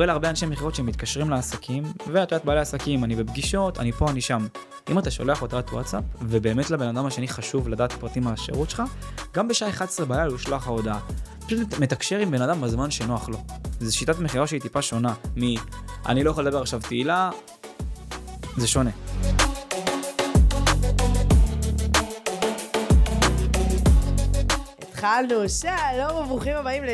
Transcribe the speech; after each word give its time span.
קורה 0.00 0.06
להרבה 0.06 0.30
אנשי 0.30 0.46
מכירות 0.46 0.74
שמתקשרים 0.74 1.30
לעסקים, 1.30 1.84
ואת 2.06 2.32
יודעת, 2.32 2.44
בעלי 2.44 2.60
עסקים, 2.60 3.04
אני 3.04 3.16
בפגישות, 3.16 3.78
אני 3.78 3.92
פה, 3.92 4.10
אני 4.10 4.20
שם. 4.20 4.46
אם 4.90 4.98
אתה 4.98 5.10
שולח 5.10 5.40
הודעת 5.40 5.70
וואטסאפ, 5.70 6.04
ובאמת 6.22 6.70
לבן 6.70 6.88
אדם 6.88 7.06
השני 7.06 7.28
חשוב 7.28 7.68
לדעת 7.68 7.92
פרטים 7.92 8.26
על 8.26 8.34
השירות 8.34 8.70
שלך, 8.70 8.82
גם 9.34 9.48
בשעה 9.48 9.68
11 9.68 10.06
בלילה 10.06 10.26
הוא 10.26 10.34
ישלח 10.34 10.62
לך 10.62 10.68
הודעה. 10.68 11.00
פשוט 11.46 11.78
מתקשר 11.78 12.18
עם 12.18 12.30
בן 12.30 12.42
אדם 12.42 12.60
בזמן 12.60 12.90
שנוח 12.90 13.28
לו. 13.28 13.38
זו 13.80 13.96
שיטת 13.96 14.18
מכירה 14.18 14.46
שהיא 14.46 14.60
טיפה 14.60 14.82
שונה 14.82 15.14
מ... 15.36 15.54
אני 16.06 16.24
לא 16.24 16.30
יכול 16.30 16.46
לדבר 16.46 16.60
עכשיו 16.60 16.80
תהילה, 16.80 17.30
זה 18.56 18.68
שונה. 18.68 18.90
התחלנו, 24.82 25.48
שלום 25.48 26.24
וברוכים 26.24 26.56
הבאים 26.56 26.84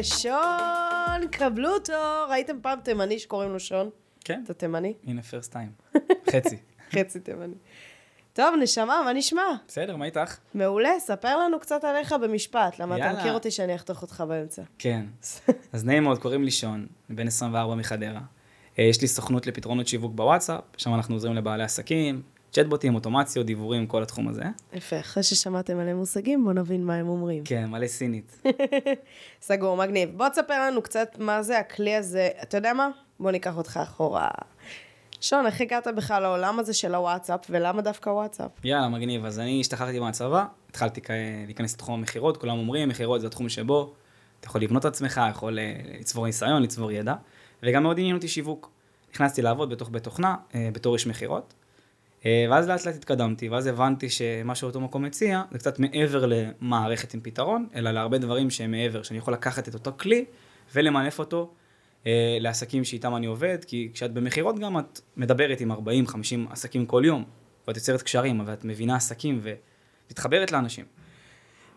קבלו 1.31 1.75
אותו. 1.75 1.93
ראיתם 2.31 2.57
פעם 2.63 2.81
תימני 2.81 3.19
שקוראים 3.19 3.53
לו 3.53 3.61
שון? 3.61 3.91
כן. 4.25 4.41
אתה 4.45 4.55
תימני? 4.55 4.95
הנה 5.07 5.23
פרסט 5.23 5.53
טיים. 5.53 5.71
חצי. 6.33 6.57
חצי 6.93 7.21
תימני. 7.21 7.55
טוב, 8.33 8.55
נשמה, 8.63 9.03
מה 9.05 9.13
נשמע? 9.13 9.43
בסדר, 9.69 9.97
מה 9.97 10.05
איתך? 10.05 10.37
מעולה, 10.55 10.91
ספר 10.99 11.39
לנו 11.39 11.61
קצת 11.61 11.85
עליך 11.85 12.13
במשפט. 12.23 12.79
למה 12.79 12.97
אתה 12.97 13.05
יאללה. 13.05 13.21
מכיר 13.21 13.35
אותי 13.35 13.51
שאני 13.51 13.75
אחתוך 13.75 14.03
אותך 14.03 14.25
באמצע. 14.29 14.63
כן. 14.79 15.07
אז 15.73 15.85
נעים 15.85 16.03
מאוד, 16.03 16.19
קוראים 16.19 16.45
לי 16.45 16.51
שון, 16.51 16.87
בן 17.11 17.27
24 17.27 17.75
מחדרה. 17.75 18.21
אה, 18.79 18.85
יש 18.85 19.01
לי 19.01 19.09
סוכנות 19.09 19.47
לפתרונות 19.47 19.89
שיווק 19.89 20.13
בוואטסאפ, 20.15 20.61
שם 20.77 20.95
אנחנו 20.95 21.15
עוזרים 21.15 21.35
לבעלי 21.35 21.63
עסקים, 21.65 22.23
צ'טבוטים, 22.57 22.95
אוטומציות, 22.95 23.47
דיבורים, 23.47 23.87
כל 23.87 24.03
התחום 24.03 24.29
הזה. 24.29 24.43
יפה, 24.73 25.01
אחרי 25.01 25.23
ששמעתם 25.23 25.79
עליהם 25.79 25.97
מושגים, 25.97 26.45
בואו 26.45 26.55
נבין 26.55 26.85
מה 26.85 26.95
הם 26.95 27.09
אומרים. 27.09 27.45
כן, 27.45 27.65
מלא 27.71 27.87
סינית. 27.87 28.43
סגור, 29.43 29.77
מגניב. 29.77 30.11
בוא 30.17 30.29
תספר 30.29 30.67
לנו 30.67 30.83
קצת 30.83 31.17
מה 31.19 31.43
זה 31.43 31.59
הכלי 31.59 31.95
הזה. 31.95 32.29
אתה 32.43 32.57
יודע 32.57 32.73
מה? 32.73 32.89
בוא 33.21 33.31
ניקח 33.31 33.57
אותך 33.57 33.81
אחורה. 33.83 34.29
שון, 35.21 35.47
איך 35.47 35.61
הגעת 35.61 35.87
בכלל 35.97 36.23
לעולם 36.23 36.59
הזה 36.59 36.75
של 36.75 36.95
הוואטסאפ, 36.95 37.41
ולמה 37.51 37.83
דווקא 37.83 38.11
וואטסאפ? 38.11 38.51
יאללה, 38.65 38.89
מגניב. 38.89 39.25
אז 39.25 39.39
אני 39.39 39.61
השתחררתי 39.61 39.99
מהצבא, 39.99 40.45
התחלתי 40.71 41.01
להיכנס 41.47 41.75
לתחום 41.75 41.95
המכירות, 41.95 42.37
כולם 42.37 42.59
אומרים, 42.59 42.89
מכירות 42.89 43.21
זה 43.21 43.27
התחום 43.27 43.49
שבו 43.49 43.95
אתה 44.41 44.49
יכול 44.49 44.61
לבנות 44.61 44.87
את 44.87 44.93
עצמך, 44.93 45.21
יכול 45.31 45.59
אה, 45.59 45.75
לצבור 46.01 46.27
ניסיון, 46.27 46.63
לצבור 46.63 46.93
ידע, 46.93 47.15
וגם 47.63 47.83
מאוד 47.83 47.99
עניין 47.99 48.17
אותי 48.17 48.29
שיווק. 48.29 48.71
נכנסתי 49.15 49.43
לעבוד 49.43 49.71
בתוך 49.71 49.91
בית 49.91 50.03
תוכנה, 50.03 50.37
אה, 50.55 50.69
בתור 50.73 50.95
איש 50.95 51.07
מכירות, 51.07 51.55
ואז 52.51 52.69
לאט 52.69 52.87
לאט 52.87 52.95
התקדמתי, 52.95 53.49
ואז 53.49 53.67
הבנתי 53.67 54.11
שמה 54.11 54.55
שאותו 54.55 54.81
מקום 54.81 55.03
מציע, 55.03 55.43
זה 55.53 55.59
קצת 55.59 55.79
מעבר 55.79 56.27
למערכת 56.27 57.15
עם 57.15 57.21
פתרון, 57.21 57.67
אלא 57.75 57.91
להרבה 57.91 58.19
דברים 58.19 58.51
שהם 58.51 58.71
מעבר, 58.71 59.03
שאני 59.03 59.19
יכול 59.19 59.35
לקחת 59.35 59.69
את 59.69 59.75
אותו 59.75 59.93
כלי 59.97 60.25
ולמנף 60.75 61.19
אותו 61.19 61.51
אה, 62.07 62.37
לעסקים 62.41 62.85
שאיתם 62.85 63.17
אני 63.17 63.27
עובד, 63.27 63.59
כי 63.67 63.91
כשאת 63.95 64.13
במכירות 64.13 64.59
גם 64.59 64.79
את 64.79 65.01
מדברת 65.17 65.61
עם 65.61 65.73
40-50 65.73 65.77
עסקים 66.51 66.87
כל 66.87 67.03
יום, 67.07 67.25
ואת 67.69 67.77
יוצרת 67.77 68.03
קשרים, 68.03 68.43
ואת 68.47 68.65
מבינה 68.65 68.97
עסקים 68.97 69.41
ומתחברת 69.43 70.53
לאנשים. 70.53 70.85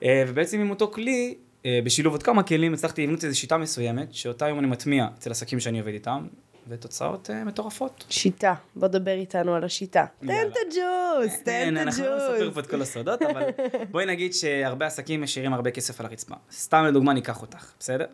אה, 0.04 0.24
ובעצם 0.28 0.60
עם 0.60 0.70
אותו 0.70 0.92
כלי, 0.92 1.36
אה, 1.66 1.80
בשילוב 1.84 2.14
עוד 2.14 2.24
כמה 2.24 2.44
כלים, 2.44 2.74
הצלחתי 2.74 3.04
לבנות 3.04 3.24
איזו 3.24 3.40
שיטה 3.40 3.58
מסוימת, 3.58 4.14
שאותה 4.14 4.46
היום 4.46 4.60
אני 4.60 4.68
מטמיע 4.68 5.08
אצל 5.18 5.32
עסקים 5.32 5.60
שאני 5.60 5.80
עובד 5.80 5.94
איתם, 5.94 6.28
ותוצאות 6.70 7.30
אה, 7.30 7.44
מטורפות. 7.44 8.06
שיטה. 8.10 8.54
בוא 8.76 8.88
דבר 8.88 9.12
איתנו 9.12 9.56
על 9.56 9.64
השיטה. 9.64 10.06
תן. 10.20 10.28
את 10.28 10.54
הג'וס, 10.56 11.44
תן 11.44 11.52
אין, 11.52 11.78
את 11.78 11.82
אנחנו 11.82 12.06
לא 12.06 12.16
נספר 12.16 12.36
הג'וס. 12.36 12.54
פה 12.54 12.60
את 12.60 12.68
כל 12.68 12.82
הסודות, 12.82 13.22
אבל 13.22 13.44
בואי 13.92 14.06
נגיד 14.06 14.34
שהרבה 14.34 14.86
עסקים 14.86 15.22
משאירים 15.22 15.54
הרבה 15.54 15.72
כסף 15.72 16.00
על 16.00 16.06
הרצפה. 16.06 16.36
סתם 16.52 16.86
לדוגמה 16.86 17.14
ניקח 17.14 17.42
אותך, 17.42 17.72
בסדר? 17.80 18.06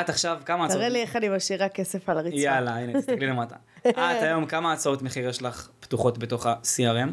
את 0.00 0.08
עכשיו, 0.08 0.40
כמה 0.44 0.64
הצעות... 0.64 0.78
תראה 0.78 0.88
לי 0.88 1.02
איך 1.02 1.16
אני 1.16 1.28
משאירה 1.28 1.68
כסף 1.68 2.08
על 2.08 2.18
הרצפה. 2.18 2.36
יאללה, 2.36 2.76
הנה, 2.76 3.00
תסתכלי 3.00 3.26
למטה. 3.26 3.56
את 3.88 4.22
היום, 4.22 4.46
כמה 4.46 4.72
הצעות 4.72 5.02
מחיר 5.02 5.28
יש 5.28 5.42
לך 5.42 5.68
פתוחות 5.80 6.18
בתוך 6.18 6.46
ה-CRM? 6.46 7.10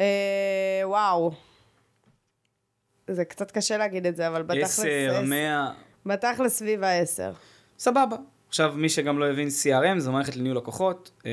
אה, 0.00 0.80
וואו. 0.84 1.32
זה 3.10 3.24
קצת 3.24 3.50
קשה 3.50 3.76
להגיד 3.76 4.06
את 4.06 4.16
זה, 4.16 4.28
אבל 4.28 4.42
בתכלס... 4.42 4.78
10, 4.80 5.20
100, 5.24 5.70
בתכלס 6.06 6.58
סביב 6.58 6.84
העשר. 6.84 7.32
סבבה. 7.78 8.16
עכשיו, 8.48 8.72
מי 8.76 8.88
שגם 8.88 9.18
לא 9.18 9.30
הבין 9.30 9.48
CRM, 9.48 9.98
זו 9.98 10.12
מערכת 10.12 10.36
לניהול 10.36 10.56
לקוחות. 10.56 11.10
אמ, 11.24 11.30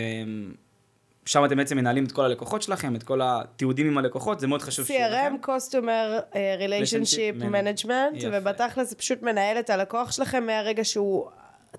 שם 1.26 1.46
אתם 1.46 1.58
בעצם 1.58 1.78
מנהלים 1.78 2.06
את 2.06 2.12
כל 2.12 2.26
הלקוחות 2.26 2.62
שלכם, 2.62 2.96
את 2.96 3.04
כל 3.04 3.20
התיעודים 3.24 3.88
עם 3.88 3.98
הלקוחות, 3.98 4.40
זה 4.40 4.48
מאוד 4.48 4.62
חשוב 4.62 4.86
שיהיה 4.86 5.10
לכם. 5.10 5.36
CRM, 5.42 5.46
Customer 5.46 6.36
אה, 6.36 6.56
Relationship 6.60 7.42
Relationship 7.42 7.52
Management, 7.52 8.18
יפה. 8.18 8.28
ובתכלס 8.32 8.90
זה 8.90 8.96
פשוט 8.96 9.22
מנהל 9.22 9.60
את 9.60 9.70
הלקוח 9.70 10.12
שלכם 10.12 10.46
מהרגע 10.46 10.84
שהוא 10.84 11.30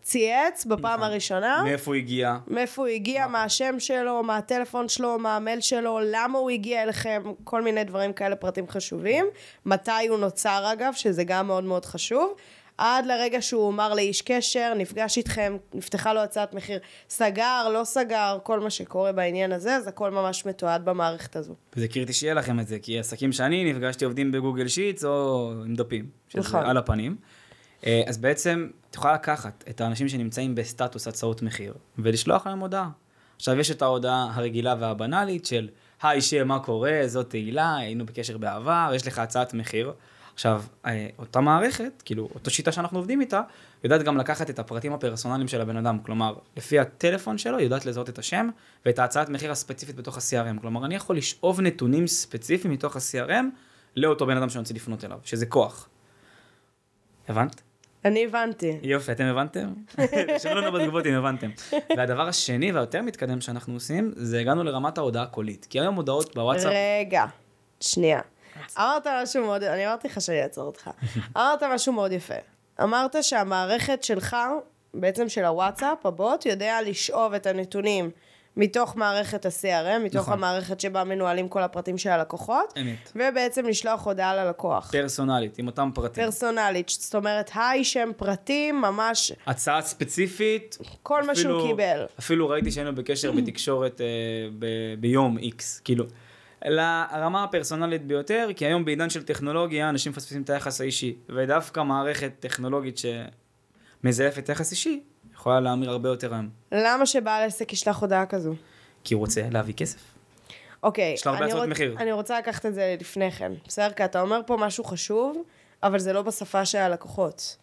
צייץ 0.03 0.65
בפעם 0.65 0.95
נכון. 0.95 1.03
הראשונה. 1.03 1.63
מאיפה 1.65 1.91
הוא 1.91 1.95
הגיע? 1.95 2.37
מאיפה 2.47 2.83
הוא 2.83 2.89
הגיע, 2.89 3.27
מה 3.27 3.43
השם 3.45 3.75
שלו, 3.79 4.23
מה 4.23 4.37
הטלפון 4.37 4.89
שלו, 4.89 5.19
מה 5.19 5.37
המייל 5.37 5.61
שלו, 5.61 6.01
למה 6.03 6.39
הוא 6.39 6.51
הגיע 6.51 6.83
אליכם, 6.83 7.23
כל 7.45 7.63
מיני 7.63 7.85
דברים 7.85 8.13
כאלה, 8.13 8.37
פרטים 8.37 8.69
חשובים. 8.69 9.27
מתי 9.67 10.09
הוא 10.09 10.19
נוצר 10.19 10.73
אגב, 10.73 10.93
שזה 10.97 11.25
גם 11.25 11.47
מאוד 11.47 11.65
מאוד 11.65 11.85
חשוב. 11.85 12.35
עד 12.79 13.07
לרגע 13.07 13.43
שהוא 13.43 13.71
אמר 13.71 13.95
לאיש 13.95 14.23
קשר, 14.23 14.73
נפגש 14.77 15.19
איתכם, 15.19 15.57
נפתחה 15.75 16.13
לו 16.13 16.21
הצעת 16.21 16.55
מחיר, 16.55 16.79
סגר, 17.09 17.69
לא 17.73 17.85
סגר, 17.85 18.39
כל 18.43 18.61
מה 18.61 18.71
שקורה 18.71 19.13
בעניין 19.13 19.53
הזה, 19.53 19.77
אז 19.77 19.89
הכל 19.89 20.11
ממש 20.11 20.47
מתועד 20.47 20.85
במערכת 20.85 21.37
הזו. 21.37 21.55
זה 21.75 21.89
קריטי 21.89 22.13
שיהיה 22.13 22.35
לכם 22.35 22.61
את 22.61 22.69
זה, 22.69 22.79
כי 22.79 22.99
עסקים 22.99 23.33
שאני 23.33 23.73
נפגשתי 23.73 24.05
עובדים 24.05 24.33
בגוגל 24.33 24.69
שיטס 24.69 25.05
או 25.05 25.53
עם 25.67 25.75
דפים, 25.75 26.07
שזה 26.29 26.41
נכון. 26.41 26.65
על 26.65 26.77
הפנים. 26.77 27.17
אה, 27.87 28.03
אז 28.07 28.19
בעצם 28.19 28.69
את 28.91 28.95
יכולה 28.95 29.15
לקחת 29.15 29.65
את 29.71 29.81
האנשים 29.81 30.09
שנמצאים 30.09 30.55
בסטטוס 30.55 31.09
הצעות 31.09 31.43
מחיר 31.43 31.75
ולשלוח 31.99 32.47
להם 32.47 32.59
הודעה. 32.59 32.89
עכשיו 33.37 33.59
יש 33.59 33.71
את 33.71 33.83
ההודעה 33.83 34.31
הרגילה 34.35 34.75
והבנאלית 34.81 35.47
של 35.47 35.69
היי 36.03 36.21
שם 36.21 36.49
מה 36.49 36.59
קורה, 36.59 37.01
זאת 37.07 37.31
תהילה, 37.31 37.77
היינו 37.77 38.07
בקשר 38.07 38.39
בעבר, 38.39 38.91
יש 38.95 39.07
לך 39.07 39.19
הצעת 39.19 39.55
מחיר. 39.55 39.93
עכשיו, 40.35 40.63
אה, 40.87 41.09
אותה 41.19 41.41
מערכת, 41.41 42.03
כאילו, 42.05 42.29
אותה 42.35 42.51
שיטה 42.51 42.73
שאנחנו 42.73 42.99
עובדים 42.99 43.21
איתה, 43.21 43.43
יודעת 43.85 44.03
גם 44.03 44.17
לקחת 44.17 44.51
את 44.51 44.59
הפרטים 44.59 44.93
הפרסונליים 44.93 45.49
של 45.49 45.61
הבן 45.61 45.77
אדם. 45.77 45.99
כלומר, 45.99 46.35
לפי 46.57 46.79
הטלפון 46.79 47.39
שלו, 47.39 47.61
יודעת 47.61 47.87
לזהות 47.87 48.09
את 48.09 48.19
השם 48.19 48.49
ואת 48.87 48.99
ההצעת 48.99 49.29
מחיר 49.29 49.51
הספציפית 49.51 49.97
בתוך 49.97 50.17
ה-CRM. 50.17 50.61
כלומר, 50.61 50.85
אני 50.85 50.95
יכול 50.95 51.17
לשאוב 51.17 51.61
נתונים 51.61 52.07
ספציפיים 52.07 52.75
מתוך 52.75 52.97
ה-CRM 52.97 53.45
לאותו 53.97 54.27
בן 54.27 54.37
אדם 54.37 54.49
שאני 54.49 54.61
רוצה 54.61 54.75
לפנות 54.75 55.05
אליו, 55.05 55.19
שזה 55.25 55.47
כוח. 55.47 55.89
הבנת? 57.29 57.63
אני 58.05 58.25
הבנתי. 58.25 58.79
יופי, 58.83 59.13
אתם 59.13 59.25
הבנתם? 59.25 59.73
תרשמו 60.27 60.55
לנו 60.55 60.73
בתגובות 60.73 61.07
אם 61.07 61.15
הבנתם. 61.15 61.51
והדבר 61.97 62.29
השני 62.29 62.73
והיותר 62.73 63.03
מתקדם 63.03 63.41
שאנחנו 63.41 63.75
עושים, 63.75 64.13
זה 64.17 64.41
הגענו 64.41 64.65
לרמת 64.65 64.99
ההודעה 64.99 65.23
הקולית. 65.23 65.67
כי 65.71 65.81
היום 65.81 65.95
הודעות 65.95 66.35
בוואטסאפ... 66.35 66.73
רגע, 67.01 67.25
שנייה. 67.81 68.21
אמרת 68.79 69.07
משהו 69.23 69.45
מאוד, 69.45 69.63
אני 69.63 69.87
אמרתי 69.87 70.09
לך 70.09 70.21
שאני 70.21 70.43
אעצור 70.43 70.65
אותך. 70.65 70.91
אמרת 71.37 71.63
משהו 71.63 71.93
מאוד 71.93 72.13
יפה. 72.13 72.35
אמרת 72.83 73.17
שהמערכת 73.23 74.05
שלך, 74.05 74.37
בעצם 74.95 75.29
של 75.29 75.45
הוואטסאפ, 75.45 76.07
הבוט, 76.07 76.47
יודע 76.47 76.79
לשאוב 76.87 77.35
את 77.35 77.47
הנתונים 77.47 78.11
מתוך 78.57 78.97
מערכת 78.97 79.47
ה-CRM, 79.47 79.99
מתוך 80.05 80.21
נכון. 80.23 80.33
המערכת 80.33 80.81
שבה 80.81 81.05
מנוהלים 81.05 81.49
כל 81.49 81.63
הפרטים 81.63 81.99
של 81.99 82.11
הלקוחות, 82.11 82.75
אמת. 82.81 83.13
ובעצם 83.17 83.67
לשלוח 83.67 84.07
הודעה 84.07 84.37
ללקוח. 84.37 84.91
פרסונלית, 84.93 85.59
עם 85.59 85.67
אותם 85.67 85.91
פרטים. 85.95 86.25
פרסונלית, 86.25 86.89
זאת 86.89 87.15
אומרת, 87.15 87.51
היי, 87.55 87.85
שם 87.85 88.11
פרטים, 88.17 88.81
ממש 88.81 89.33
הצעה 89.47 89.83
ספציפית. 89.83 90.79
כל 91.03 91.23
מה 91.23 91.35
שהוא 91.35 91.57
אפילו- 91.59 91.67
קיבל. 91.77 92.07
אפילו 92.19 92.49
ראיתי 92.49 92.71
שהיינו 92.71 92.95
בקשר 92.95 93.33
בתקשורת 93.33 94.01
אה, 94.01 94.07
ב- 94.59 94.67
ביום 95.01 95.39
איקס, 95.39 95.81
כאילו. 95.85 96.05
לרמה 96.65 97.45
הפרסונלית 97.45 98.07
ביותר, 98.07 98.49
כי 98.57 98.67
היום 98.67 98.85
בעידן 98.85 99.11
של 99.11 99.23
טכנולוגיה, 99.23 99.89
אנשים 99.89 100.13
מפספסים 100.13 100.43
את 100.43 100.51
היחס 100.51 100.81
האישי, 100.81 101.17
ודווקא 101.29 101.81
מערכת 101.83 102.33
טכנולוגית 102.41 102.99
שמזייפת 102.99 104.49
יחס 104.49 104.71
אישי, 104.71 105.03
יכולה 105.35 105.61
להמיר 105.61 105.91
הרבה 105.91 106.09
יותר 106.09 106.35
היום. 106.35 106.49
למה 106.73 107.07
שבעל 107.07 107.43
עסק 107.47 107.73
ישלח 107.73 107.99
הודעה 108.01 108.27
כזו? 108.27 108.55
כי 109.05 109.15
הוא 109.15 109.21
רוצה 109.21 109.43
להביא 109.51 109.75
כסף. 109.75 109.99
אוקיי, 110.83 111.13
יש 111.13 111.27
לה 111.27 111.33
הרבה 111.33 111.45
הצעות 111.47 111.65
רוצ- 111.65 111.67
מחיר. 111.71 111.97
אני 111.99 112.13
רוצה 112.13 112.39
לקחת 112.39 112.67
את 112.67 112.75
זה 112.75 112.97
לפני 113.01 113.31
כן. 113.31 113.53
בסדר? 113.67 113.93
כי 113.93 114.05
אתה 114.05 114.21
אומר 114.21 114.41
פה 114.47 114.57
משהו 114.57 114.85
חשוב, 114.85 115.43
אבל 115.83 115.99
זה 115.99 116.13
לא 116.13 116.23
בשפה 116.23 116.65
של 116.65 116.79
הלקוחות. 116.79 117.57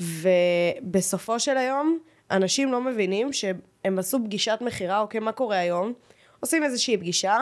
ובסופו 0.00 1.40
של 1.40 1.56
היום, 1.56 1.98
אנשים 2.30 2.72
לא 2.72 2.80
מבינים 2.80 3.32
שהם 3.32 3.98
עשו 3.98 4.18
פגישת 4.24 4.58
מכירה, 4.60 5.00
אוקיי, 5.00 5.20
מה 5.20 5.32
קורה 5.32 5.56
היום? 5.58 5.92
עושים 6.40 6.64
איזושהי 6.64 6.96
פגישה, 6.96 7.38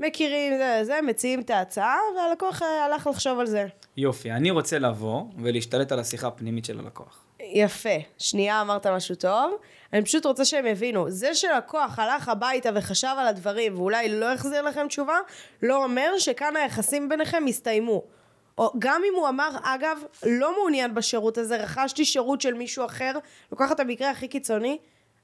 מכירים 0.00 0.58
זה 0.58 0.80
זה, 0.84 0.98
מציעים 1.02 1.40
את 1.40 1.50
ההצעה, 1.50 1.96
והלקוח 2.16 2.62
אה, 2.62 2.84
הלך 2.84 3.06
לחשוב 3.06 3.38
על 3.38 3.46
זה. 3.46 3.66
יופי, 3.96 4.32
אני 4.32 4.50
רוצה 4.50 4.78
לבוא 4.78 5.22
ולהשתלט 5.38 5.92
על 5.92 5.98
השיחה 5.98 6.26
הפנימית 6.26 6.64
של 6.64 6.78
הלקוח. 6.78 7.24
יפה. 7.40 7.88
שנייה 8.18 8.60
אמרת 8.60 8.86
משהו 8.86 9.14
טוב. 9.14 9.54
אני 9.92 10.02
פשוט 10.02 10.26
רוצה 10.26 10.44
שהם 10.44 10.66
יבינו, 10.66 11.10
זה 11.10 11.34
שלקוח 11.34 11.98
הלך 11.98 12.28
הביתה 12.28 12.70
וחשב 12.74 13.14
על 13.18 13.26
הדברים 13.26 13.78
ואולי 13.78 14.20
לא 14.20 14.32
החזיר 14.32 14.62
לכם 14.62 14.88
תשובה, 14.88 15.18
לא 15.62 15.84
אומר 15.84 16.18
שכאן 16.18 16.56
היחסים 16.56 17.08
ביניכם 17.08 17.44
הסתיימו. 17.48 18.02
או 18.58 18.72
גם 18.78 19.02
אם 19.08 19.14
הוא 19.16 19.28
אמר, 19.28 19.48
אגב, 19.62 19.98
לא 20.26 20.52
מעוניין 20.56 20.94
בשירות 20.94 21.38
הזה, 21.38 21.56
רכשתי 21.56 22.04
שירות 22.04 22.40
של 22.40 22.54
מישהו 22.54 22.84
אחר, 22.84 23.12
לוקח 23.52 23.72
את 23.72 23.80
המקרה 23.80 24.10
הכי 24.10 24.28
קיצוני, 24.28 24.78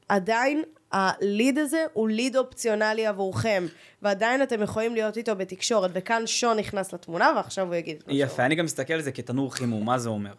עדיין 0.08 0.62
הליד 0.94 1.58
הזה 1.58 1.84
הוא 1.92 2.08
ליד 2.08 2.36
אופציונלי 2.36 3.06
עבורכם, 3.06 3.66
ועדיין 4.02 4.42
אתם 4.42 4.62
יכולים 4.62 4.94
להיות 4.94 5.16
איתו 5.16 5.36
בתקשורת, 5.36 5.90
וכאן 5.94 6.22
שון 6.26 6.58
נכנס 6.58 6.92
לתמונה, 6.92 7.32
ועכשיו 7.36 7.66
הוא 7.66 7.74
יגיד 7.74 7.96
את 7.96 8.08
מה 8.08 8.14
שהוא 8.14 8.24
יפה, 8.24 8.44
אני 8.46 8.54
גם 8.54 8.64
מסתכל 8.64 8.94
על 8.94 9.00
זה 9.00 9.12
כתנור 9.12 9.54
חימום, 9.54 9.84
מה 9.86 9.98
זה 9.98 10.08
אומר? 10.08 10.32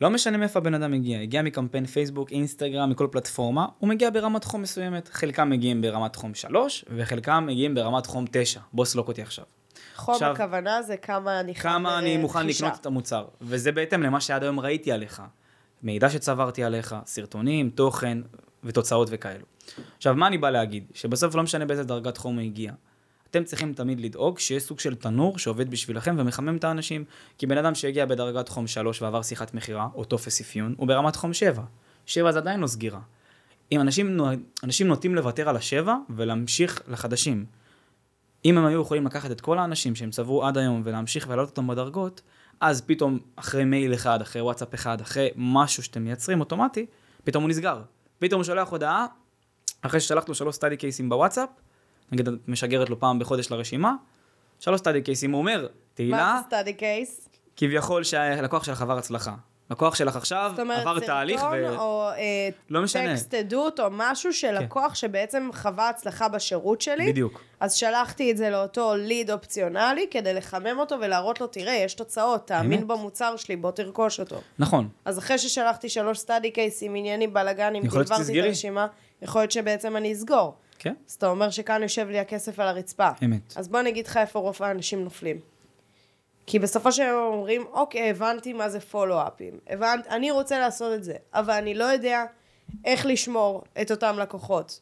לא 0.00 0.10
משנה 0.10 0.36
מאיפה 0.36 0.58
הבן 0.58 0.74
אדם 0.74 0.92
הגיע, 0.94 1.20
הגיע 1.20 1.42
מקמפיין 1.42 1.86
פייסבוק, 1.86 2.32
אינסטגרם, 2.32 2.90
מכל 2.90 3.08
פלטפורמה, 3.10 3.66
הוא 3.78 3.88
מגיע 3.88 4.10
ברמת 4.10 4.44
חום 4.44 4.62
מסוימת. 4.62 5.08
חלקם 5.08 5.50
מגיעים 5.50 5.82
ברמת 5.82 6.16
חום 6.16 6.34
3, 6.34 6.84
וחלקם 6.96 7.44
מגיעים 7.46 7.74
ברמת 7.74 8.06
חום 8.06 8.24
9. 8.32 8.60
בוא 8.72 8.84
סלוק 8.84 9.08
אותי 9.08 9.22
עכשיו. 9.22 9.44
חום 9.96 10.14
עכשיו- 10.14 10.32
הכוונה 10.32 10.82
זה 10.82 10.96
כמה 10.96 11.40
אני 11.40 11.54
כמה 11.54 11.98
אני 11.98 12.16
מוכן 12.16 12.38
ברכישה. 12.38 12.66
לקנות 12.66 12.80
את 12.80 12.86
המוצר. 12.86 13.24
וזה 13.40 13.72
בהתאם 13.72 14.02
למה 14.02 14.20
שעד 14.20 14.42
היום 14.42 14.60
ראיתי 14.60 14.92
עליך. 14.92 15.22
מידע 15.82 16.10
שצברתי 16.10 16.64
עליך, 16.64 16.96
סרטונים, 17.06 17.70
תוכן 17.70 18.18
ותוצאות 18.64 19.08
וכאלו. 19.10 19.44
עכשיו, 19.96 20.14
מה 20.14 20.26
אני 20.26 20.38
בא 20.38 20.50
להגיד? 20.50 20.84
שבסוף 20.94 21.34
לא 21.34 21.42
משנה 21.42 21.64
באיזה 21.64 21.84
דרגת 21.84 22.16
חום 22.16 22.36
הוא 22.36 22.44
הגיע. 22.44 22.72
אתם 23.30 23.44
צריכים 23.44 23.72
תמיד 23.72 24.00
לדאוג 24.00 24.38
שיש 24.38 24.62
סוג 24.62 24.80
של 24.80 24.94
תנור 24.94 25.38
שעובד 25.38 25.70
בשבילכם 25.70 26.16
ומחמם 26.18 26.56
את 26.56 26.64
האנשים. 26.64 27.04
כי 27.38 27.46
בן 27.46 27.58
אדם 27.58 27.74
שהגיע 27.74 28.06
בדרגת 28.06 28.48
חום 28.48 28.66
3 28.66 29.02
ועבר 29.02 29.22
שיחת 29.22 29.54
מכירה, 29.54 29.88
או 29.94 30.04
טופס 30.04 30.40
אפיון, 30.40 30.74
הוא 30.78 30.88
ברמת 30.88 31.16
חום 31.16 31.32
7. 31.32 31.62
7 32.06 32.32
זה 32.32 32.38
עדיין 32.38 32.60
לא 32.60 32.66
סגירה. 32.66 33.00
אם 33.72 33.80
אנשים, 33.80 34.20
אנשים 34.64 34.86
נוטים 34.86 35.14
לוותר 35.14 35.48
על 35.48 35.56
השבע 35.56 35.96
ולהמשיך 36.10 36.82
לחדשים. 36.88 37.44
אם 38.44 38.58
הם 38.58 38.66
היו 38.66 38.82
יכולים 38.82 39.06
לקחת 39.06 39.30
את 39.30 39.40
כל 39.40 39.58
האנשים 39.58 39.94
שהם 39.94 40.10
צברו 40.10 40.46
עד 40.46 40.58
היום 40.58 40.82
ולהמשיך 40.84 41.26
ולהעלות 41.26 41.48
אותם 41.48 41.66
בדרגות, 41.66 42.20
אז 42.60 42.80
פתאום 42.80 43.18
אחרי 43.36 43.64
מייל 43.64 43.94
אחד, 43.94 44.20
אחרי 44.20 44.42
וואטסאפ 44.42 44.74
אחד, 44.74 45.00
אחרי 45.00 45.28
משהו 45.36 45.82
שאתם 45.82 46.04
מייצרים 46.04 46.40
אוטומטי, 46.40 46.86
פתאום 47.24 47.44
הוא 47.44 47.50
נסגר. 47.50 47.82
פתאום 48.20 48.38
הוא 48.38 48.44
שולח 48.44 48.68
הודעה, 48.68 49.06
אחרי 49.82 50.00
ששלחת 50.00 50.28
לו 50.28 50.34
שלוש 50.34 50.56
study 50.56 50.76
case 50.76 50.97
ים 50.97 51.08
בוואטסאפ, 51.08 51.48
נגיד 52.12 52.28
את 52.28 52.48
משגרת 52.48 52.90
לו 52.90 53.00
פעם 53.00 53.18
בחודש 53.18 53.50
לרשימה, 53.50 53.94
שלוש 54.60 54.80
study 54.80 55.02
case 55.02 55.19
ים, 55.19 55.32
הוא 55.32 55.38
אומר, 55.38 55.68
תהילה, 55.94 56.16
מה 56.16 56.40
זה 56.40 56.46
study 56.46 56.72
case? 56.72 57.28
כביכול 57.56 58.04
שהלקוח 58.04 58.64
שלך 58.64 58.82
עבר 58.82 58.98
הצלחה. 58.98 59.34
לקוח 59.70 59.94
שלך 59.94 60.16
עכשיו 60.16 60.50
זאת 60.50 60.60
אומרת, 60.60 60.80
עבר 60.80 61.00
תהליך 61.00 61.40
סרטון 61.40 61.64
ו... 61.64 61.78
או 61.78 62.08
אה, 62.08 62.48
לא 62.70 62.82
משנה. 62.82 63.02
כן. 63.02 63.14
טקסט 63.14 63.34
עדות 63.34 63.80
או 63.80 63.86
משהו 63.90 64.32
של 64.32 64.58
לקוח 64.58 64.94
שבעצם 64.94 65.48
חווה 65.52 65.88
הצלחה 65.88 66.28
בשירות 66.28 66.80
שלי. 66.80 67.12
בדיוק. 67.12 67.40
אז 67.60 67.74
שלחתי 67.74 68.30
את 68.30 68.36
זה 68.36 68.50
לאותו 68.50 68.94
ליד 68.96 69.30
אופציונלי 69.30 70.06
כדי 70.10 70.34
לחמם 70.34 70.78
אותו 70.78 70.96
ולהראות 71.00 71.40
לו, 71.40 71.46
תראה, 71.46 71.72
יש 71.74 71.94
תוצאות, 71.94 72.46
תאמין 72.46 72.78
באמת. 72.78 72.86
במוצר 72.86 73.36
שלי, 73.36 73.56
בוא 73.56 73.70
תרכוש 73.70 74.20
אותו. 74.20 74.36
נכון. 74.58 74.88
אז 75.04 75.18
אחרי 75.18 75.38
ששלחתי 75.38 75.88
שלוש 75.88 76.18
study 76.18 76.50
case 76.50 76.75
ים, 76.75 76.94
עניינים, 76.94 77.34
בלאגנים, 77.34 77.82
דיוורתי 77.82 78.40
את. 78.40 78.44
הרשימה, 78.44 78.86
יכול 79.22 79.40
להיות 79.40 79.52
שבעצם 79.52 79.96
אני 79.96 80.12
אסגור. 80.12 80.54
כן? 80.78 80.94
אז 81.08 81.14
אתה 81.14 81.26
אומר 81.26 81.50
שכאן 81.50 81.82
יושב 81.82 82.08
לי 82.08 82.18
הכסף 82.18 82.58
על 82.58 82.68
הרצפה. 82.68 83.08
אמת. 83.24 83.54
אז 83.56 83.68
בוא 83.68 83.80
אני 83.80 83.90
אגיד 83.90 84.06
לך 84.06 84.16
איפה 84.16 84.38
רוב 84.38 84.56
האנשים 84.60 85.04
נופלים. 85.04 85.36
כי 86.46 86.58
בסופו 86.58 86.92
של 86.92 87.02
יום 87.02 87.32
אומרים, 87.32 87.66
אוקיי, 87.72 88.10
הבנתי 88.10 88.52
מה 88.52 88.68
זה 88.68 88.80
פולו-אפים. 88.80 89.58
הבנת, 89.66 90.06
אני 90.06 90.30
רוצה 90.30 90.58
לעשות 90.58 90.94
את 90.94 91.04
זה, 91.04 91.14
אבל 91.34 91.54
אני 91.54 91.74
לא 91.74 91.84
יודע 91.84 92.24
איך 92.84 93.06
לשמור 93.06 93.64
את 93.82 93.90
אותם 93.90 94.18
לקוחות. 94.18 94.80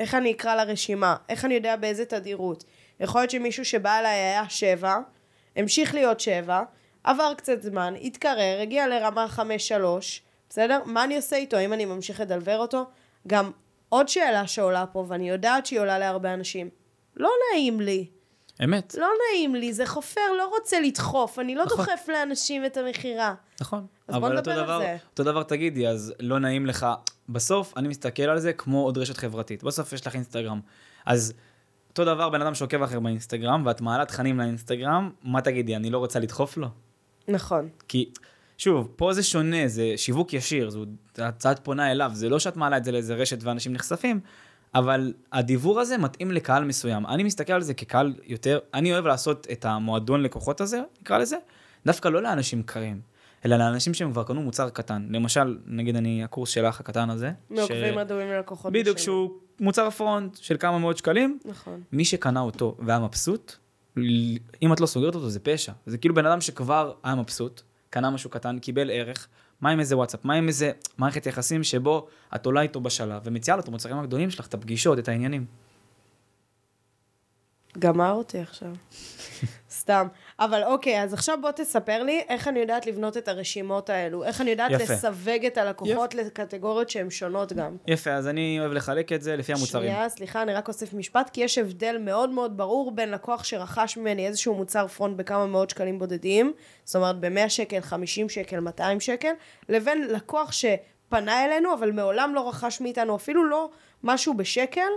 איך 0.00 0.14
אני 0.14 0.32
אקרא 0.32 0.54
לרשימה? 0.54 1.16
איך 1.28 1.44
אני 1.44 1.54
יודע 1.54 1.76
באיזה 1.76 2.04
תדירות? 2.04 2.64
יכול 3.00 3.20
להיות 3.20 3.30
שמישהו 3.30 3.64
שבא 3.64 3.98
אליי 3.98 4.12
היה 4.12 4.48
שבע, 4.48 4.98
המשיך 5.56 5.94
להיות 5.94 6.20
שבע, 6.20 6.62
עבר 7.04 7.34
קצת 7.36 7.62
זמן, 7.62 7.94
התקרר, 8.02 8.60
הגיע 8.60 8.88
לרמה 8.88 9.28
חמש-שלוש, 9.28 10.22
בסדר? 10.48 10.80
מה 10.86 11.04
אני 11.04 11.16
עושה 11.16 11.36
איתו? 11.36 11.56
האם 11.56 11.72
אני 11.72 11.84
ממשיך 11.84 12.20
לדלבר 12.20 12.58
אותו? 12.58 12.84
גם 13.26 13.50
עוד 13.88 14.08
שאלה 14.08 14.46
שעולה 14.46 14.84
פה, 14.86 15.04
ואני 15.08 15.30
יודעת 15.30 15.66
שהיא 15.66 15.80
עולה 15.80 15.98
להרבה 15.98 16.34
אנשים. 16.34 16.70
לא 17.16 17.30
נעים 17.52 17.80
לי. 17.80 18.06
אמת. 18.64 18.94
לא 18.98 19.08
נעים 19.32 19.54
לי, 19.54 19.72
זה 19.72 19.86
חופר, 19.86 20.20
לא 20.38 20.48
רוצה 20.48 20.80
לדחוף, 20.80 21.38
אני 21.38 21.54
לא 21.54 21.64
נכון. 21.64 21.76
דוחף 21.76 22.08
לאנשים 22.08 22.66
את 22.66 22.76
המכירה. 22.76 23.34
נכון. 23.60 23.86
אז 24.08 24.14
בוא 24.14 24.28
אבל 24.28 24.38
נדבר 24.38 24.52
על 24.52 24.64
דבר, 24.64 24.78
זה. 24.78 24.96
אותו 25.10 25.24
דבר 25.24 25.42
תגידי, 25.42 25.88
אז 25.88 26.14
לא 26.20 26.38
נעים 26.38 26.66
לך. 26.66 26.86
בסוף, 27.28 27.72
אני 27.76 27.88
מסתכל 27.88 28.22
על 28.22 28.38
זה 28.38 28.52
כמו 28.52 28.84
עוד 28.84 28.98
רשת 28.98 29.16
חברתית. 29.16 29.62
בסוף 29.62 29.92
יש 29.92 30.06
לך 30.06 30.14
אינסטגרם. 30.14 30.60
אז 31.06 31.32
אותו 31.90 32.04
דבר, 32.04 32.28
בן 32.28 32.42
אדם 32.42 32.54
שעוקב 32.54 32.82
אחר 32.82 33.00
באינסטגרם, 33.00 33.62
ואת 33.66 33.80
מעלה 33.80 34.04
תכנים 34.04 34.38
לאינסטגרם, 34.38 35.10
מה 35.22 35.40
תגידי, 35.40 35.76
אני 35.76 35.90
לא 35.90 35.98
רוצה 35.98 36.18
לדחוף 36.18 36.56
לו? 36.56 36.68
נכון. 37.28 37.68
כי, 37.88 38.12
שוב, 38.58 38.92
פה 38.96 39.12
זה 39.12 39.22
שונה, 39.22 39.68
זה 39.68 39.92
שיווק 39.96 40.32
ישיר, 40.32 40.70
זו 40.70 40.84
הצעת 41.18 41.64
פונה 41.64 41.90
אליו, 41.90 42.10
זה 42.14 42.28
לא 42.28 42.38
שאת 42.38 42.56
מעלה 42.56 42.76
את 42.76 42.84
זה 42.84 42.92
לאיזה 42.92 43.14
רשת 43.14 43.42
ואנשים 43.42 43.72
נחשפים, 43.72 44.20
אבל 44.74 45.12
הדיבור 45.32 45.80
הזה 45.80 45.98
מתאים 45.98 46.30
לקהל 46.30 46.64
מסוים. 46.64 47.06
אני 47.06 47.22
מסתכל 47.22 47.52
על 47.52 47.62
זה 47.62 47.74
כקהל 47.74 48.14
יותר, 48.24 48.58
אני 48.74 48.92
אוהב 48.92 49.06
לעשות 49.06 49.46
את 49.52 49.64
המועדון 49.64 50.22
לקוחות 50.22 50.60
הזה, 50.60 50.80
נקרא 51.00 51.18
לזה, 51.18 51.36
דווקא 51.86 52.08
לא 52.08 52.22
לאנשים 52.22 52.62
קרים, 52.62 53.00
אלא 53.44 53.56
לאנשים 53.56 53.94
שהם 53.94 54.12
כבר 54.12 54.22
קנו 54.22 54.42
מוצר 54.42 54.70
קטן. 54.70 55.06
למשל, 55.10 55.58
נגיד 55.66 55.96
אני, 55.96 56.24
הקורס 56.24 56.50
שלך 56.50 56.80
הקטן 56.80 57.10
הזה. 57.10 57.32
מעוקבים 57.50 57.98
אדומים 57.98 58.28
ללקוחות. 58.28 58.72
בדיוק. 58.72 58.98
שהוא 58.98 59.30
מוצר 59.60 59.90
פרונט 59.90 60.36
של 60.36 60.56
כמה 60.56 60.78
מאות 60.78 60.98
שקלים, 60.98 61.38
נכון. 61.44 61.82
מי 61.92 62.04
שקנה 62.04 62.40
אותו 62.40 62.76
והיה 62.78 62.98
מבסוט, 62.98 63.56
אם 64.62 64.72
את 64.72 64.80
לא 64.80 64.86
סוגרת 64.86 65.14
אותו 65.14 65.30
זה 65.30 65.40
פשע. 65.40 65.72
זה 65.86 65.98
כאילו 65.98 66.14
בן 66.14 66.26
אדם 66.26 66.40
שכבר 66.40 66.92
היה 67.02 67.14
מבסוט, 67.14 67.62
קנה 67.90 68.10
משהו 68.10 68.30
קטן, 68.30 68.58
קיבל 68.58 68.90
ערך, 68.90 69.28
מה 69.60 69.70
עם 69.70 69.80
איזה 69.80 69.96
וואטסאפ, 69.96 70.24
מה 70.24 70.34
עם 70.34 70.48
איזה 70.48 70.70
מערכת 70.98 71.26
יחסים 71.26 71.64
שבו 71.64 72.06
את 72.34 72.46
עולה 72.46 72.60
איתו 72.60 72.80
בשלב 72.80 73.22
ומציעה 73.24 73.56
לו 73.56 73.62
את 73.62 73.68
המוצרים 73.68 73.98
הגדולים 73.98 74.30
שלך, 74.30 74.46
את 74.46 74.54
הפגישות, 74.54 74.98
את 74.98 75.08
העניינים. 75.08 75.44
גמר 77.78 78.12
אותי 78.12 78.38
עכשיו. 78.38 78.70
סתם. 79.70 80.06
אבל 80.38 80.64
אוקיי, 80.64 81.02
אז 81.02 81.14
עכשיו 81.14 81.38
בוא 81.42 81.50
תספר 81.50 82.02
לי 82.02 82.22
איך 82.28 82.48
אני 82.48 82.58
יודעת 82.58 82.86
לבנות 82.86 83.16
את 83.16 83.28
הרשימות 83.28 83.90
האלו. 83.90 84.24
איך 84.24 84.40
אני 84.40 84.50
יודעת 84.50 84.70
יפה. 84.70 84.94
לסווג 84.94 85.46
את 85.46 85.58
הלקוחות 85.58 86.14
לקטגוריות 86.14 86.90
שהן 86.90 87.10
שונות 87.10 87.52
גם. 87.52 87.76
יפה, 87.86 88.10
אז 88.10 88.28
אני 88.28 88.56
אוהב 88.60 88.72
לחלק 88.72 89.12
את 89.12 89.22
זה 89.22 89.36
לפי 89.36 89.52
המוצרים. 89.52 89.92
שנייה, 89.92 90.08
סליחה, 90.08 90.42
אני 90.42 90.54
רק 90.54 90.68
אוסיף 90.68 90.94
משפט, 90.94 91.30
כי 91.30 91.40
יש 91.40 91.58
הבדל 91.58 91.96
מאוד 92.00 92.30
מאוד 92.30 92.56
ברור 92.56 92.92
בין 92.92 93.10
לקוח 93.10 93.44
שרכש 93.44 93.96
ממני 93.96 94.26
איזשהו 94.26 94.54
מוצר 94.54 94.86
פרונט 94.86 95.16
בכמה 95.16 95.46
מאות 95.46 95.70
שקלים 95.70 95.98
בודדים, 95.98 96.52
זאת 96.84 96.96
אומרת 96.96 97.20
ב-100 97.20 97.48
שקל, 97.48 97.80
50 97.80 98.28
שקל, 98.28 98.60
200 98.60 99.00
שקל, 99.00 99.32
לבין 99.68 100.08
לקוח 100.08 100.52
שפנה 100.52 101.44
אלינו, 101.44 101.74
אבל 101.74 101.92
מעולם 101.92 102.34
לא 102.34 102.48
רכש 102.48 102.80
מאיתנו 102.80 103.16
אפילו 103.16 103.44
לא 103.44 103.70
משהו 104.04 104.34
בשקל, 104.34 104.90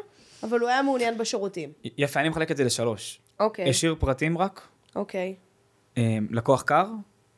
אבל 0.44 0.60
הוא 0.60 0.70
היה 0.70 0.82
מעוניין 0.82 1.18
בשירותים. 1.18 1.72
יפה, 1.98 2.20
אני 2.20 2.30
מחלק 2.30 2.52
את 2.52 2.58
זה 2.58 2.64
לשלוש. 2.64 3.22
אוקיי, 3.40 3.70
השאיר 3.70 3.96
פרטים 4.00 4.38
רק, 4.38 4.62
אוקיי. 4.96 5.36
אה, 5.98 6.18
לקוח 6.32 6.62
קר. 6.62 6.86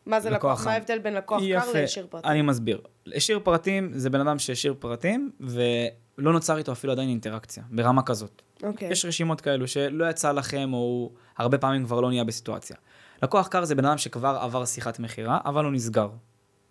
מה 0.06 0.20
זה 0.20 0.30
לקוח 0.30 0.52
לקוח? 0.52 0.68
מה 0.68 0.74
ההבדל 0.74 1.00
בין 1.00 1.14
לקוח 1.14 1.40
קר 1.40 1.46
יפה, 1.46 1.72
לישיר 1.74 2.08
פרטי? 2.10 2.28
אני 2.28 2.42
מסביר. 2.42 2.82
השאיר 3.16 3.40
פרטים 3.44 3.92
זה 3.94 4.10
בן 4.10 4.22
אדם 4.22 4.40
שהשאיר 4.40 4.76
פרטים 4.80 5.32
ולא 5.40 6.34
נוצר 6.34 6.58
איתו 6.58 6.72
אפילו 6.72 6.94
עדיין 6.94 7.10
אינטראקציה, 7.10 7.64
ברמה 7.72 8.04
כזאת. 8.04 8.42
אוקיי. 8.64 8.90
יש 8.92 9.06
רשימות 9.06 9.42
כאלו 9.42 9.68
שלא 9.68 10.10
יצא 10.10 10.32
לכם, 10.32 10.74
או 10.74 10.78
הוא 10.78 11.12
הרבה 11.38 11.58
פעמים 11.58 11.86
כבר 11.86 12.02
לא 12.02 12.10
נהיה 12.10 12.24
בסיטואציה. 12.24 12.76
לקוח 13.24 13.48
קר 13.48 13.66
זה 13.66 13.76
בן 13.76 13.86
אדם 13.86 13.98
שכבר 13.98 14.38
עבר 14.42 14.66
שיחת 14.66 15.00
מכירה, 15.00 15.40
אבל 15.46 15.66
הוא 15.66 15.74
נסגר. 15.74 16.10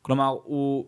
כלומר, 0.02 0.36
הוא, 0.44 0.86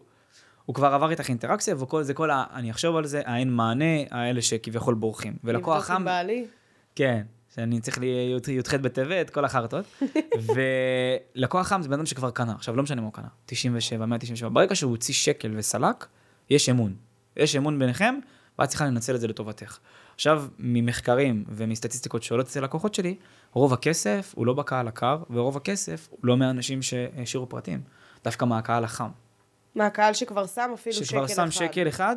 הוא 0.67 0.75
כבר 0.75 0.95
עבר 0.95 1.11
איתך 1.11 1.29
אינטראקציה, 1.29 1.75
וכל 1.79 2.03
זה 2.03 2.15
כל 2.15 2.31
ה... 2.31 2.45
אני 2.55 2.71
אחשוב 2.71 2.97
על 2.97 3.07
זה, 3.07 3.23
האין 3.25 3.53
מענה, 3.53 3.85
האלה 4.11 4.43
שכביכול 4.43 4.95
בורחים. 4.95 5.37
ולקוח 5.45 5.75
לבדוק 5.77 5.87
חם... 5.87 5.95
עם 5.95 6.05
בעלי. 6.05 6.47
כן, 6.95 7.23
שאני 7.55 7.81
צריך 7.81 7.99
לי 7.99 8.37
י"ח 8.49 8.75
בטבת, 8.75 9.31
כל 9.31 9.45
החרטות. 9.45 9.85
ולקוח 11.37 11.67
חם 11.67 11.83
זה 11.83 11.89
בן 11.89 11.95
אדם 11.95 12.07
שכבר 12.07 12.31
קנה, 12.31 12.53
עכשיו 12.53 12.77
לא 12.77 12.83
משנה 12.83 13.01
מה 13.01 13.07
הוא 13.07 13.15
קנה, 13.15 13.29
97, 13.47 14.07
197, 14.07 14.49
ברגע 14.49 14.75
שהוא 14.75 14.91
הוציא 14.91 15.15
שקל 15.15 15.53
וסלק, 15.57 16.07
יש 16.51 16.69
אמון. 16.69 16.95
יש 17.37 17.57
אמון 17.57 17.79
ביניכם, 17.79 18.15
ואת 18.59 18.69
צריכה 18.69 18.87
לנצל 18.87 19.15
את 19.15 19.21
זה 19.21 19.29
לטובתך. 19.29 19.79
עכשיו, 20.15 20.45
ממחקרים 20.59 21.45
ומסטטיסטיקות 21.49 22.23
שעולות 22.23 22.47
אצל 22.47 22.65
לקוחות 22.65 22.95
שלי, 22.95 23.15
רוב 23.53 23.73
הכסף 23.73 24.33
הוא 24.37 24.47
לא 24.47 24.53
בקהל 24.53 24.89
הקר, 24.89 25.23
ורוב 25.31 25.57
הכסף 25.57 26.09
הוא 26.11 26.19
לא 26.23 26.37
מהאנשים 26.37 26.83
שהשאירו 26.83 27.49
פרטים, 27.49 27.81
דווקא 28.25 28.45
מהקהל 28.45 28.85
החם. 28.85 29.09
מהקהל 29.76 30.14
שכבר 30.14 30.47
שם 30.47 30.71
אפילו 30.75 30.97
שקל 30.97 31.04
אחד. 31.04 31.26
שכבר 31.26 31.26
שם 31.26 31.50
שקל 31.50 31.88
אחד, 31.88 32.16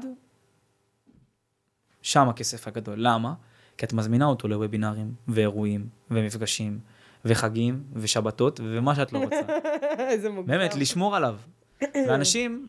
שם 2.01 2.29
הכסף 2.29 2.67
הגדול. 2.67 2.95
למה? 2.97 3.33
כי 3.77 3.85
את 3.85 3.93
מזמינה 3.93 4.25
אותו 4.25 4.47
לוובינרים, 4.47 5.13
ואירועים, 5.27 5.87
ומפגשים, 6.11 6.79
וחגים, 7.25 7.83
ושבתות, 7.93 8.59
ומה 8.63 8.95
שאת 8.95 9.13
לא 9.13 9.19
רוצה. 9.19 9.41
איזה 9.99 10.29
מוגזם. 10.29 10.51
באמת, 10.51 10.75
לשמור 10.75 11.15
עליו. 11.15 11.35
ואנשים 11.81 12.67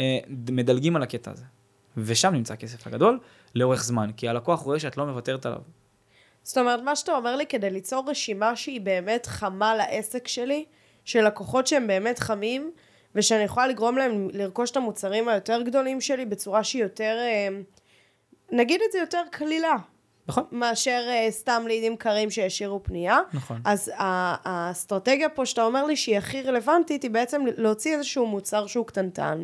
אה, 0.00 0.18
מדלגים 0.28 0.96
על 0.96 1.02
הקטע 1.02 1.30
הזה. 1.30 1.44
ושם 1.96 2.32
נמצא 2.32 2.54
הכסף 2.54 2.86
הגדול, 2.86 3.20
לאורך 3.54 3.84
זמן, 3.84 4.10
כי 4.16 4.28
הלקוח 4.28 4.60
רואה 4.60 4.80
שאת 4.80 4.96
לא 4.96 5.06
מוותרת 5.06 5.46
עליו. 5.46 5.60
זאת 6.42 6.58
אומרת, 6.58 6.80
מה 6.80 6.96
שאתה 6.96 7.12
אומר 7.12 7.36
לי, 7.36 7.46
כדי 7.46 7.70
ליצור 7.70 8.04
רשימה 8.10 8.56
שהיא 8.56 8.80
באמת 8.80 9.26
חמה 9.26 9.74
לעסק 9.74 10.28
שלי, 10.28 10.64
של 11.04 11.26
לקוחות 11.26 11.66
שהם 11.66 11.86
באמת 11.86 12.18
חמים, 12.18 12.70
ושאני 13.14 13.42
יכולה 13.42 13.66
לגרום 13.66 13.98
להם 13.98 14.28
לרכוש 14.32 14.70
את 14.70 14.76
המוצרים 14.76 15.28
היותר 15.28 15.62
גדולים 15.62 16.00
שלי 16.00 16.24
בצורה 16.24 16.64
שהיא 16.64 16.82
יותר, 16.82 17.16
אה, 17.20 17.48
נגיד 18.52 18.80
את 18.86 18.92
זה 18.92 18.98
יותר 18.98 19.22
קלילה. 19.30 19.76
נכון. 20.28 20.44
מאשר 20.52 21.08
uh, 21.08 21.30
סתם 21.30 21.64
לידים 21.66 21.96
קרים 21.96 22.30
שהשאירו 22.30 22.82
פנייה. 22.82 23.18
נכון. 23.32 23.60
אז 23.64 23.92
האסטרטגיה 23.96 25.28
פה 25.28 25.46
שאתה 25.46 25.64
אומר 25.64 25.84
לי 25.84 25.96
שהיא 25.96 26.18
הכי 26.18 26.42
רלוונטית, 26.42 27.02
היא 27.02 27.10
בעצם 27.10 27.42
להוציא 27.56 27.94
איזשהו 27.94 28.26
מוצר 28.26 28.66
שהוא 28.66 28.86
קטנטן, 28.86 29.42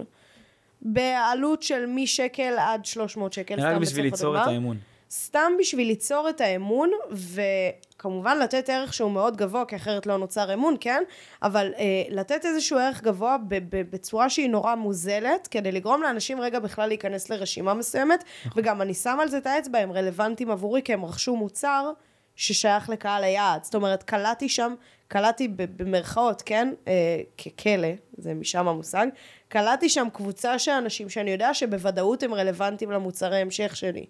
בעלות 0.82 1.62
של 1.62 1.86
משקל 1.86 2.54
עד 2.58 2.84
300 2.84 3.32
שקל, 3.32 3.60
רק 3.60 3.76
בשביל 3.76 4.04
ליצור 4.04 4.42
את 4.42 4.46
האמון. 4.46 4.76
סתם 5.10 5.52
בשביל 5.58 5.86
ליצור 5.86 6.28
את 6.28 6.40
האמון, 6.40 6.90
וכמובן 7.10 8.38
לתת 8.38 8.68
ערך 8.68 8.94
שהוא 8.94 9.10
מאוד 9.10 9.36
גבוה, 9.36 9.64
כי 9.64 9.76
אחרת 9.76 10.06
לא 10.06 10.16
נוצר 10.16 10.54
אמון, 10.54 10.76
כן? 10.80 11.02
אבל 11.42 11.72
אה, 11.78 12.02
לתת 12.08 12.44
איזשהו 12.44 12.78
ערך 12.78 13.02
גבוה 13.02 13.36
בצורה 13.70 14.30
שהיא 14.30 14.50
נורא 14.50 14.74
מוזלת, 14.74 15.46
כדי 15.46 15.72
לגרום 15.72 16.02
לאנשים 16.02 16.40
רגע 16.40 16.58
בכלל 16.58 16.88
להיכנס 16.88 17.30
לרשימה 17.30 17.74
מסוימת, 17.74 18.24
נכון. 18.46 18.62
וגם 18.62 18.82
אני 18.82 18.94
שמה 18.94 19.22
על 19.22 19.28
זה 19.28 19.38
את 19.38 19.46
האצבע, 19.46 19.78
הם 19.78 19.92
רלוונטיים 19.92 20.50
עבורי, 20.50 20.82
כי 20.82 20.92
הם 20.92 21.04
רכשו 21.04 21.36
מוצר 21.36 21.90
ששייך 22.36 22.88
לקהל 22.88 23.24
היעד. 23.24 23.64
זאת 23.64 23.74
אומרת, 23.74 24.02
קלטתי 24.02 24.48
שם, 24.48 24.74
קלטתי 25.08 25.48
במרכאות, 25.48 26.42
כן? 26.42 26.74
אה, 26.88 27.20
ככלא, 27.38 27.88
זה 28.18 28.34
משם 28.34 28.68
המושג, 28.68 29.06
קלטתי 29.48 29.88
שם 29.88 30.08
קבוצה 30.12 30.58
של 30.58 30.70
אנשים 30.70 31.08
שאני 31.08 31.30
יודע 31.30 31.54
שבוודאות 31.54 32.22
הם 32.22 32.34
רלוונטיים 32.34 32.90
למוצרי 32.90 33.40
המשך 33.40 33.76
שלי. 33.76 34.06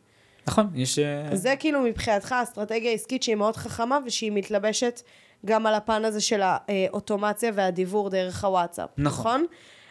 נכון, 0.49 0.71
יש... 0.75 0.99
אה, 0.99 1.37
זה 1.37 1.55
כאילו 1.59 1.81
מבחינתך 1.81 2.35
אסטרטגיה 2.43 2.93
עסקית 2.93 3.23
שהיא 3.23 3.35
מאוד 3.35 3.57
חכמה 3.57 3.99
ושהיא 4.07 4.33
מתלבשת 4.33 5.00
גם 5.47 5.67
על 5.67 5.75
הפן 5.75 6.05
הזה 6.05 6.21
של 6.21 6.40
האוטומציה 6.43 7.50
והדיבור 7.55 8.11
דרך 8.11 8.45
הוואטסאפ, 8.45 8.88
נכון? 8.99 9.40
נכון? 9.40 9.47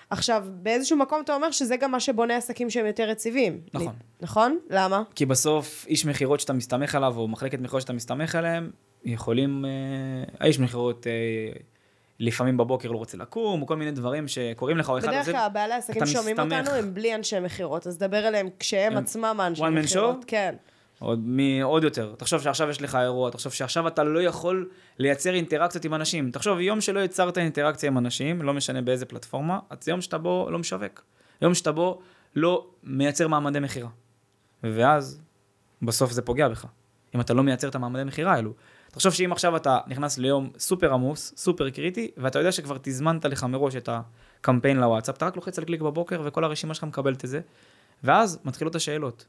עכשיו, 0.10 0.46
באיזשהו 0.62 0.98
מקום 0.98 1.22
אתה 1.22 1.36
אומר 1.36 1.52
שזה 1.52 1.78
גם 1.78 1.92
מה 1.92 2.00
שבונה 2.00 2.38
עסקים 2.38 2.70
שהם 2.70 2.86
יותר 2.86 3.10
יציבים. 3.10 3.62
נכון. 3.74 3.94
נכון? 4.22 4.60
למה? 4.70 5.04
כי 5.16 5.26
בסוף 5.26 5.86
איש 5.88 6.06
מכירות 6.06 6.40
שאתה 6.40 6.54
מסתמך 6.54 6.96
עליו, 6.96 7.18
או 7.18 7.28
מחלקת 7.28 7.60
מכירות 7.60 7.82
שאתה 7.82 7.94
מסתמך 7.94 8.36
עליהם, 8.36 8.72
יכולים... 9.04 9.66
אה, 9.66 9.70
האיש 10.40 10.60
מכירות... 10.60 11.08
אה, 11.08 11.62
לפעמים 12.20 12.58
בבוקר 12.58 12.92
לא 12.92 12.98
רוצה 12.98 13.18
לקום, 13.18 13.62
או 13.62 13.68
כל 13.68 13.76
מיני 13.76 13.92
דברים 13.92 14.28
שקורים 14.28 14.78
לך, 14.78 14.90
או 14.90 14.98
אחד... 14.98 15.08
בדרך 15.08 15.26
כלל 15.26 15.48
בעלי 15.54 15.74
עסקים 15.74 16.06
שומעים 16.06 16.40
אותנו 16.40 16.70
הם 16.72 16.94
בלי 16.94 17.16
אנשי 17.16 17.40
מכירות, 17.40 17.88
אז 17.88 17.98
דבר 17.98 18.28
אליהם 18.28 18.50
כשהם 18.60 18.98
עצמם 18.98 19.38
האנשי 19.40 19.64
מכירות. 19.72 20.26
כן. 20.28 20.56
עוד, 21.00 21.20
מ, 21.26 21.62
עוד 21.64 21.84
יותר. 21.84 22.16
תחשוב 22.18 22.42
שעכשיו 22.42 22.70
יש 22.70 22.82
לך 22.82 22.96
אירוע, 22.96 23.32
תחשוב 23.32 23.54
שעכשיו 23.54 23.88
אתה 23.88 24.04
לא 24.04 24.22
יכול 24.22 24.70
לייצר 25.00 25.34
אינטראקציות 25.34 25.86
עם 25.86 25.94
אנשים. 25.94 26.32
תחשוב, 26.32 26.60
יום 26.60 26.82
שלא 26.82 27.00
יצרת 27.00 27.38
אינטראקציה 27.38 27.90
עם 27.90 27.98
אנשים, 27.98 28.42
לא 28.42 28.54
משנה 28.54 28.82
באיזה 28.82 29.06
פלטפורמה, 29.06 29.60
אז 29.70 29.88
יום 29.88 30.02
שאתה 30.02 30.18
בו 30.18 30.48
לא 30.52 30.60
משווק. 30.60 31.04
יום 31.42 31.54
שאתה 31.54 31.72
בו 31.72 32.00
לא 32.36 32.68
מייצר 32.84 33.28
מעמדי 33.28 33.60
מכירה. 33.60 33.90
ואז, 34.64 35.22
בסוף 35.82 36.12
זה 36.12 36.22
פוגע 36.22 36.48
בך. 36.48 36.66
אם 37.16 37.22
אתה 37.22 37.34
לא 37.34 37.44
מייצר 37.44 37.68
את 37.68 37.76
המעמדי 37.76 38.04
מכירה 38.04 38.34
האלו. 38.34 38.54
תחשוב 38.98 39.14
שאם 39.14 39.32
עכשיו 39.32 39.56
אתה 39.56 39.80
נכנס 39.88 40.18
ליום 40.18 40.50
סופר 40.60 40.94
עמוס, 40.94 41.34
סופר 41.38 41.70
קריטי, 41.70 42.12
ואתה 42.18 42.40
יודע 42.40 42.52
שכבר 42.52 42.78
תזמנת 42.82 43.26
לך 43.26 43.44
מראש 43.44 43.76
את 43.76 43.90
הקמפיין 43.92 44.78
לוואטסאפ, 44.78 45.18
אתה 45.18 45.26
רק 45.26 45.36
לוחץ 45.36 45.60
על 45.60 45.66
קליק 45.66 45.82
בבוקר 45.82 46.22
וכל 46.26 46.44
הרשימה 46.44 46.74
שלך 46.74 46.84
מקבלת 46.84 47.26
את 47.26 47.30
זה, 47.30 47.40
ואז 48.04 48.40
מתחילות 48.46 48.76
השאלות. 48.76 49.26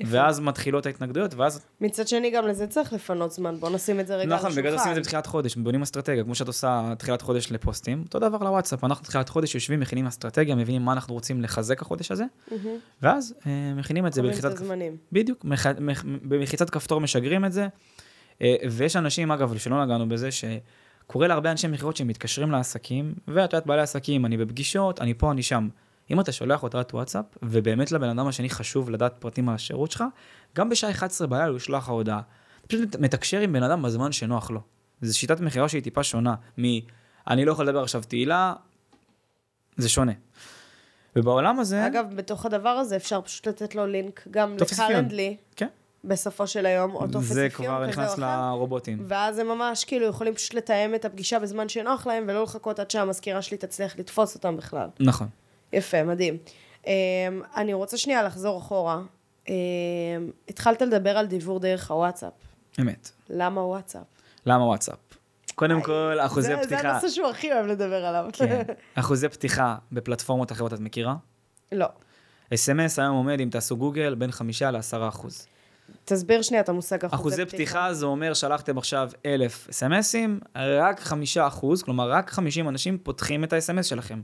ואז 0.00 0.40
מתחילות 0.40 0.86
ההתנגדויות, 0.86 1.34
ואז... 1.34 1.60
מצד 1.80 2.08
שני, 2.08 2.30
גם 2.30 2.48
לזה 2.48 2.66
צריך 2.66 2.92
לפנות 2.92 3.32
זמן, 3.32 3.56
בוא 3.60 3.70
נשים 3.70 4.00
את 4.00 4.06
זה 4.06 4.16
רגע 4.16 4.24
על 4.24 4.32
השולחן. 4.32 4.48
נכון, 4.48 4.62
בגלל 4.62 4.70
זה 4.70 4.76
עושים 4.76 4.90
את 4.90 4.94
זה 4.94 5.00
בתחילת 5.00 5.26
חודש, 5.26 5.56
בונים 5.56 5.82
אסטרטגיה, 5.82 6.24
כמו 6.24 6.34
שאת 6.34 6.46
עושה 6.46 6.92
תחילת 6.98 7.22
חודש 7.22 7.52
לפוסטים, 7.52 8.02
אותו 8.06 8.18
דבר 8.18 8.38
לוואטסאפ, 8.38 8.84
אנחנו 8.84 9.04
תחילת 9.04 9.28
חודש 9.28 9.54
יושבים, 9.54 9.80
מכינים 9.80 10.06
אסטרטגיה, 10.06 10.54
מבינים 10.54 10.82
מה 10.82 10.92
אנחנו 10.92 11.14
רוצים 11.14 11.42
לחזק 11.42 11.82
החודש 11.82 12.10
הזה, 12.10 12.24
ואז 13.02 13.34
אה, 13.46 13.74
מכינים 13.76 14.06
את 14.06 14.12
זה 14.12 14.22
בלחיצת... 14.22 14.52
בדיוק, 15.12 15.44
במחיצת 16.22 16.70
כפתור 16.70 17.00
משגרים 17.00 17.44
את 17.44 17.52
זה, 17.52 17.68
ויש 18.70 18.96
אנשים, 18.96 19.32
אגב, 19.32 19.58
שלא 19.58 19.84
נגענו 19.84 20.08
בזה, 20.08 20.28
שקורה 20.32 21.28
להרבה 21.28 21.50
אנשי 21.50 21.66
מכירות 21.66 21.96
שמתקשרים 21.96 22.50
לעסקים, 22.50 23.14
ואת 23.28 23.52
יודעת, 23.52 23.66
בעלי 23.66 23.82
עסקים, 23.82 24.26
אני 24.26 24.36
בפגישות, 24.36 25.00
אני 25.00 25.14
פה, 25.14 25.30
אני 25.30 25.42
שם. 25.42 25.68
אם 26.10 26.20
אתה 26.20 26.32
שולח 26.32 26.60
הודעת 26.60 26.94
וואטסאפ, 26.94 27.24
ובאמת 27.42 27.92
לבן 27.92 28.08
אדם 28.08 28.26
השני 28.26 28.50
חשוב 28.50 28.90
לדעת 28.90 29.14
פרטים 29.18 29.48
על 29.48 29.54
השירות 29.54 29.90
שלך, 29.90 30.04
גם 30.56 30.68
בשעה 30.68 30.90
11 30.90 31.26
בלילה 31.26 31.48
הוא 31.48 31.56
ישלח 31.56 31.82
לך 31.82 31.88
הודעה. 31.88 32.20
פשוט 32.68 32.96
מתקשר 32.96 33.40
עם 33.40 33.52
בן 33.52 33.62
אדם 33.62 33.82
בזמן 33.82 34.12
שנוח 34.12 34.50
לו. 34.50 34.60
זו 35.02 35.18
שיטת 35.18 35.40
מכירה 35.40 35.68
שהיא 35.68 35.82
טיפה 35.82 36.02
שונה 36.02 36.34
מ... 36.60 36.64
אני 37.28 37.44
לא 37.44 37.52
יכול 37.52 37.64
לדבר 37.68 37.82
עכשיו 37.82 38.02
תהילה, 38.08 38.54
זה 39.76 39.88
שונה. 39.88 40.12
ובעולם 41.16 41.60
הזה... 41.60 41.86
אגב, 41.86 42.06
בתוך 42.16 42.46
הדבר 42.46 42.68
הזה 42.68 42.96
אפשר 42.96 43.20
פשוט 43.20 43.48
לתת 43.48 43.74
לו 43.74 43.86
לינק 43.86 44.26
גם 44.30 44.56
לקלנדלי. 44.60 45.36
כן. 45.56 45.68
בסופו 46.04 46.46
של 46.46 46.66
היום, 46.66 46.94
או 46.94 47.08
טופס 47.08 47.30
אפיון 47.30 47.30
כזה 47.30 47.42
או 47.42 47.48
אחר. 47.48 47.86
זה 47.86 47.92
כבר 47.94 48.04
נכנס 48.04 48.18
לרובוטים. 48.18 49.04
ואז 49.08 49.38
הם 49.38 49.48
ממש 49.48 49.84
כאילו 49.84 50.06
יכולים 50.06 50.34
פשוט 50.34 50.54
לתאם 50.54 50.94
את 50.94 51.04
הפגישה 51.04 51.38
בזמן 51.38 51.68
שנוח 51.68 52.06
להם, 52.06 52.24
ולא 52.28 52.42
לחכות 52.42 52.78
עד 52.78 52.90
שהמזכירה 52.90 53.42
שלי 53.42 53.56
תצליח 53.56 53.98
לתפוס 53.98 54.34
אותם 54.34 54.56
בכלל. 54.56 54.88
נכון. 55.00 55.28
יפה, 55.72 56.02
מדהים. 56.02 56.38
Um, 56.82 56.86
אני 57.56 57.72
רוצה 57.72 57.96
שנייה 57.96 58.22
לחזור 58.22 58.58
אחורה. 58.58 59.00
Um, 59.46 59.50
התחלת 60.48 60.82
לדבר 60.82 61.18
על 61.18 61.26
דיבור 61.26 61.60
דרך 61.60 61.90
הוואטסאפ. 61.90 62.32
אמת. 62.80 63.10
למה 63.30 63.60
וואטסאפ? 63.60 64.02
למה 64.46 64.64
וואטסאפ? 64.64 64.98
קודם 65.54 65.82
כל, 65.82 66.16
אחוזי 66.20 66.48
זה, 66.48 66.56
פתיחה... 66.62 66.82
זה 66.82 66.88
הנושא 66.88 67.08
שהוא 67.08 67.28
הכי 67.28 67.52
אוהב 67.52 67.66
לדבר 67.66 68.04
עליו. 68.04 68.26
כן. 68.32 68.62
אחוזי 68.94 69.28
פתיחה 69.28 69.76
בפלטפורמות 69.92 70.52
אחרות 70.52 70.72
את 70.72 70.80
מכירה? 70.80 71.14
לא. 71.72 71.86
אס.אם.אס 72.54 72.98
היום 72.98 73.16
עומד, 73.16 73.40
אם 73.40 73.48
תעשו 73.50 73.76
גוגל, 73.76 74.14
בין 74.14 74.32
חמישה 74.32 74.70
לעשרה 74.70 75.08
אחוז. 75.08 75.46
תסביר 76.04 76.42
שנייה 76.42 76.62
את 76.62 76.68
המושג 76.68 77.04
אחוזי 77.04 77.36
פתיחה. 77.36 77.42
אחוזי 77.42 77.56
פתיחה 77.56 77.94
זה 77.94 78.06
אומר 78.06 78.34
שלחתם 78.34 78.78
עכשיו 78.78 79.10
אלף 79.26 79.68
אס.אם.אסים, 79.70 80.40
רק 80.56 81.00
חמישה 81.00 81.46
אחוז, 81.46 81.82
כלומר 81.82 82.10
רק 82.10 82.30
חמישים 82.30 82.68
אנשים 82.68 82.98
פותחים 82.98 83.44
את 83.44 83.52
האס.אם.אס 83.52 83.86
שלכם. 83.86 84.20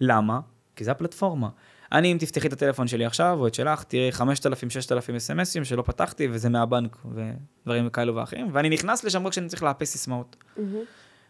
למה? 0.00 0.40
כי 0.76 0.84
זה 0.84 0.90
הפלטפורמה. 0.90 1.48
אני, 1.92 2.12
אם 2.12 2.18
תפתחי 2.20 2.48
את 2.48 2.52
הטלפון 2.52 2.88
שלי 2.88 3.04
עכשיו, 3.04 3.36
או 3.40 3.46
את 3.46 3.54
שלך, 3.54 3.82
תראי 3.82 4.10
5,000-6,000 4.10 5.16
אס.אם.אסים 5.16 5.64
שלא 5.64 5.82
פתחתי, 5.82 6.28
וזה 6.30 6.48
מהבנק, 6.48 6.96
ודברים 7.04 7.88
כאלו 7.90 8.14
ואחרים, 8.14 8.48
ואני 8.52 8.68
נכנס 8.68 9.04
לשם 9.04 9.26
רק 9.26 9.30
כשאני 9.30 9.48
צריך 9.48 9.62
לאפס 9.62 9.90
סיסמאות. 9.90 10.36
Mm-hmm. 10.56 10.60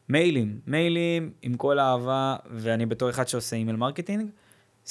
מיילים, 0.09 0.61
מיילים 0.67 1.31
עם 1.43 1.55
כל 1.55 1.79
האהבה, 1.79 2.37
ואני 2.51 2.87
בתור 2.87 3.11
אחד 3.11 3.29
שעושה 3.29 3.57
email 3.57 3.77
marketing, 3.77 4.31
20-30 4.87 4.89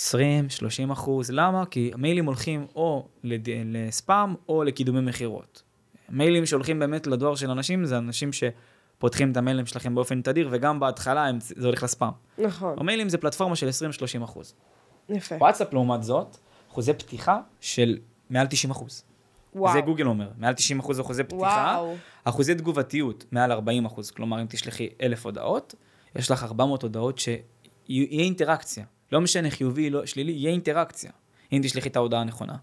אחוז, 0.92 1.32
למה? 1.32 1.66
כי 1.66 1.92
מיילים 1.98 2.26
הולכים 2.26 2.68
או 2.76 3.08
לד... 3.24 3.48
לספאם 3.66 4.36
או 4.50 4.64
לקידומי 4.64 5.02
מכירות. 5.02 5.64
מיילים 6.10 6.46
שהולכים 6.46 6.80
באמת 6.80 7.08
לדואר 7.08 7.36
של 7.36 7.52
אנשים, 7.52 7.86
זה 7.86 7.98
אנשים 7.98 8.30
שפותחים 8.34 9.32
את 9.32 9.38
המיילים 9.38 9.66
שלכם 9.66 9.96
באופן 9.96 10.22
תדיר, 10.22 10.50
וגם 10.52 10.80
בהתחלה 10.80 11.28
הם... 11.28 11.38
זה 11.40 11.68
הולך 11.68 11.84
לספאם. 11.84 12.12
נכון. 12.38 12.76
המיילים 12.80 13.10
זה 13.10 13.18
פלטפורמה 13.18 13.56
של 13.56 13.70
20-30 14.22 14.24
אחוז. 14.24 14.54
יפה. 15.10 15.36
וואטסאפ 15.36 15.74
לעומת 15.74 16.04
זאת, 16.04 16.38
אחוזי 16.72 16.94
פתיחה 16.94 17.40
של 17.62 17.98
מעל 18.30 18.48
90 18.48 18.72
אחוז. 18.72 19.04
וואו. 19.56 19.74
זה 19.74 19.82
גוגל 19.82 20.06
אומר, 20.06 20.30
מעל 20.38 20.54
90 20.54 20.80
אחוז 20.80 21.00
אחוזי 21.00 21.24
פתיחה. 21.24 21.78
וואו. 21.80 21.96
אחוזי 22.24 22.56
תגובתיות, 22.56 23.26
מעל 23.32 23.52
40 23.52 23.86
אחוז. 23.86 24.12
כלומר, 24.12 24.42
אם 24.42 24.46
תשלחי 24.50 24.90
אלף 25.02 25.26
הודעות, 25.26 25.76
יש 26.16 26.32
לך 26.32 26.44
400 26.44 26.84
הודעות 26.84 27.20
שיהיה 27.20 28.24
אינטראקציה. 28.24 28.86
לא 29.14 29.22
משנה 29.22 29.50
חיובי, 29.50 29.90
לא 29.90 30.06
שלילי, 30.06 30.32
יהיה 30.32 30.52
אינטראקציה, 30.52 31.12
אם 31.52 31.60
תשלחי 31.64 31.90
את 31.90 31.96
ההודעה 31.96 32.22
הנכונה. 32.22 32.56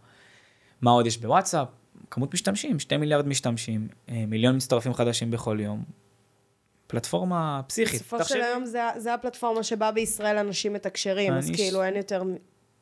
מה 0.80 0.90
עוד 0.90 1.06
יש 1.06 1.18
בוואטסאפ? 1.18 1.68
כמות 2.10 2.34
משתמשים, 2.34 2.78
2 2.78 3.00
מיליארד 3.00 3.28
משתמשים, 3.28 3.88
אה, 4.08 4.24
מיליון 4.26 4.56
מצטרפים 4.56 4.94
חדשים 4.94 5.30
בכל 5.30 5.58
יום. 5.60 5.82
פלטפורמה 6.86 7.60
פסיכית. 7.66 8.00
בסופו 8.00 8.24
של 8.24 8.40
היום 8.42 8.64
זה, 8.64 8.80
זה 8.96 9.14
הפלטפורמה 9.14 9.62
שבה 9.62 9.92
בישראל 9.92 10.38
אנשים 10.38 10.72
מתקשרים, 10.72 11.32
אז 11.32 11.50
כאילו 11.54 11.82
אין 11.82 11.96
יותר... 11.96 12.22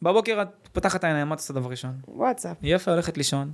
בבוקר 0.02 0.42
את 0.42 0.68
פותחת 0.72 1.04
העיניים, 1.04 1.28
מה 1.28 1.34
את 1.34 1.40
עושה 1.40 1.52
דבר 1.52 1.70
ראשון? 1.70 1.92
וואטסאפ. 2.08 2.56
יפה, 2.62 2.90
הולכת 2.92 3.16
לישון. 3.16 3.52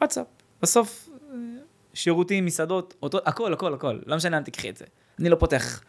וואטסאפ. 0.00 0.26
בסוף, 0.62 1.08
אה, 1.30 1.36
שירותים, 1.94 2.44
מסעדות, 2.44 2.94
אותו, 3.02 3.18
הכל, 3.24 3.52
הכל, 3.52 3.74
הכל. 3.74 3.98
לא 4.06 4.16
משנה 4.16 4.36
לאן 4.36 4.44
תקחי 4.44 4.70
את 4.70 4.76
זה. 4.76 4.84
אני 5.18 5.28
לא 5.28 5.36
פותח 5.36 5.82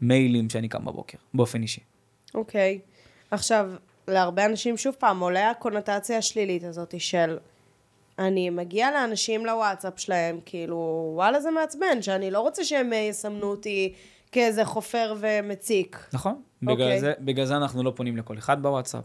מיילים 0.00 0.50
שאני 0.50 0.68
קם 0.68 0.84
בבוקר, 0.84 1.18
באופן 1.34 1.62
אישי. 1.62 1.80
אוקיי. 2.34 2.80
עכשיו, 3.30 3.70
להרבה 4.08 4.46
אנשים, 4.46 4.76
שוב 4.76 4.94
פעם, 4.98 5.20
עולה 5.20 5.50
הקונוטציה 5.50 6.18
השלילית 6.18 6.64
הזאת 6.64 6.94
של 6.98 7.38
אני 8.18 8.50
מגיע 8.50 8.90
לאנשים 8.90 9.46
לוואטסאפ 9.46 9.92
שלהם, 9.96 10.40
כאילו, 10.46 11.10
וואלה 11.14 11.40
זה 11.40 11.50
מעצבן, 11.50 12.02
שאני 12.02 12.30
לא 12.30 12.40
רוצה 12.40 12.64
שהם 12.64 12.92
אה, 12.92 12.98
יסמנו 12.98 13.46
אותי 13.46 13.94
כאיזה 14.32 14.64
חופר 14.64 15.14
ומציק. 15.20 16.08
נכון. 16.12 16.32
Okay. 16.32 16.66
בגלל, 16.66 16.72
אוקיי. 16.72 17.00
זה, 17.00 17.12
בגלל 17.20 17.44
זה 17.44 17.56
אנחנו 17.56 17.82
לא 17.82 17.92
פונים 17.96 18.16
לכל 18.16 18.38
אחד 18.38 18.62
בוואטסאפ. 18.62 19.04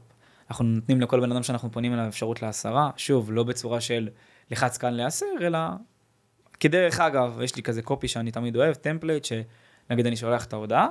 אנחנו 0.49 0.65
נותנים 0.65 1.01
לכל 1.01 1.19
בן 1.19 1.31
אדם 1.31 1.43
שאנחנו 1.43 1.71
פונים 1.71 1.93
אליו 1.93 2.07
אפשרות 2.07 2.41
להסרה, 2.41 2.89
שוב, 2.97 3.31
לא 3.31 3.43
בצורה 3.43 3.81
של 3.81 4.09
לחץ 4.51 4.77
כאן 4.77 4.93
להסר, 4.93 5.25
אלא 5.41 5.59
כדרך 6.59 6.99
אגב, 6.99 7.39
יש 7.43 7.55
לי 7.55 7.63
כזה 7.63 7.81
copy 7.81 8.07
שאני 8.07 8.31
תמיד 8.31 8.55
אוהב, 8.55 8.73
template, 8.73 9.25
שנגיד 9.25 10.05
אני 10.05 10.15
שולח 10.15 10.45
את 10.45 10.53
ההודעה, 10.53 10.87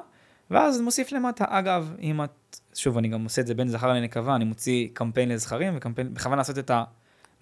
ואז 0.55 0.81
מוסיף 0.81 1.13
למטה. 1.13 1.45
אגב, 1.49 1.95
אם 2.03 2.25
את, 2.25 2.61
שוב, 2.75 2.99
אני 2.99 3.09
גם 3.09 3.25
עושה 3.25 3.43
את 3.43 3.47
זה 3.47 3.55
בין 3.55 3.69
זכר 3.69 3.93
לנקבה, 3.93 4.37
אני 4.37 4.45
מוציא 4.45 4.89
קמפיין 4.93 5.29
לזכרים 5.29 5.73
וקמפיין, 5.77 6.15
בכוונה 6.15 6.37
לעשות 6.37 6.59
את 6.59 6.71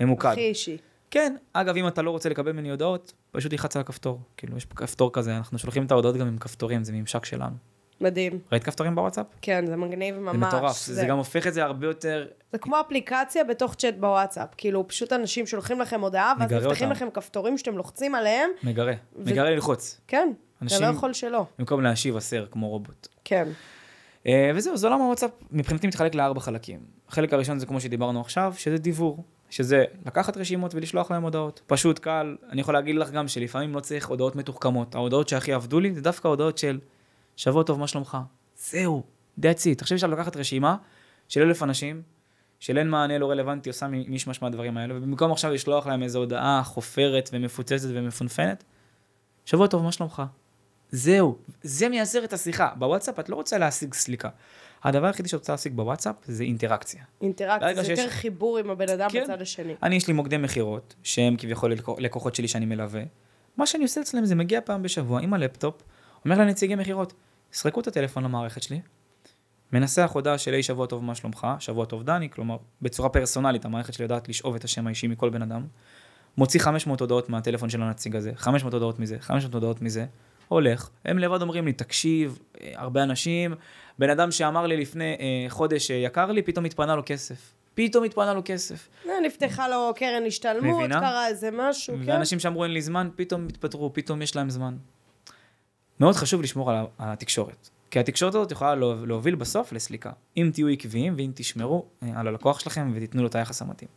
זה 0.01 0.08
ממוקד. 0.08 0.29
הכי 0.29 0.41
אישי. 0.41 0.77
כן, 1.11 1.37
אגב, 1.53 1.77
אם 1.77 1.89
אתה 1.89 2.03
לא 2.03 2.11
רוצה 2.11 2.29
לקבל 2.29 2.53
ממני 2.53 2.71
הודעות, 2.71 3.13
פשוט 3.31 3.51
תלחץ 3.51 3.77
על 3.77 3.81
הכפתור. 3.81 4.21
כאילו, 4.37 4.57
יש 4.57 4.65
כפתור 4.65 5.13
כזה, 5.13 5.37
אנחנו 5.37 5.59
שולחים 5.59 5.87
את 5.87 5.91
ההודעות 5.91 6.17
גם 6.17 6.27
עם 6.27 6.39
כפתורים, 6.39 6.85
זה 6.85 6.93
ממשק 6.93 7.25
שלנו. 7.25 7.57
מדהים. 8.01 8.39
ראית 8.53 8.65
כפתורים 8.65 8.95
בוואטסאפ? 8.95 9.27
כן, 9.43 9.67
זה 9.67 9.77
מגניב 9.77 10.19
ממש. 10.19 10.33
זה 10.33 10.39
מטורף, 10.39 10.79
זה... 10.87 10.95
זה 10.95 11.07
גם 11.07 11.17
הופך 11.19 11.47
את 11.47 11.55
זה 11.55 11.65
הרבה 11.65 11.87
יותר... 11.87 12.27
זה 12.53 12.59
כמו 12.59 12.81
אפליקציה 12.81 13.45
בתוך 13.45 13.75
צ'אט 13.75 13.95
בוואטסאפ. 14.01 14.49
כאילו, 14.57 14.89
פשוט 14.89 15.13
אנשים 15.13 15.47
שולחים 15.47 15.81
לכם 15.81 16.01
הודעה, 16.01 16.35
ואז 16.41 16.53
נפתחים 16.53 16.89
אותם. 16.89 16.91
לכם 16.91 17.11
כפתורים 17.15 17.59
שאתם 17.59 17.77
לוחצים 17.77 18.15
עליהם. 18.15 18.51
מגרה, 18.63 18.93
ו- 19.17 19.31
מגרה 19.31 19.51
ללחוץ. 19.51 20.01
כן, 20.09 20.33
אתה 20.67 20.75
אנשים- 20.75 20.89
לא 20.89 20.97
יכול 20.97 21.13
שלא. 21.13 21.47
במקום 21.59 21.83
להשיב 21.83 22.17
אסר 22.17 22.47
כמו 22.51 22.69
רובוט. 22.69 23.09
כן. 23.25 23.49
אה, 24.27 24.51
וזהו, 24.55 24.75
אז 24.75 24.85
עולם 24.85 25.01
הוואטסאפ 25.01 25.31
מבחינתי 25.51 25.87
מתחלק 25.87 26.15
לארבע 26.15 26.41
חלקים. 26.41 26.81
החלק 27.09 27.33
הראשון 27.33 27.59
זה 27.59 27.67
כמו 27.67 27.81
שדיברנו 27.81 28.21
עכשיו, 28.21 28.55
שזה 28.57 28.79
דיוור. 28.79 29.25
שזה 29.51 29.85
לקחת 30.07 30.37
רשימות 30.37 30.75
ולשלוח 30.75 31.11
להם 31.11 31.23
הודעות. 31.23 31.61
פשוט 31.67 31.99
קל, 31.99 32.37
אני 32.51 32.61
יכול 32.61 32.75
להגיד 32.75 32.97
לך 32.97 33.11
גם 33.11 33.29
שלפעמים 33.29 33.75
לא 33.75 33.81
צריך 33.81 34.09
הודעות 34.09 34.37
מתוחכמות. 34.37 34.95
ההודעות 34.95 35.29
שהכי 35.29 35.53
עבדו 35.53 35.81
לי 35.81 35.95
זה 35.95 36.01
דווקא 36.01 36.29
הודעות 36.29 36.59
של 36.59 36.79
שבוע 37.37 37.63
טוב, 37.63 37.79
מה 37.81 37.87
שלומך? 37.87 38.19
זהו, 38.57 39.03
that's 39.41 39.43
it. 39.43 39.81
עכשיו 39.81 39.97
אפשר 39.97 40.07
לקחת 40.07 40.37
רשימה 40.37 40.77
של 41.29 41.43
אלף 41.43 41.63
אנשים, 41.63 42.03
של 42.61 42.79
אין 42.79 42.89
מענה 42.91 43.19
לא 43.19 43.31
רלוונטי, 43.31 43.71
עושה 43.71 43.87
מישמש 43.89 44.43
מהדברים 44.43 44.77
האלה, 44.77 44.97
ובמקום 44.97 45.33
עכשיו 45.33 45.51
לשלוח 45.53 45.87
להם 45.87 46.03
איזו 46.03 46.19
הודעה 46.19 46.63
חופרת 46.65 47.31
ומפוצצת 47.33 47.89
ומפונפנת, 47.93 48.65
שבוע 49.45 49.67
טוב, 49.67 49.83
מה 49.83 49.93
שלומך? 49.93 50.23
זהו, 50.93 51.39
זה 51.63 51.89
מייצר 51.89 52.25
את 52.25 52.33
השיחה. 52.33 52.69
בוואטסאפ 52.79 53.19
את 53.21 53.29
לא 53.29 53.37
רוצה 53.37 53.59
להשיג 53.59 53.95
סליקה. 53.95 54.29
הדבר 54.85 55.07
היחידי 55.07 55.29
שאת 55.29 55.39
רוצה 55.41 55.53
להשיג 55.53 55.73
בוואטסאפ 55.75 56.15
זה 56.25 56.45
אינטראקציה. 56.45 57.03
אינטראקציה, 57.21 57.75
זה 57.75 57.85
שיש- 57.85 57.99
יותר 57.99 58.11
חיבור 58.11 58.59
עם 58.59 58.71
הבן 58.71 58.89
אדם 58.89 59.11
כן. 59.11 59.23
בצד 59.25 59.43
השני. 59.43 59.75
אני, 59.83 59.97
יש 59.97 60.07
לי 60.07 60.13
מוקדי 60.13 60.37
מכירות, 60.37 60.95
שהם 61.03 61.37
כביכול 61.37 61.73
לקוח- 61.73 61.99
לקוחות 61.99 62.35
שלי 62.35 62.49
שאני 62.49 62.67
מלווה. 62.67 63.03
מה 63.57 63.67
שאני 63.67 63.83
עושה 63.83 64.01
אצלם 64.01 64.25
זה 64.25 64.35
מגיע 64.35 64.61
פעם 64.65 64.83
בשבוע 64.83 65.21
עם 65.21 65.35
הלפטופ, 65.35 65.83
אומר 66.25 66.39
לנציגי 66.39 66.75
מכירות, 66.75 67.13
סרקו 67.53 67.81
את 67.81 67.87
הטלפון 67.87 68.25
למערכת 68.25 68.63
שלי, 68.63 68.81
מנסח 69.73 70.11
הודעה 70.15 70.39
של 70.39 70.53
היי 70.53 70.63
שבוע 70.63 70.87
טוב 70.87 71.05
מה 71.05 71.15
שלומך, 71.15 71.47
שבוע 71.59 71.85
טוב 71.85 72.03
דני, 72.03 72.31
כלומר 72.31 72.57
בצורה 72.83 73.09
פרסונלית 73.09 73.65
המערכת 73.65 73.93
שלי 73.95 74.03
יודעת 74.05 74.29
לשאוב 74.29 74.55
את 74.55 74.65
השם 74.65 74.87
האישי 74.87 75.07
מכל 75.07 75.31
בן 75.31 75.43
אדם, 75.43 75.67
מוציא 76.37 76.61
500 76.61 77.01
הודעות 77.01 77.29
מהטלפון 77.29 77.69
של 77.71 77.83
הנציג 77.83 78.17
הזה, 78.17 78.33
500 78.37 78.73
הודעות 78.75 78.99
מזה, 78.99 79.17
500 79.21 79.55
הודעות 79.55 79.83
מזה, 79.83 80.07
הולך, 80.53 80.91
הם 81.05 81.19
לבד 81.19 81.43
אומרים 81.43 81.67
לי, 81.67 81.73
תקשיב, 81.73 82.39
אה, 82.61 82.73
הרבה 82.77 83.03
אנשים, 83.03 83.55
בן 83.99 84.11
אדם 84.11 84.31
שאמר 84.31 84.67
לי 84.67 84.77
לפני 84.77 85.17
אה, 85.21 85.47
חודש 85.49 85.91
אה, 85.91 85.97
יקר 85.97 86.33
לי, 86.33 86.43
פתאום 86.43 86.65
התפנה 86.65 86.97
לו 86.97 87.03
כסף. 87.07 87.55
פתאום 87.75 88.05
התפנה 88.05 88.35
לו 88.35 88.41
כסף. 88.45 88.89
אה, 89.09 89.13
נפתחה 89.27 89.69
לו 89.69 89.93
קרן 89.97 90.23
השתלמות, 90.27 90.79
מבינה? 90.79 91.01
קרה 91.01 91.27
איזה 91.29 91.49
משהו, 91.53 91.95
כן. 91.97 92.11
ואנשים 92.13 92.41
שאמרו 92.41 92.65
אין 92.65 92.73
לי 92.73 92.83
זמן, 92.83 93.09
פתאום 93.17 93.47
התפטרו, 93.47 93.93
פתאום 93.93 94.23
יש 94.23 94.37
להם 94.37 94.51
זמן. 94.51 94.77
מאוד 96.01 96.15
חשוב 96.15 96.43
לשמור 96.43 96.71
על 96.71 96.77
על 96.99 97.09
התקשורת. 97.13 97.69
כי 97.91 97.99
התקשורת 97.99 98.35
הזאת 98.35 98.51
יכולה 98.53 98.75
לה- 98.75 98.95
להוביל 99.07 99.35
בסוף 99.35 99.73
לסליקה. 99.73 100.11
אם 100.37 100.51
תהיו 100.55 100.69
עקביים 100.69 101.15
ואם 101.17 101.31
תשמרו 101.35 101.87
אה, 102.03 102.09
על 102.17 102.29
הלקוח 102.29 102.61
שלכם 102.61 102.93
ותיתנו 102.95 103.23
לו 103.23 103.29
את 103.29 103.35
היחס 103.35 103.63
המתאים. 103.63 103.89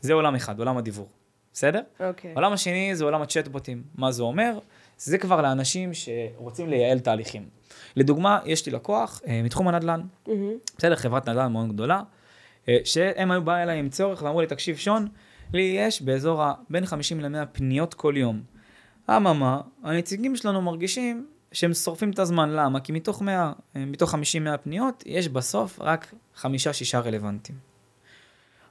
זה 0.00 0.12
עולם 0.12 0.34
אחד, 0.34 0.58
עולם 0.58 0.76
הדיוור. 0.76 1.08
בסדר? 1.52 1.80
אוקיי. 2.00 2.30
העולם 2.32 2.52
השני 2.52 2.96
זה 2.96 3.04
עולם 3.04 3.22
הצ'טבוטים. 3.22 3.82
מה 3.94 4.12
זה 4.12 4.22
אומר? 4.22 4.58
זה 5.04 5.18
כבר 5.18 5.42
לאנשים 5.42 5.90
שרוצים 5.94 6.68
לייעל 6.68 6.98
תהליכים. 6.98 7.48
לדוגמה, 7.96 8.38
יש 8.44 8.66
לי 8.66 8.72
לקוח 8.72 9.20
אה, 9.26 9.42
מתחום 9.42 9.68
הנדל"ן, 9.68 10.00
מהמם. 10.26 10.52
בסדר, 10.78 10.96
חברת 10.96 11.28
נדל"ן 11.28 11.52
מאוד 11.52 11.72
גדולה, 11.72 12.02
אה, 12.68 12.78
שהם 12.84 13.30
היו 13.30 13.44
באים 13.44 13.62
אליי 13.62 13.78
עם 13.78 13.88
צורך 13.88 14.22
ואמרו 14.22 14.40
לי, 14.40 14.46
תקשיב 14.46 14.76
שון, 14.76 15.08
לי 15.52 15.62
יש 15.62 16.02
באזור 16.02 16.42
ה... 16.42 16.54
בין 16.70 16.86
50 16.86 17.20
ל-100 17.20 17.46
פניות 17.52 17.94
כל 17.94 18.14
יום. 18.16 18.42
אממה, 19.10 19.60
הנציגים 19.82 20.36
שלנו 20.36 20.62
מרגישים 20.62 21.26
שהם 21.52 21.74
שורפים 21.74 22.10
את 22.10 22.18
הזמן, 22.18 22.50
למה? 22.50 22.80
כי 22.80 22.92
מתוך 22.92 23.22
100, 23.22 23.52
אה, 23.76 23.84
מתוך 23.84 24.14
50-100 24.14 24.16
פניות, 24.62 25.02
יש 25.06 25.28
בסוף 25.28 25.80
רק 25.80 26.14
חמישה-שישה 26.34 27.00
רלוונטיים. 27.00 27.58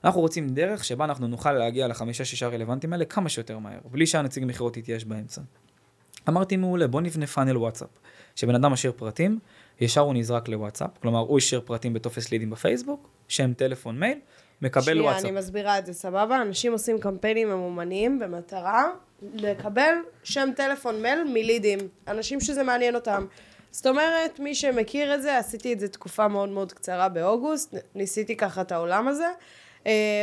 אנחנו 0.03 0.21
רוצים 0.21 0.49
דרך 0.49 0.83
שבה 0.83 1.05
אנחנו 1.05 1.27
נוכל 1.27 1.51
להגיע 1.51 1.87
לחמישה-שישה 1.87 2.47
רלוונטיים 2.47 2.93
האלה 2.93 3.05
כמה 3.05 3.29
שיותר 3.29 3.59
מהר, 3.59 3.79
בלי 3.91 4.07
שהנציג 4.07 4.43
מכירות 4.47 4.77
יתייאש 4.77 5.03
באמצע. 5.03 5.41
אמרתי 6.29 6.57
מעולה, 6.57 6.87
בוא 6.87 7.01
נבנה 7.01 7.27
פאנל 7.27 7.57
וואטסאפ. 7.57 7.89
שבן 8.35 8.55
אדם 8.55 8.71
משאיר 8.71 8.93
פרטים, 8.95 9.39
ישר 9.81 10.01
הוא 10.01 10.13
נזרק 10.13 10.49
לוואטסאפ, 10.49 10.89
כלומר 11.01 11.19
הוא 11.19 11.37
השאיר 11.37 11.61
פרטים 11.65 11.93
בטופס 11.93 12.31
לידים 12.31 12.49
בפייסבוק, 12.49 13.09
שם 13.27 13.53
טלפון 13.53 13.99
מייל, 13.99 14.19
מקבל 14.61 14.83
שנייה, 14.83 15.01
וואטסאפ. 15.03 15.25
אני 15.25 15.31
מסבירה 15.31 15.79
את 15.79 15.85
זה, 15.85 15.93
סבבה? 15.93 16.41
אנשים 16.41 16.71
עושים 16.71 16.99
קמפיינים 16.99 17.49
ממומנים 17.49 18.19
במטרה 18.19 18.83
לקבל 19.33 19.93
שם 20.23 20.49
טלפון 20.55 21.01
מייל 21.01 21.23
מלידים. 21.23 21.79
אנשים 22.07 22.39
שזה 22.39 22.63
מעניין 22.63 22.95
אותם. 22.95 23.25
זאת 23.71 23.87
אומרת, 23.87 24.39
מי 24.39 24.55
שמכיר 24.55 25.15
את 25.15 25.21
זה, 25.21 25.37
עשיתי 25.37 25.73
את 25.73 25.79
זה 25.79 25.87
תקופה 25.87 26.27
מאוד 26.27 26.49
מאוד 26.49 26.73
קצרה 26.73 27.09
באוגוסט, 27.09 27.75
ניסיתי 27.95 28.37
ככה 28.37 28.61
את 28.61 28.71
העולם 28.71 29.07
הזה, 29.07 29.27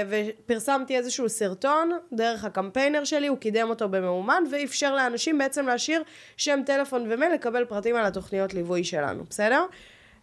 ופרסמתי 0.08 0.96
איזשהו 0.96 1.28
סרטון 1.28 1.90
דרך 2.12 2.44
הקמפיינר 2.44 3.04
שלי, 3.04 3.26
הוא 3.26 3.38
קידם 3.38 3.66
אותו 3.70 3.88
בממומן, 3.88 4.42
ואפשר 4.50 4.94
לאנשים 4.94 5.38
בעצם 5.38 5.66
להשאיר 5.66 6.02
שם 6.36 6.60
טלפון 6.66 7.06
ומייל 7.10 7.32
לקבל 7.32 7.64
פרטים 7.64 7.96
על 7.96 8.04
התוכניות 8.04 8.54
ליווי 8.54 8.84
שלנו, 8.84 9.24
בסדר? 9.30 9.64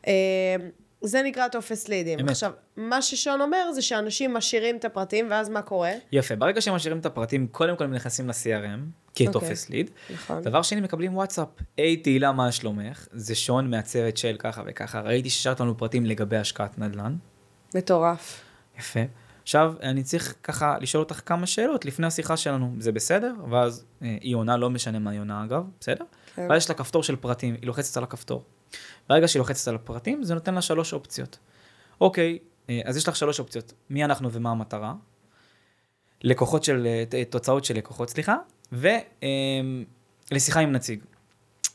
אה, 0.08 0.56
זה 1.02 1.22
נקרא 1.22 1.48
טופס 1.48 1.88
לידים. 1.88 2.20
אמת. 2.20 2.30
עכשיו, 2.30 2.52
מה 2.78 3.02
ששון 3.02 3.42
אומר 3.42 3.72
זה 3.72 3.82
שאנשים 3.82 4.34
משאירים 4.34 4.78
את 4.78 4.86
הפרטים, 4.86 5.28
ואז 5.30 5.50
מה 5.50 5.62
קורה? 5.62 5.92
יפה, 6.12 6.36
ברגע 6.36 6.62
שהם 6.62 6.76
משאירים 6.76 7.00
את 7.00 7.06
הפרטים, 7.06 7.48
קודם 7.48 7.76
כל 7.76 7.84
הם 7.84 7.94
נכנסים 7.94 8.28
ל-CRM, 8.28 8.80
כטופס 9.16 9.70
ליד. 9.70 9.90
נכון. 10.14 10.42
דבר 10.42 10.62
שני, 10.62 10.82
מקבלים 10.82 11.18
וואטסאפ. 11.18 11.48
היי 11.78 11.98
תהילה, 11.98 12.32
מה 12.32 12.52
שלומך? 12.52 13.08
זה 13.14 13.36
שון 13.36 13.70
מהצוות 13.70 14.18
של 14.18 14.36
ככה 14.40 14.64
וככה. 14.66 15.02
ראיתי 15.02 15.30
ששארת 15.30 15.60
לנו 15.60 15.78
פרטים 15.78 16.06
לגבי 16.06 16.38
השקעת 16.38 16.80
נדל"ן. 16.80 17.16
מטורף. 17.76 18.42
יפה. 18.80 19.00
עכשיו, 19.44 19.74
אני 19.82 20.04
צריך 20.04 20.36
ככה 20.44 20.78
לשאול 20.82 21.04
אותך 21.04 21.22
כמה 21.26 21.46
שאלות 21.46 21.86
לפני 21.86 22.08
השיחה 22.08 22.38
שלנו. 22.38 22.76
זה 22.80 22.92
בסדר? 22.92 23.34
ואז 23.50 23.86
אה, 24.02 24.18
היא 24.22 24.36
עונה, 24.36 24.58
לא 24.58 24.70
משנה 24.70 25.00
מה 25.00 25.12
היא 25.12 25.20
עונה 25.20 25.44
אגב, 25.44 25.64
בסדר? 25.80 26.06
כן. 26.36 26.48
ואז 26.50 26.64
יש 26.64 26.70
לה 26.70 26.76
כפתור 26.76 27.04
של 27.04 27.16
פרטים, 27.16 27.56
היא 27.62 27.68
לוחצת 27.68 27.98
על 27.98 28.04
הכפתור. 28.04 28.44
ברגע 29.10 29.28
שהיא 29.28 29.40
לוחצת 29.40 29.68
על 29.68 29.76
הפרטים, 29.76 30.24
זה 30.24 30.34
נותן 30.34 30.54
לה 30.54 30.62
שלוש 30.62 30.94
אופציות. 30.94 31.38
אוקיי, 32.02 32.40
אה, 32.70 32.82
אז 32.86 32.98
יש 32.98 33.08
לך 33.08 33.16
שלוש 33.16 33.40
אופציות. 33.40 33.74
מי 33.90 34.06
אנחנו 34.06 34.32
ומה 34.32 34.52
המטרה? 34.52 34.94
לקוחות 36.22 36.64
של, 36.64 36.88
אה, 37.14 37.24
תוצאות 37.26 37.66
של 37.66 37.78
לקוחות, 37.78 38.10
סליחה, 38.10 38.36
ולשיחה 40.32 40.60
עם 40.60 40.72
נציג. 40.72 41.00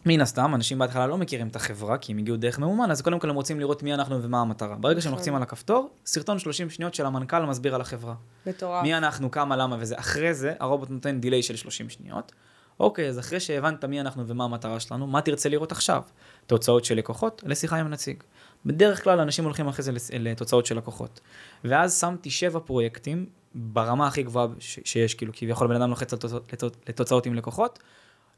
מן 0.06 0.20
הסתם, 0.20 0.54
אנשים 0.54 0.78
בהתחלה 0.78 1.06
לא 1.06 1.18
מכירים 1.18 1.48
את 1.48 1.56
החברה, 1.56 1.98
כי 1.98 2.12
הם 2.12 2.18
הגיעו 2.18 2.36
דרך 2.36 2.58
ממומן, 2.58 2.90
אז 2.90 3.02
קודם 3.02 3.18
כל 3.18 3.30
הם 3.30 3.36
רוצים 3.36 3.60
לראות 3.60 3.82
מי 3.82 3.94
אנחנו 3.94 4.22
ומה 4.22 4.40
המטרה. 4.40 4.76
ברגע 4.76 5.00
שהם 5.00 5.08
נכון. 5.10 5.18
לוחצים 5.18 5.34
על 5.34 5.42
הכפתור, 5.42 5.90
סרטון 6.06 6.38
30 6.38 6.70
שניות 6.70 6.94
של 6.94 7.06
המנכ"ל 7.06 7.44
מסביר 7.44 7.74
על 7.74 7.80
החברה. 7.80 8.14
מטורף. 8.46 8.82
מי 8.82 8.94
אנחנו, 8.94 9.30
כמה, 9.30 9.56
למה 9.56 9.76
וזה. 9.80 9.98
אחרי 9.98 10.34
זה, 10.34 10.54
הרובוט 10.60 10.90
נותן 10.90 11.20
דיליי 11.20 11.42
של 11.42 11.56
30 11.56 11.88
שניות. 11.90 12.32
אוקיי, 12.80 13.08
אז 13.08 13.18
אחרי 13.18 13.40
שהבנת 13.40 13.84
מי 13.84 14.00
אנחנו 14.00 14.26
ומה 14.26 14.44
המטרה 14.44 14.80
שלנו, 14.80 15.06
מה 15.06 15.20
תרצה 15.20 15.48
לראות 15.48 15.72
עכשיו? 15.72 16.02
תוצאות 16.46 16.84
של 16.84 16.94
לקוחות 16.94 17.42
לשיחה 17.46 17.76
עם 17.76 17.86
הנציג. 17.86 18.22
בדרך 18.66 19.04
כלל 19.04 19.20
אנשים 19.20 19.44
הולכים 19.44 19.68
אחרי 19.68 19.82
זה 19.82 19.92
לתוצאות 20.18 20.66
של 20.66 20.76
לקוחות. 20.76 21.20
ואז 21.64 22.00
שמתי 22.00 22.30
שבע 22.30 22.60
פרויקטים 22.60 23.26
ברמה 23.54 24.06
הכי 24.06 24.22
גבוהה 24.22 24.46
שיש, 24.58 25.14
כאילו 25.14 25.32
כביכול 25.34 25.68
בן 25.68 25.74
אדם 25.76 25.90
לוחץ 25.90 26.12
על 26.12 26.18
תוצאות- 26.18 26.52
לתוצ- 26.52 26.76
לתוצאות 26.88 27.26
עם 27.26 27.34
לקוחות, 27.34 27.78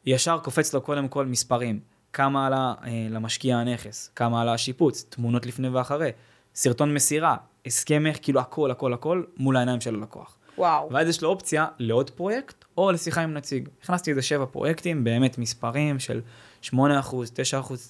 ישר 0.07 0.39
קופץ 0.39 0.75
לו 0.75 0.81
קודם 0.81 1.09
כל 1.09 1.27
מספרים. 1.27 1.81
כמה 2.13 2.47
עלה 2.47 2.75
אה, 2.85 3.07
למשקיע 3.11 3.57
הנכס, 3.57 4.11
כמה 4.17 4.43
עלה 4.43 4.55
השיפוץ, 4.55 5.07
תמונות 5.09 5.47
לפני 5.47 5.69
ואחרי, 5.69 6.11
סרטון 6.55 6.95
מסירה, 6.95 7.37
הסכם 7.67 8.07
איך, 8.07 8.19
כאילו 8.23 8.41
הכל, 8.41 8.71
הכל, 8.71 8.93
הכל, 8.93 9.23
מול 9.37 9.57
העיניים 9.57 9.81
של 9.81 9.95
הלקוח. 9.95 10.37
וואו. 10.59 10.89
ואז 10.93 11.09
יש 11.09 11.23
לו 11.23 11.29
אופציה 11.29 11.67
לעוד 11.79 12.11
פרויקט 12.11 12.65
או 12.79 12.93
לשיחה 12.93 13.21
עם 13.21 13.35
נציג. 13.35 13.69
הכנסתי 13.83 14.11
איזה 14.11 14.23
שבע 14.23 14.47
פרויקטים, 14.47 15.05
באמת 15.05 15.39
מספרים 15.39 15.99
של 15.99 16.21
8%, 16.63 16.73
9% 16.73 16.75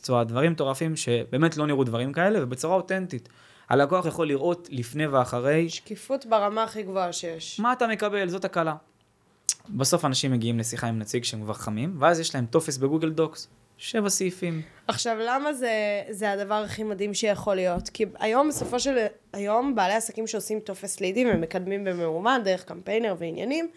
תשואה, 0.02 0.24
דברים 0.24 0.52
מטורפים 0.52 0.96
שבאמת 0.96 1.56
לא 1.56 1.66
נראו 1.66 1.84
דברים 1.84 2.12
כאלה, 2.12 2.38
ובצורה 2.42 2.76
אותנטית. 2.76 3.28
הלקוח 3.68 4.06
יכול 4.06 4.28
לראות 4.28 4.68
לפני 4.72 5.06
ואחרי 5.06 5.68
שקיפות 5.68 6.26
ברמה 6.26 6.62
הכי 6.62 6.82
גבוהה 6.82 7.12
שיש. 7.12 7.60
מה 7.60 7.72
אתה 7.72 7.86
מקבל, 7.86 8.28
זאת 8.28 8.44
הקלה. 8.44 8.74
בסוף 9.68 10.04
אנשים 10.04 10.32
מגיעים 10.32 10.58
לשיחה 10.58 10.86
עם 10.86 10.98
נציג 10.98 11.24
שהם 11.24 11.42
כבר 11.42 11.52
חמים, 11.52 11.96
ואז 11.98 12.20
יש 12.20 12.34
להם 12.34 12.46
טופס 12.46 12.76
ב 12.76 12.81
Google 12.81 13.10
Docs, 13.10 13.48
שבע 13.78 14.08
סעיפים. 14.08 14.62
עכשיו, 14.88 15.16
למה 15.20 15.52
זה, 15.52 16.02
זה 16.10 16.32
הדבר 16.32 16.54
הכי 16.54 16.82
מדהים 16.82 17.14
שיכול 17.14 17.54
להיות? 17.54 17.88
כי 17.88 18.04
היום, 18.18 18.48
בסופו 18.48 18.80
של 18.80 19.06
היום, 19.32 19.74
בעלי 19.74 19.94
עסקים 19.94 20.26
שעושים 20.26 20.60
טופס 20.60 21.00
לידים, 21.00 21.28
הם 21.28 21.40
מקדמים 21.40 21.84
בממומן, 21.84 22.40
דרך 22.44 22.64
קמפיינר 22.64 23.14
ועניינים, 23.18 23.70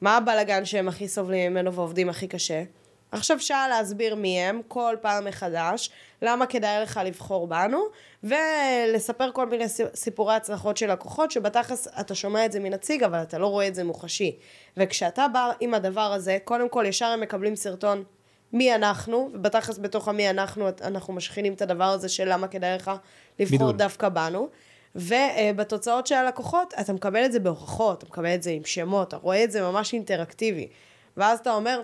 מה 0.00 0.16
הבלאגן 0.16 0.64
שהם 0.64 0.88
הכי 0.88 1.08
סובלים 1.08 1.52
ממנו 1.52 1.74
ועובדים 1.74 2.08
הכי 2.08 2.28
קשה? 2.28 2.62
עכשיו 3.12 3.40
שעה 3.40 3.68
להסביר 3.68 4.14
מי 4.14 4.40
הם, 4.40 4.60
כל 4.68 4.96
פעם 5.00 5.24
מחדש, 5.24 5.90
למה 6.22 6.46
כדאי 6.46 6.82
לך 6.82 7.00
לבחור 7.04 7.46
בנו, 7.46 7.82
ולספר 8.24 9.32
כל 9.32 9.46
מיני 9.46 9.64
סיפורי 9.94 10.34
הצלחות 10.34 10.76
של 10.76 10.92
לקוחות, 10.92 11.30
שבתכלס 11.30 11.88
אתה 12.00 12.14
שומע 12.14 12.44
את 12.44 12.52
זה 12.52 12.60
מנציג, 12.60 13.02
אבל 13.02 13.22
אתה 13.22 13.38
לא 13.38 13.46
רואה 13.46 13.68
את 13.68 13.74
זה 13.74 13.84
מוחשי. 13.84 14.36
וכשאתה 14.76 15.26
בא 15.32 15.50
עם 15.60 15.74
הדבר 15.74 16.12
הזה, 16.12 16.38
קודם 16.44 16.68
כל 16.68 16.84
ישר 16.88 17.06
הם 17.06 17.20
מקבלים 17.20 17.56
סרטון 17.56 18.04
מי 18.52 18.74
אנחנו, 18.74 19.30
ובתכלס 19.34 19.78
בתוך 19.78 20.08
המי 20.08 20.30
אנחנו, 20.30 20.68
אנחנו 20.82 21.12
משכינים 21.14 21.52
את 21.52 21.62
הדבר 21.62 21.84
הזה 21.84 22.08
של 22.08 22.32
למה 22.32 22.48
כדאי 22.48 22.76
לך 22.76 22.90
לבחור 23.38 23.58
בידול. 23.58 23.76
דווקא 23.76 24.08
בנו. 24.08 24.48
ובתוצאות 24.94 26.06
של 26.06 26.14
הלקוחות, 26.14 26.74
אתה 26.80 26.92
מקבל 26.92 27.24
את 27.24 27.32
זה 27.32 27.40
בהוכחות, 27.40 27.98
אתה 27.98 28.06
מקבל 28.06 28.34
את 28.34 28.42
זה 28.42 28.50
עם 28.50 28.64
שמות, 28.64 29.08
אתה 29.08 29.16
רואה 29.16 29.44
את 29.44 29.52
זה 29.52 29.62
ממש 29.62 29.92
אינטראקטיבי. 29.92 30.68
ואז 31.16 31.38
אתה 31.38 31.54
אומר, 31.54 31.82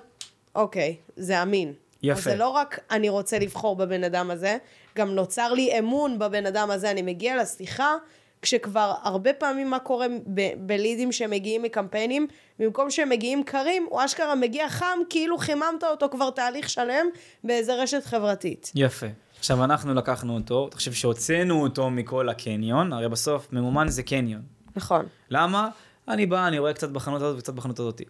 אוקיי, 0.54 0.96
זה 1.16 1.42
אמין. 1.42 1.72
יפה. 2.02 2.18
אז 2.18 2.24
זה 2.24 2.36
לא 2.36 2.48
רק 2.48 2.78
אני 2.90 3.08
רוצה 3.08 3.38
לבחור 3.38 3.76
בבן 3.76 4.04
אדם 4.04 4.30
הזה, 4.30 4.56
גם 4.96 5.10
נוצר 5.10 5.52
לי 5.52 5.78
אמון 5.78 6.18
בבן 6.18 6.46
אדם 6.46 6.70
הזה, 6.70 6.90
אני 6.90 7.02
מגיע 7.02 7.42
לשיחה, 7.42 7.94
כשכבר 8.42 8.94
הרבה 9.02 9.32
פעמים 9.32 9.70
מה 9.70 9.78
קורה 9.78 10.06
ב- 10.34 10.66
בלידים 10.66 11.12
שמגיעים 11.12 11.62
מקמפיינים, 11.62 12.26
במקום 12.58 12.90
שהם 12.90 13.08
מגיעים 13.08 13.44
קרים, 13.44 13.86
הוא 13.90 14.04
אשכרה 14.04 14.34
מגיע 14.34 14.68
חם, 14.68 14.98
כאילו 15.10 15.38
חיממת 15.38 15.84
אותו 15.90 16.08
כבר 16.10 16.30
תהליך 16.30 16.68
שלם 16.68 17.06
באיזה 17.44 17.74
רשת 17.74 18.04
חברתית. 18.04 18.72
יפה. 18.74 19.06
עכשיו, 19.38 19.64
אנחנו 19.64 19.94
לקחנו 19.94 20.34
אותו, 20.34 20.66
אתה 20.68 20.76
חושב 20.76 20.92
שהוצאנו 20.92 21.62
אותו 21.62 21.90
מכל 21.90 22.28
הקניון, 22.28 22.92
הרי 22.92 23.08
בסוף 23.08 23.52
ממומן 23.52 23.88
זה 23.88 24.02
קניון. 24.02 24.42
נכון. 24.76 25.06
למה? 25.30 25.68
אני 26.08 26.26
בא, 26.26 26.48
אני 26.48 26.58
רואה 26.58 26.72
קצת 26.72 26.90
בחנות 26.90 27.22
הזאת 27.22 27.38
וקצת 27.38 27.54
בחנות 27.54 27.78
הזאת. 27.78 28.02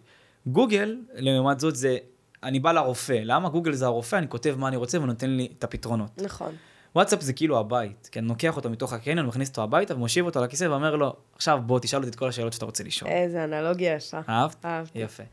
גוגל, 0.47 0.97
לעומת 1.13 1.59
זאת, 1.59 1.75
זה, 1.75 1.97
אני 2.45 2.59
בא 2.59 2.71
לרופא. 2.71 3.19
למה? 3.23 3.49
גוגל 3.49 3.73
זה 3.73 3.85
הרופא, 3.85 4.15
אני 4.15 4.27
כותב 4.29 4.55
מה 4.57 4.67
אני 4.67 4.75
רוצה 4.75 5.01
ונותן 5.01 5.29
לי 5.29 5.47
את 5.57 5.63
הפתרונות. 5.63 6.21
נכון. 6.21 6.55
וואטסאפ 6.95 7.21
זה 7.21 7.33
כאילו 7.33 7.59
הבית, 7.59 8.09
כי 8.11 8.19
אני 8.19 8.27
לוקח 8.27 8.55
אותו 8.55 8.69
מתוך 8.69 8.93
הקניון, 8.93 9.25
מכניס 9.25 9.49
אותו 9.49 9.63
הביתה 9.63 9.95
ומושיב 9.95 10.25
אותו 10.25 10.43
לכיסא 10.43 10.63
ואומר 10.63 10.95
לו, 10.95 11.13
עכשיו 11.35 11.59
בוא 11.65 11.79
תשאל 11.79 11.99
אותי 11.99 12.09
את 12.09 12.15
כל 12.15 12.29
השאלות 12.29 12.53
שאתה 12.53 12.65
רוצה 12.65 12.83
לשאול. 12.83 13.11
איזה 13.11 13.43
אנלוגיה 13.43 13.95
יש 13.95 14.13
לך. 14.13 14.29
אהבת? 14.29 14.65
אהבתי. 14.65 14.99
יפה. 14.99 15.23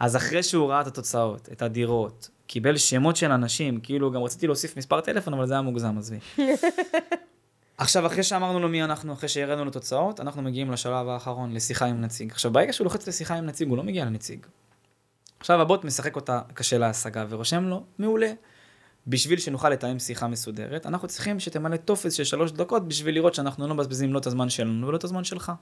אז 0.00 0.16
אחרי 0.16 0.42
שהוא 0.42 0.70
ראה 0.70 0.80
את 0.80 0.86
התוצאות, 0.86 1.48
את 1.52 1.62
הדירות, 1.62 2.30
קיבל 2.46 2.76
שמות 2.76 3.16
של 3.16 3.30
אנשים, 3.30 3.80
כאילו 3.80 4.10
גם 4.10 4.22
רציתי 4.22 4.46
להוסיף 4.46 4.76
מספר 4.76 5.00
טלפון, 5.00 5.34
אבל 5.34 5.46
זה 5.46 5.54
היה 5.54 5.62
מוגזם, 5.62 5.98
עזבי. 5.98 6.18
עכשיו, 7.78 8.06
אחרי 8.06 8.22
שאמרנו 8.22 8.60
לו 8.60 8.68
מי 8.68 8.84
אנחנו, 8.84 9.12
אחרי 9.12 9.28
שהראינו 9.28 9.64
לו 9.64 9.70
תוצאות, 9.70 10.20
אנחנו 10.20 10.42
מגיעים 10.42 10.70
לשלב 10.70 11.08
האחרון, 11.08 11.52
לשיחה 11.52 11.86
עם 11.86 12.00
נציג. 12.00 12.30
עכשיו, 12.30 12.50
ברגע 12.50 12.72
שהוא 12.72 12.84
לוחץ 12.84 13.08
לשיחה 13.08 13.34
עם 13.34 13.46
נציג, 13.46 13.68
הוא 13.68 13.76
לא 13.76 13.82
מגיע 13.82 14.04
לנציג. 14.04 14.46
עכשיו 15.42 15.60
הבוט 15.60 15.84
משחק 15.84 16.16
אותה 16.16 16.40
קשה 16.54 16.78
להשגה 16.78 17.24
ורושם 17.28 17.64
לו, 17.64 17.84
מעולה. 17.98 18.32
בשביל 19.06 19.38
שנוכל 19.38 19.70
לתאם 19.70 19.98
שיחה 19.98 20.28
מסודרת, 20.28 20.86
אנחנו 20.86 21.08
צריכים 21.08 21.40
שתמלא 21.40 21.76
טופס 21.76 22.12
של 22.12 22.24
שלוש 22.24 22.52
דקות 22.52 22.88
בשביל 22.88 23.14
לראות 23.14 23.34
שאנחנו 23.34 23.68
לא 23.68 23.74
מבזבזים 23.74 24.12
לא 24.12 24.18
את 24.18 24.26
הזמן 24.26 24.50
שלנו 24.50 24.86
ולא 24.86 24.96
את 24.96 25.04
הזמן 25.04 25.24
שלך. 25.24 25.52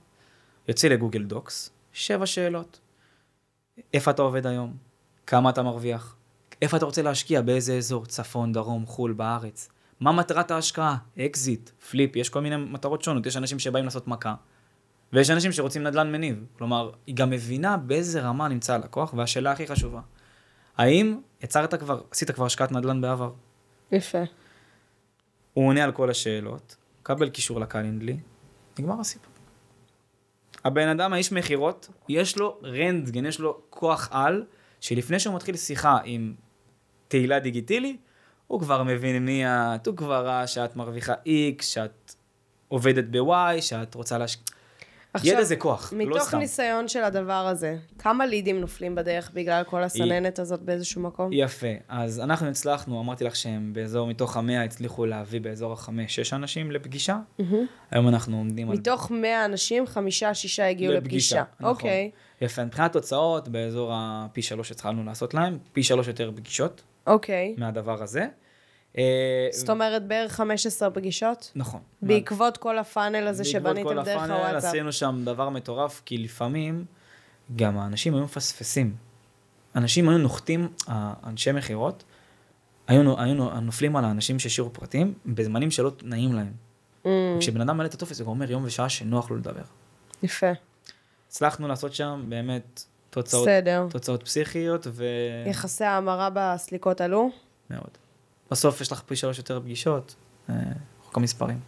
יוצא 0.69 0.89
לגוגל 0.89 1.23
דוקס, 1.25 1.71
שבע 1.93 2.27
שאלות. 2.27 2.81
איפה 3.95 4.11
אתה 4.11 4.23
עובד 4.23 4.47
היום? 4.47 4.77
כמה 5.27 5.51
אתה 5.51 5.63
מרוויח? 5.63 6.17
איפה 6.63 6.77
אתה 6.77 6.85
רוצה 6.85 7.03
להשקיע? 7.03 7.43
באיזה 7.43 7.77
אזור? 7.77 8.07
צפון, 8.07 8.53
דרום, 8.53 8.87
חו"ל, 8.87 9.13
בארץ? 9.13 9.69
מה 10.01 10.13
מטרת 10.13 10.51
ההשקעה? 10.51 10.97
אקזיט, 11.19 11.71
flip, 11.91 12.17
יש 12.17 12.29
כל 12.29 12.41
מיני 12.41 12.57
מטרות 12.57 13.03
שונות. 13.03 13.27
יש 13.27 13.37
אנשים 13.37 13.59
שבאים 13.59 13.85
לעשות 13.85 14.09
מכה, 14.09 14.35
ויש 15.13 15.31
אנשים 15.31 15.53
שרוצים 15.53 15.83
נדל"ן 15.83 16.13
מניב. 16.13 16.45
כלומר, 16.59 16.91
היא 17.07 17.15
גם 17.15 17.31
מבינה 17.31 17.77
באיזה 17.77 18.21
רמה 18.21 18.49
נמצא 18.49 18.75
הלקוח, 18.75 19.15
והשאלה 19.15 19.53
הכי 19.53 19.67
חשובה, 19.67 20.01
האם 20.77 21.21
יצרת 21.43 21.75
כבר, 21.75 22.01
עשית 22.11 22.31
כבר 22.31 22.47
השקעת 22.47 22.73
נדל"ן 22.73 23.01
בעבר? 23.01 23.33
יפה. 23.93 24.23
הוא 25.55 25.69
עונה 25.69 25.85
על 25.85 25.93
כל 25.93 26.11
השאלות, 26.11 26.77
קבל 27.03 27.29
קישור 27.29 27.61
ל 27.61 27.66
Calendly, 27.66 28.17
נגמר 28.79 29.01
הסיפור. 29.01 29.33
הבן 30.65 30.89
אדם, 30.89 31.13
האיש 31.13 31.33
מכירות, 31.33 31.89
יש 32.09 32.39
לו 32.39 32.61
רנטגן, 32.63 33.27
יש 33.27 33.41
לו 33.41 33.61
כוח 33.71 34.09
על, 34.13 34.45
שלפני 34.81 35.21
שהוא 35.21 35.35
מתחיל 35.35 35.57
שיחה 35.57 35.99
עם 36.05 36.35
תהילה 37.09 37.39
דיגיטילי, 37.39 37.97
הוא 38.47 38.61
כבר 38.61 38.83
מבין 38.83 39.25
מי 39.25 39.43
את, 39.47 39.87
הוא 39.87 39.97
כבר 39.97 40.27
ראה 40.27 40.47
שאת 40.47 40.77
מרוויחה 40.77 41.15
X, 41.59 41.63
שאת 41.63 42.15
עובדת 42.69 43.05
ב-Y, 43.11 43.61
שאת 43.61 43.95
רוצה 43.95 44.19
להשקיע. 44.19 44.60
עכשיו, 45.15 45.33
ידע 45.33 45.43
זה 45.43 45.57
כוח, 45.57 45.93
לא 45.93 46.05
סתם. 46.05 46.11
מתוך 46.11 46.35
ניסיון 46.35 46.89
של 46.89 47.03
הדבר 47.05 47.33
הזה, 47.33 47.77
כמה 47.99 48.27
לידים 48.27 48.61
נופלים 48.61 48.95
בדרך 48.95 49.31
בגלל 49.35 49.63
כל 49.65 49.83
הסננת 49.83 50.39
היא... 50.39 50.43
הזאת 50.43 50.61
באיזשהו 50.61 51.03
מקום? 51.03 51.31
יפה. 51.33 51.67
אז 51.89 52.21
אנחנו 52.21 52.49
הצלחנו, 52.49 53.01
אמרתי 53.01 53.25
לך 53.25 53.37
שהם 53.37 53.73
באזור, 53.73 54.07
מתוך 54.07 54.37
המאה 54.37 54.65
הצליחו 54.65 55.07
להביא 55.07 55.41
באזור 55.41 55.73
החמש-שש 55.73 56.33
אנשים 56.33 56.71
לפגישה. 56.71 57.19
Mm-hmm. 57.41 57.43
היום 57.91 58.09
אנחנו 58.09 58.37
עומדים 58.37 58.71
על... 58.71 58.77
מתוך 58.77 59.11
מאה 59.11 59.45
אנשים, 59.45 59.87
חמישה-שישה 59.87 60.69
הגיעו 60.69 60.93
לפגישה. 60.93 61.37
לפגישה. 61.37 61.45
נכון. 61.61 61.71
אוקיי. 61.71 62.11
יפה. 62.41 62.65
מבחינת 62.65 62.93
תוצאות, 62.93 63.49
באזור 63.49 63.91
הפי 63.95 64.43
שלוש 64.43 64.71
התחלנו 64.71 65.05
לעשות 65.05 65.35
להם, 65.35 65.59
פי 65.73 65.83
שלוש 65.83 66.09
יותר 66.09 66.33
פגישות. 66.37 66.83
אוקיי. 67.07 67.55
מהדבר 67.59 68.03
הזה. 68.03 68.27
אה, 68.99 69.49
זאת 69.53 69.71
אומרת 69.71 70.07
בערך 70.07 70.33
15 70.33 70.91
פגישות? 70.91 71.53
נכון. 71.55 71.81
בעקבות 72.03 72.57
כל 72.57 72.79
הפאנל 72.79 73.27
הזה 73.27 73.45
שבניתם 73.45 74.03
דרך 74.03 74.09
הוואטסאפ. 74.09 74.15
בעקבות 74.15 74.37
כל 74.37 74.47
הפאנל 74.47 74.57
עשינו 74.57 74.93
שם 74.93 75.21
דבר 75.25 75.49
מטורף, 75.49 76.03
כי 76.05 76.19
לפעמים 76.19 76.85
גם 77.57 77.79
האנשים 77.79 78.15
היו 78.15 78.25
מפספסים. 78.25 78.95
אנשים 79.77 80.09
היו 80.09 80.19
נוחתים, 80.19 80.69
אנשי 81.27 81.53
מכירות, 81.53 82.05
היו, 82.87 83.21
היו 83.21 83.35
נופלים 83.61 83.97
על 83.97 84.05
האנשים 84.05 84.39
שהשאירו 84.39 84.73
פרטים 84.73 85.15
בזמנים 85.27 85.71
שלא 85.71 85.93
נעים 86.03 86.33
להם. 86.33 86.53
Mm. 87.05 87.09
כשבן 87.41 87.61
אדם 87.61 87.77
מלא 87.77 87.87
את 87.87 87.95
הטופס, 87.95 88.21
הוא 88.21 88.29
אומר 88.29 88.51
יום 88.51 88.65
ושעה 88.65 88.89
שנוח 88.89 89.31
לו 89.31 89.37
לדבר. 89.37 89.63
יפה. 90.23 90.51
הצלחנו 91.29 91.69
לעשות 91.69 91.95
שם 91.95 92.25
באמת 92.29 92.85
תוצאות, 93.11 93.45
סדר. 93.45 93.87
תוצאות 93.91 94.23
פסיכיות 94.23 94.87
ו... 94.91 95.05
יחסי 95.47 95.85
ההמרה 95.85 96.29
בסליקות 96.35 97.01
עלו? 97.01 97.31
מאוד. 97.71 97.99
בסוף 98.51 98.81
יש 98.81 98.93
לך 98.93 99.03
פי 99.07 99.17
שלוש 99.17 99.39
יותר 99.39 99.61
פגישות, 99.61 100.15
אה, 100.51 100.55
חוק 101.03 101.17
המספרים. 101.17 101.61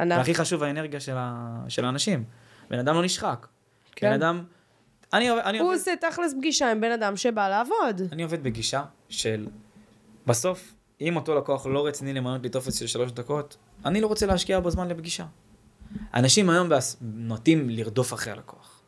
אנחנו... 0.00 0.18
והכי 0.18 0.34
חשוב 0.34 0.62
האנרגיה 0.62 1.00
של, 1.00 1.14
ה... 1.16 1.58
של 1.68 1.84
האנשים. 1.84 2.24
בן 2.70 2.78
אדם 2.78 2.94
לא 2.94 3.04
נשחק. 3.04 3.46
כן. 3.92 4.06
בן 4.06 4.12
אדם... 4.12 4.44
אני, 5.12 5.30
אני 5.30 5.58
הוא 5.58 5.66
עובד... 5.66 5.78
עושה 5.78 5.94
תכלס 6.00 6.34
פגישה 6.38 6.70
עם 6.70 6.80
בן 6.80 6.92
אדם 6.92 7.16
שבא 7.16 7.48
לעבוד. 7.48 8.00
אני 8.12 8.22
עובד 8.22 8.42
בגישה 8.42 8.84
של... 9.08 9.46
בסוף, 10.26 10.74
אם 11.00 11.16
אותו 11.16 11.34
לקוח 11.34 11.66
לא 11.66 11.86
רציני 11.86 12.12
למנות 12.12 12.42
לי 12.42 12.48
טופס 12.48 12.78
של 12.78 12.86
שלוש 12.86 13.12
דקות, 13.12 13.56
אני 13.84 14.00
לא 14.00 14.06
רוצה 14.06 14.26
להשקיע 14.26 14.60
בו 14.60 14.70
זמן 14.70 14.88
לפגישה. 14.88 15.24
אנשים 16.14 16.50
היום 16.50 16.68
נוטים 17.00 17.70
לרדוף 17.70 18.14
אחרי 18.14 18.32
הלקוח. 18.32 18.80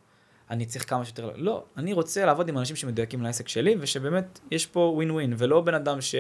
אני 0.51 0.67
צריך 0.67 0.91
כמה 0.91 1.05
שיותר... 1.05 1.31
לא, 1.37 1.65
אני 1.77 1.93
רוצה 1.93 2.25
לעבוד 2.25 2.49
עם 2.49 2.59
אנשים 2.59 2.77
שמדויקים 2.77 3.23
לעסק 3.23 3.49
שלי, 3.49 3.77
ושבאמת 3.81 4.41
יש 4.51 4.67
פה 4.67 4.81
ווין 4.95 5.11
ווין, 5.11 5.35
ולא 5.39 5.61
בן 5.61 5.75
אדם 5.75 6.01
ש... 6.01 6.15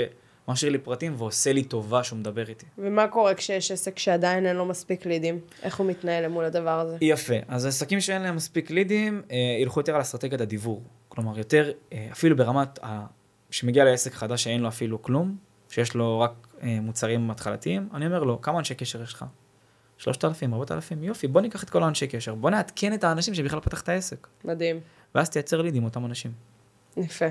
משאיר 0.49 0.73
לי 0.73 0.79
פרטים 0.79 1.15
ועושה 1.19 1.53
לי 1.53 1.65
טובה 1.65 2.05
שהוא 2.05 2.19
מדבר 2.19 2.49
איתי. 2.49 2.67
ומה 2.79 3.09
קורה 3.09 3.35
כשיש 3.35 3.71
עסק 3.71 3.99
שעדיין 3.99 4.47
אין 4.47 4.57
לו 4.57 4.65
מספיק 4.65 5.07
לידים? 5.07 5.41
איך 5.63 5.77
הוא 5.77 5.87
מתנהל 5.87 6.29
מול 6.29 6.45
הדבר 6.45 6.81
הזה? 6.81 6.97
יפה. 7.01 7.35
אז 7.49 7.67
עסקים 7.67 8.01
שאין 8.01 8.23
להם 8.23 8.37
מספיק 8.37 8.71
לידים, 8.71 9.23
אה, 9.31 9.37
ילכו 9.61 9.81
יותר 9.81 9.95
על 9.95 10.01
אסטרטגיית 10.01 10.41
הדיבור. 10.41 10.83
כלומר, 11.09 11.39
יותר, 11.39 11.73
אה, 11.93 12.09
אפילו 12.13 12.37
ברמת, 12.37 12.85
ה... 12.85 13.07
שמגיע 13.51 13.85
לעסק 13.85 14.13
חדש 14.15 14.45
שאין 14.45 14.61
לו 14.61 14.69
אפילו 14.69 15.03
כלום, 15.03 15.37
שיש 15.71 15.95
לו 15.95 16.21
רק 16.21 16.33
אה, 16.63 16.79
מוצרים 16.81 17.31
התחלתיים, 17.31 17.89
אני 17.95 18.07
אומר 18.07 18.25
לו, 18.25 18.41
כמה 18.41 18.59
אנשי 18.59 18.75
קשר 18.75 19.03
יש 19.03 19.13
לך? 19.13 19.25
שלושת 19.99 20.25
אלפים, 20.25 20.55
ארבעת 20.55 20.73
אלפים, 20.73 21.05
יופי, 21.05 21.27
בוא 21.27 21.41
ניקח 21.41 21.65
את 21.65 21.71
כל 21.71 21.83
האנשי 21.83 22.07
קשר, 22.07 22.35
בוא 22.35 22.51
נעדכן 22.51 22.95
את 22.95 23.05
האנשים 23.05 23.35
שבכלל 23.35 23.61
פתח 23.61 23.81
את 23.81 23.89
העסק. 23.89 24.27
מדהים. 24.45 24.81
ואז 25.15 25.31
תייצר 25.31 25.63
לידים 25.63 25.85
אותם 25.85 26.05
אנשים. 26.05 26.33
יפה. 26.97 27.27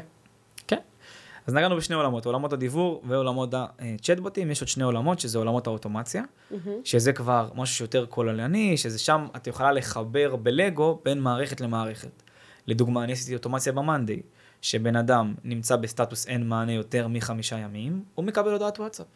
אז 1.47 1.53
נגענו 1.53 1.77
בשני 1.77 1.95
עולמות, 1.95 2.25
עולמות 2.25 2.53
הדיבור 2.53 3.03
ועולמות 3.07 3.53
הצ'טבוטים, 3.53 4.51
יש 4.51 4.61
עוד 4.61 4.67
שני 4.67 4.83
עולמות, 4.83 5.19
שזה 5.19 5.37
עולמות 5.37 5.67
האוטומציה, 5.67 6.23
mm-hmm. 6.23 6.55
שזה 6.83 7.13
כבר 7.13 7.49
משהו 7.55 7.75
שיותר 7.75 8.05
כוללני, 8.09 8.77
שזה 8.77 8.99
שם 8.99 9.27
את 9.35 9.47
יכולה 9.47 9.71
לחבר 9.71 10.35
בלגו 10.35 10.99
בין 11.05 11.19
מערכת 11.19 11.61
למערכת. 11.61 12.23
לדוגמה, 12.67 13.03
אני 13.03 13.11
עשיתי 13.11 13.33
אוטומציה 13.33 13.73
במאנדיי, 13.73 14.21
שבן 14.61 14.95
אדם 14.95 15.33
נמצא 15.43 15.75
בסטטוס 15.75 16.27
אין 16.27 16.47
מענה 16.47 16.71
יותר 16.71 17.07
מחמישה 17.07 17.57
ימים, 17.57 18.03
הוא 18.15 18.25
מקבל 18.25 18.51
הודעת 18.51 18.79
וואטסאפ. 18.79 19.07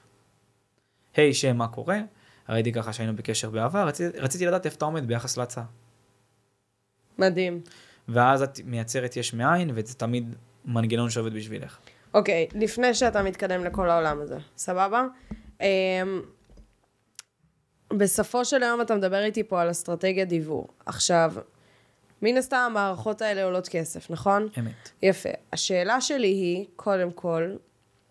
היי, 1.15 1.31
hey, 1.31 1.33
שם, 1.33 1.57
מה 1.57 1.67
קורה? 1.67 1.99
ראיתי 2.49 2.73
ככה 2.73 2.93
שהיינו 2.93 3.15
בקשר 3.15 3.49
בעבר, 3.49 3.87
רציתי, 3.87 4.19
רציתי 4.19 4.45
לדעת 4.45 4.65
איפה 4.65 4.75
אתה 4.77 4.85
עומד 4.85 5.07
ביחס 5.07 5.37
להצעה. 5.37 5.63
מדהים. 7.17 7.61
ואז 8.07 8.41
את 8.41 8.59
מייצרת 8.65 9.17
יש 9.17 9.33
מאין, 9.33 9.71
וזה 9.73 9.95
תמיד 9.95 10.35
מנגנון 10.65 11.09
שעובד 11.09 11.33
בשבילך. 11.33 11.77
אוקיי, 12.17 12.47
okay, 12.49 12.57
לפני 12.59 12.93
שאתה 12.93 13.23
מתקדם 13.23 13.65
לכל 13.65 13.89
העולם 13.89 14.21
הזה, 14.21 14.37
סבבה? 14.57 15.05
Um, 15.59 15.63
בסופו 17.93 18.45
של 18.45 18.63
היום 18.63 18.81
אתה 18.81 18.95
מדבר 18.95 19.23
איתי 19.23 19.43
פה 19.43 19.61
על 19.61 19.71
אסטרטגיה 19.71 20.25
דיבור. 20.25 20.67
עכשיו, 20.85 21.33
מן 22.21 22.37
הסתם 22.37 22.57
המערכות 22.57 23.21
האלה 23.21 23.43
עולות 23.43 23.67
כסף, 23.67 24.11
נכון? 24.11 24.47
אמת. 24.59 24.89
יפה. 25.01 25.29
השאלה 25.53 26.01
שלי 26.01 26.27
היא, 26.27 26.65
קודם 26.75 27.11
כל, 27.11 27.55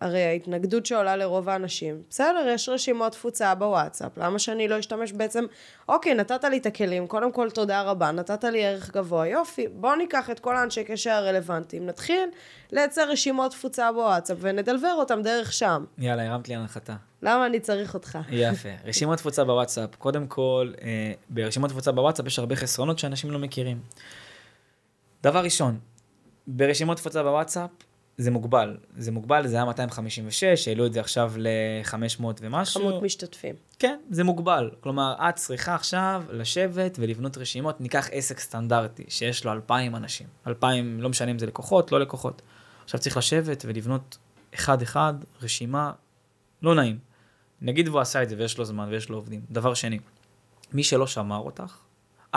הרי 0.01 0.23
ההתנגדות 0.23 0.85
שעולה 0.85 1.15
לרוב 1.15 1.49
האנשים, 1.49 2.01
בסדר, 2.09 2.47
יש 2.49 2.69
רשימות 2.69 3.11
תפוצה 3.11 3.55
בוואטסאפ, 3.55 4.17
למה 4.17 4.39
שאני 4.39 4.67
לא 4.67 4.79
אשתמש 4.79 5.11
בעצם, 5.11 5.45
אוקיי, 5.89 6.13
נתת 6.13 6.43
לי 6.43 6.57
את 6.57 6.65
הכלים, 6.65 7.07
קודם 7.07 7.31
כל 7.31 7.49
תודה 7.49 7.81
רבה, 7.81 8.11
נתת 8.11 8.43
לי 8.43 8.65
ערך 8.65 8.91
גבוה, 8.91 9.27
יופי, 9.27 9.67
בוא 9.67 9.95
ניקח 9.95 10.29
את 10.29 10.39
כל 10.39 10.55
האנשי 10.55 10.83
קשר 10.83 11.11
הרלוונטיים, 11.11 11.85
נתחיל 11.85 12.29
לייצר 12.71 13.09
רשימות 13.09 13.51
תפוצה 13.51 13.91
בוואטסאפ 13.91 14.37
ונדלבר 14.41 14.93
אותם 14.93 15.21
דרך 15.21 15.53
שם. 15.53 15.85
יאללה, 15.97 16.31
הרמת 16.31 16.49
לי 16.49 16.55
להנחתה. 16.55 16.95
למה 17.21 17.45
אני 17.45 17.59
צריך 17.59 17.93
אותך? 17.93 18.17
יפה. 18.29 18.69
רשימות 18.85 19.17
תפוצה 19.17 19.43
בוואטסאפ. 19.43 19.95
קודם 19.95 20.27
כל, 20.27 20.71
אה, 20.81 21.11
ברשימות 21.29 21.69
תפוצה 21.69 21.91
בוואטסאפ 21.91 22.27
יש 22.27 22.39
הרבה 22.39 22.55
חסרונות 22.55 22.99
שאנשים 22.99 23.31
לא 23.31 23.39
מכירים. 23.39 23.79
דבר 25.23 25.43
ראשון, 25.43 25.79
ברשימות 26.47 26.97
תפוצה 26.97 27.23
בוואטסאפ 27.23 27.69
זה 28.17 28.31
מוגבל. 28.31 28.77
זה 28.97 29.11
מוגבל, 29.11 29.47
זה 29.47 29.55
היה 29.55 29.65
256, 29.65 30.67
העלו 30.67 30.85
את 30.85 30.93
זה 30.93 30.99
עכשיו 30.99 31.33
ל-500 31.37 32.23
ומשהו. 32.41 32.81
כמות 32.81 33.03
משתתפים. 33.03 33.55
כן, 33.79 33.99
זה 34.09 34.23
מוגבל. 34.23 34.71
כלומר, 34.79 35.15
את 35.29 35.35
צריכה 35.35 35.75
עכשיו 35.75 36.23
לשבת 36.29 36.97
ולבנות 37.01 37.37
רשימות. 37.37 37.81
ניקח 37.81 38.09
עסק 38.11 38.39
סטנדרטי, 38.39 39.03
שיש 39.07 39.45
לו 39.45 39.51
2,000 39.51 39.95
אנשים. 39.95 40.27
2,000, 40.47 41.01
לא 41.01 41.09
משנה 41.09 41.31
אם 41.31 41.39
זה 41.39 41.45
לקוחות, 41.45 41.91
לא 41.91 41.99
לקוחות. 41.99 42.41
עכשיו 42.83 42.99
צריך 42.99 43.17
לשבת 43.17 43.63
ולבנות 43.67 44.17
אחד-אחד 44.55 45.13
רשימה, 45.41 45.91
לא 46.61 46.75
נעים. 46.75 46.99
נגיד 47.61 47.87
והוא 47.87 47.99
עשה 47.99 48.23
את 48.23 48.29
זה 48.29 48.35
ויש 48.37 48.57
לו 48.57 48.65
זמן 48.65 48.87
ויש 48.89 49.09
לו 49.09 49.15
עובדים. 49.17 49.41
דבר 49.51 49.73
שני, 49.73 49.99
מי 50.73 50.83
שלא 50.83 51.07
שמר 51.07 51.37
אותך, 51.37 51.77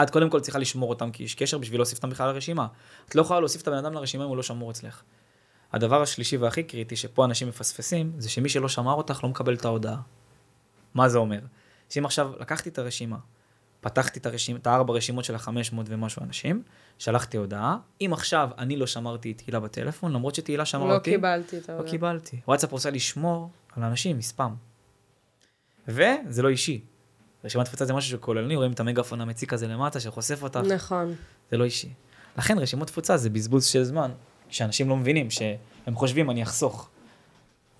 את 0.02 0.10
קודם 0.10 0.30
כל 0.30 0.40
צריכה 0.40 0.58
לשמור 0.58 0.90
אותם 0.90 1.10
כאיש 1.10 1.34
קשר 1.34 1.58
בשביל 1.58 1.80
להוסיף 1.80 1.98
אותם 1.98 2.10
בכלל 2.10 2.32
לרשימה. 2.32 2.66
את 3.08 3.14
לא 3.14 3.22
יכולה 3.22 3.40
להוסיף 3.40 3.62
את 3.62 3.68
הבן 3.68 3.76
אדם 3.76 3.92
לרשימה 3.92 4.24
אם 4.24 4.28
הוא 4.28 4.36
לא 4.36 4.42
שמור 4.42 4.70
אצלך. 4.70 5.02
הדבר 5.72 6.02
השלישי 6.02 6.36
והכי 6.36 6.62
קריטי, 6.62 6.96
שפה 6.96 7.24
אנשים 7.24 7.48
מפספסים, 7.48 8.12
זה 8.18 8.30
שמי 8.30 8.48
שלא 8.48 8.68
שמר 8.68 8.92
אותך 8.92 9.20
לא 9.24 9.28
מקבל 9.28 9.54
את 9.54 9.64
ההודעה. 9.64 10.00
מה 10.94 11.08
זה 11.08 11.18
אומר? 11.18 11.40
שאם 11.88 12.04
עכשיו 12.04 12.32
לקחתי 12.40 12.68
את 12.68 12.78
הרשימה, 12.78 13.16
פתחתי 13.80 14.18
את, 14.18 14.26
הרשימ... 14.26 14.56
את 14.56 14.66
הארבע 14.66 14.94
רשימות 14.94 15.24
של 15.24 15.34
החמש 15.34 15.72
מאות 15.72 15.86
ומשהו 15.88 16.22
אנשים, 16.22 16.62
שלחתי 16.98 17.36
הודעה, 17.36 17.76
אם 18.00 18.10
עכשיו 18.12 18.50
אני 18.58 18.76
לא 18.76 18.86
שמרתי 18.86 19.32
את 19.32 19.38
תהילה 19.38 19.60
בטלפון, 19.60 20.12
למרות 20.12 20.34
שתהילה 20.34 20.64
שמרה 20.64 20.88
לא 20.88 20.94
אותי, 20.94 21.10
קיבלתי 21.10 21.58
את 21.58 21.68
לא 21.68 21.74
ההודעה. 21.74 21.90
קיבלתי. 21.90 22.40
וואטסאפ 22.48 22.72
רוצה 22.72 22.90
לשמור 22.90 23.50
על 23.76 23.82
האנשים 23.82 24.18
מספאם. 24.18 24.50
וזה 25.88 26.42
לא 26.42 26.48
אישי. 26.48 26.80
רשימת 27.44 27.66
תפוצה 27.66 27.84
זה 27.84 27.92
משהו 27.92 28.10
שכוללני, 28.10 28.56
רואים 28.56 28.72
את 28.72 28.80
המגאפון 28.80 29.20
המציק 29.20 29.52
הזה 29.52 29.68
למטה 29.68 30.00
שחושף 30.00 30.42
אותך, 30.42 30.56
נכון. 30.56 31.14
זה 31.50 31.56
לא 31.56 31.64
אישי. 31.64 31.92
לכן 32.38 32.58
רשימות 32.58 32.88
תפוצה 32.88 33.16
זה 33.16 33.30
בזבוז 33.30 33.66
של 33.66 33.84
זמן, 33.84 34.10
שאנשים 34.50 34.88
לא 34.88 34.96
מבינים, 34.96 35.30
שהם 35.30 35.94
חושבים 35.94 36.30
אני 36.30 36.42
אחסוך. 36.42 36.88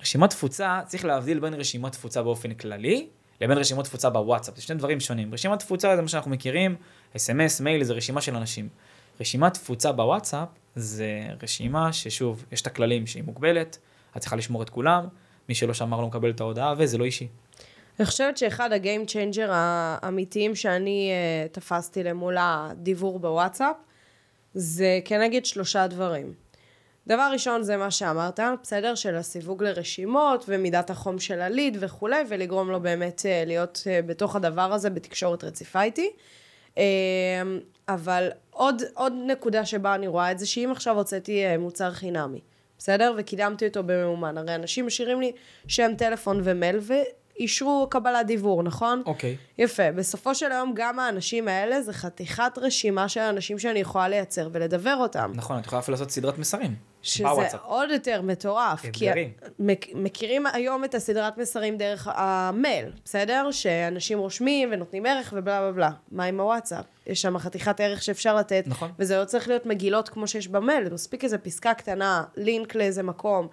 רשימת 0.01 0.31
תפוצה, 0.31 0.81
צריך 0.87 1.05
להבדיל 1.05 1.41
בין 1.41 1.55
רשימת 1.55 1.93
תפוצה 1.93 2.23
באופן 2.23 2.55
כללי, 2.55 3.09
לבין 3.41 3.59
רשימות 3.59 3.85
תפוצה 3.85 4.11
בוואטסאפ, 4.11 4.57
זה 4.57 4.63
שני 4.63 4.77
דברים 4.77 5.01
שונים. 5.01 5.35
רשימת 5.35 5.59
תפוצה 5.59 5.97
זה 5.97 6.03
מה 6.03 6.09
שאנחנו 6.09 6.31
מכירים, 6.31 6.77
אס.אם.אס, 7.17 7.61
מייל, 7.61 7.85
זה 7.85 7.93
רשימה 7.93 8.21
של 8.21 8.37
אנשים. 8.37 8.69
רשימת 9.21 9.55
תפוצה 9.55 9.93
בוואטסאפ 9.93 10.49
זה 10.77 11.21
רשימה 11.43 11.93
ששוב, 11.93 12.45
יש 12.53 12.63
את 12.63 12.67
הכללים 12.67 13.07
שהיא 13.07 13.23
מוגבלת, 13.23 13.79
את 14.17 14.21
צריכה 14.21 14.37
לשמור 14.37 14.63
את 14.63 14.71
כולם, 14.71 15.07
מי 15.49 15.55
שלא 15.55 15.75
שמר 15.75 16.01
לא 16.01 16.07
מקבל 16.07 16.31
את 16.31 16.41
ההודעה, 16.41 16.75
וזה 16.79 16.99
לא 16.99 17.05
אישי. 17.05 17.29
אני 17.99 18.07
חושבת 18.07 18.37
שאחד 18.37 18.73
ה 18.73 18.80
game 18.80 19.07
changer 19.07 19.51
האמיתיים 19.53 20.55
שאני 20.55 21.11
אה, 21.11 21.53
תפסתי 21.53 22.03
למול 22.03 22.37
הדיבור 22.41 23.19
בוואטסאפ, 23.19 23.77
זה 24.55 25.01
כנגד 25.05 25.45
שלושה 25.45 25.87
דברים. 25.87 26.33
דבר 27.07 27.29
ראשון 27.33 27.63
זה 27.63 27.77
מה 27.77 27.91
שאמרת, 27.91 28.41
בסדר? 28.63 28.95
של 28.95 29.17
הסיווג 29.17 29.63
לרשימות 29.63 30.45
ומידת 30.49 30.91
החום 30.91 31.19
של 31.19 31.41
הליד 31.41 31.77
וכולי, 31.81 32.25
ולגרום 32.29 32.71
לו 32.71 32.81
באמת 32.81 33.21
אה, 33.21 33.47
להיות 33.47 33.83
אה, 33.85 34.07
בתוך 34.07 34.37
הדבר 34.37 34.73
הזה 34.73 34.91
בתקשורת 34.91 35.45
רציפה 35.45 35.83
איתי. 35.83 36.11
אה, 36.75 36.79
אבל 37.89 38.31
עוד, 38.51 38.83
עוד 38.95 39.13
נקודה 39.27 39.65
שבה 39.65 39.95
אני 39.95 40.07
רואה 40.07 40.33
את 40.33 40.39
זה, 40.39 40.47
שאם 40.47 40.69
עכשיו 40.73 40.97
הוצאתי 40.97 41.57
מוצר 41.57 41.93
חינמי, 41.93 42.41
בסדר? 42.79 43.15
וקידמתי 43.17 43.67
אותו 43.67 43.83
בממומן, 43.83 44.39
הרי 44.39 44.55
אנשים 44.55 44.87
משאירים 44.87 45.21
לי 45.21 45.33
שם 45.67 45.91
טלפון 45.99 46.41
ומייל 46.45 46.79
ואישרו 46.81 47.87
קבלת 47.91 48.27
דיוור, 48.27 48.63
נכון? 48.63 49.03
אוקיי. 49.07 49.37
יפה. 49.59 49.93
בסופו 49.93 50.35
של 50.35 50.53
היום 50.53 50.73
גם 50.75 50.99
האנשים 50.99 51.49
האלה 51.49 51.83
זה 51.83 51.93
חתיכת 51.93 52.53
רשימה 52.57 53.09
של 53.09 53.21
אנשים 53.21 53.59
שאני 53.59 53.79
יכולה 53.81 54.09
לייצר 54.09 54.49
ולדבר 54.53 54.97
אותם. 54.97 55.33
נכון, 55.35 55.59
את 55.59 55.67
יכולה 55.67 55.81
אפילו 55.81 55.93
לעשות 55.95 56.11
סדרת 56.11 56.39
מסרים. 56.39 56.90
שזה 57.03 57.29
בוואטסאפ. 57.29 57.61
עוד 57.65 57.91
יותר 57.91 58.23
מטורף. 58.23 58.83
כי 58.93 59.09
מכירים 59.95 60.47
היום 60.53 60.85
את 60.85 60.95
הסדרת 60.95 61.39
מסרים 61.39 61.77
דרך 61.77 62.09
המייל, 62.15 62.93
בסדר? 63.05 63.51
שאנשים 63.51 64.19
רושמים 64.19 64.69
ונותנים 64.73 65.07
ערך 65.07 65.35
ובלה 65.37 65.61
בלה 65.61 65.73
בלה. 65.73 65.91
מה 66.13 66.25
עם 66.25 66.41
הוואטסאפ? 66.41 66.85
יש 67.07 67.23
שם 67.23 67.39
חתיכת 67.39 67.81
ערך 67.81 68.03
שאפשר 68.03 68.37
לתת. 68.37 68.65
נכון. 68.67 68.91
וזה 68.99 69.19
לא 69.19 69.25
צריך 69.25 69.49
להיות 69.49 69.67
מגילות 69.67 70.09
כמו 70.09 70.27
שיש 70.27 70.49
במייל, 70.49 70.85
זה 70.85 70.95
מספיק 70.95 71.25
איזה 71.25 71.39
פסקה 71.39 71.75
קטנה, 71.75 72.25
לינק 72.37 72.75
לאיזה 72.75 73.03
מקום. 73.03 73.49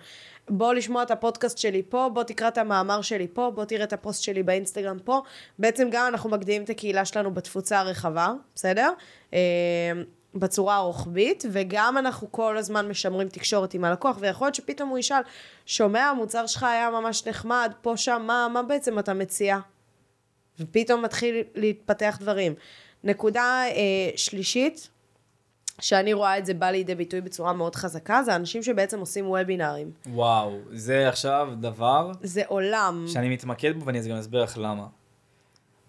בוא 0.49 0.73
לשמוע 0.73 1.03
את 1.03 1.11
הפודקאסט 1.11 1.57
שלי 1.57 1.81
פה, 1.89 2.09
בוא 2.13 2.23
תקרא 2.23 2.47
את 2.47 2.57
המאמר 2.57 3.01
שלי 3.01 3.27
פה, 3.33 3.51
בוא 3.55 3.65
תראה 3.65 3.83
את 3.83 3.93
הפוסט 3.93 4.23
שלי 4.23 4.43
באינסטגרם 4.43 4.99
פה. 4.99 5.21
בעצם 5.59 5.87
גם 5.91 6.07
אנחנו 6.07 6.29
מגדילים 6.29 6.63
את 6.63 6.69
הקהילה 6.69 7.05
שלנו 7.05 7.33
בתפוצה 7.33 7.79
הרחבה, 7.79 8.33
בסדר? 8.55 8.91
בצורה 10.39 10.75
הרוחבית, 10.75 11.43
וגם 11.51 11.97
אנחנו 11.97 12.31
כל 12.31 12.57
הזמן 12.57 12.87
משמרים 12.87 13.29
תקשורת 13.29 13.73
עם 13.73 13.85
הלקוח, 13.85 14.17
ויכול 14.19 14.47
להיות 14.47 14.55
שפתאום 14.55 14.89
הוא 14.89 14.97
ישאל, 14.97 15.21
שומע, 15.65 16.03
המוצר 16.03 16.47
שלך 16.47 16.63
היה 16.63 16.89
ממש 16.89 17.27
נחמד, 17.27 17.71
פה, 17.81 17.97
שם, 17.97 18.23
מה, 18.27 18.47
מה 18.53 18.63
בעצם 18.63 18.99
אתה 18.99 19.13
מציע? 19.13 19.59
ופתאום 20.59 21.01
מתחיל 21.01 21.35
להתפתח 21.55 22.17
דברים. 22.21 22.53
נקודה 23.03 23.63
אה, 23.67 23.73
שלישית, 24.15 24.89
שאני 25.81 26.13
רואה 26.13 26.37
את 26.37 26.45
זה 26.45 26.53
בא 26.53 26.65
לידי 26.69 26.95
ביטוי 26.95 27.21
בצורה 27.21 27.53
מאוד 27.53 27.75
חזקה, 27.75 28.23
זה 28.23 28.35
אנשים 28.35 28.63
שבעצם 28.63 28.99
עושים 28.99 29.29
וובינארים. 29.29 29.91
וואו, 30.07 30.57
זה 30.71 31.09
עכשיו 31.09 31.49
דבר 31.59 32.11
זה 32.21 32.41
עולם. 32.47 33.05
שאני 33.07 33.29
מתמקד 33.29 33.79
בו 33.79 33.85
ואני 33.85 34.09
גם 34.09 34.17
אסביר 34.17 34.43
לך 34.43 34.57
למה. 34.57 34.87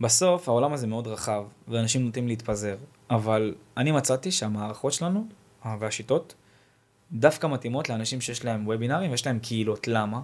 בסוף 0.01 0.49
העולם 0.49 0.73
הזה 0.73 0.87
מאוד 0.87 1.07
רחב, 1.07 1.45
ואנשים 1.69 2.05
נוטים 2.05 2.29
להתפזר, 2.29 2.77
אבל 3.11 3.55
אני 3.77 3.93
מצאתי 3.93 4.31
שהמערכות 4.31 4.93
שלנו 4.93 5.27
אה, 5.67 5.77
והשיטות 5.81 6.35
דווקא 7.13 7.47
מתאימות 7.47 7.89
לאנשים 7.89 8.21
שיש 8.21 8.45
להם 8.45 8.67
וובינארים 8.67 9.11
ויש 9.11 9.27
להם 9.27 9.39
קהילות. 9.39 9.89
למה? 9.89 10.21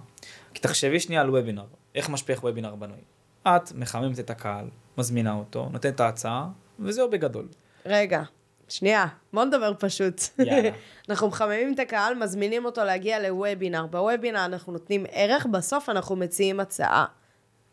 כי 0.55 0.61
תחשבי 0.61 1.01
שנייה 1.01 1.21
על 1.21 1.31
וובינר, 1.31 1.65
איך 1.95 2.09
משפיע 2.09 2.37
וובינר 2.37 2.75
בנוי. 2.75 2.99
את 3.43 3.73
מחממת 3.75 4.19
את 4.19 4.31
הקהל, 4.31 4.65
מזמינה 4.99 5.35
אותו, 5.35 5.69
נותנת 5.73 5.95
את 5.95 6.01
ההצעה, 6.01 6.49
וזהו 6.79 7.11
בגדול. 7.11 7.49
רגע, 7.87 8.23
שנייה, 8.69 9.07
בוא 9.33 9.45
נדבר 9.45 9.73
פשוט. 9.79 10.21
יאללה. 10.39 10.71
אנחנו 11.09 11.29
מחממים 11.29 11.75
את 11.75 11.79
הקהל, 11.79 12.15
מזמינים 12.15 12.65
אותו 12.65 12.85
להגיע 12.85 13.29
לוובינר. 13.29 13.87
בוובינר 13.87 14.45
אנחנו 14.45 14.73
נותנים 14.73 15.07
ערך, 15.11 15.47
בסוף 15.47 15.89
אנחנו 15.89 16.17
מציעים 16.17 16.61
הצעה. 16.61 17.05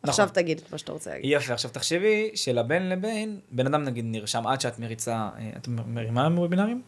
נכון. 0.03 0.09
עכשיו 0.09 0.29
תגיד 0.33 0.57
את 0.57 0.71
מה 0.71 0.77
שאתה 0.77 0.91
רוצה 0.91 1.09
להגיד. 1.09 1.31
יפה, 1.33 1.53
עכשיו 1.53 1.71
תחשבי 1.71 2.31
שלבין 2.35 2.89
לבין, 2.89 3.39
בן 3.51 3.65
אדם 3.67 3.83
נגיד 3.83 4.05
נרשם 4.07 4.47
עד 4.47 4.61
שאת 4.61 4.79
מריצה, 4.79 5.29
אה, 5.37 5.49
את 5.57 5.67
מרימה 5.67 6.27
וובינרים? 6.35 6.81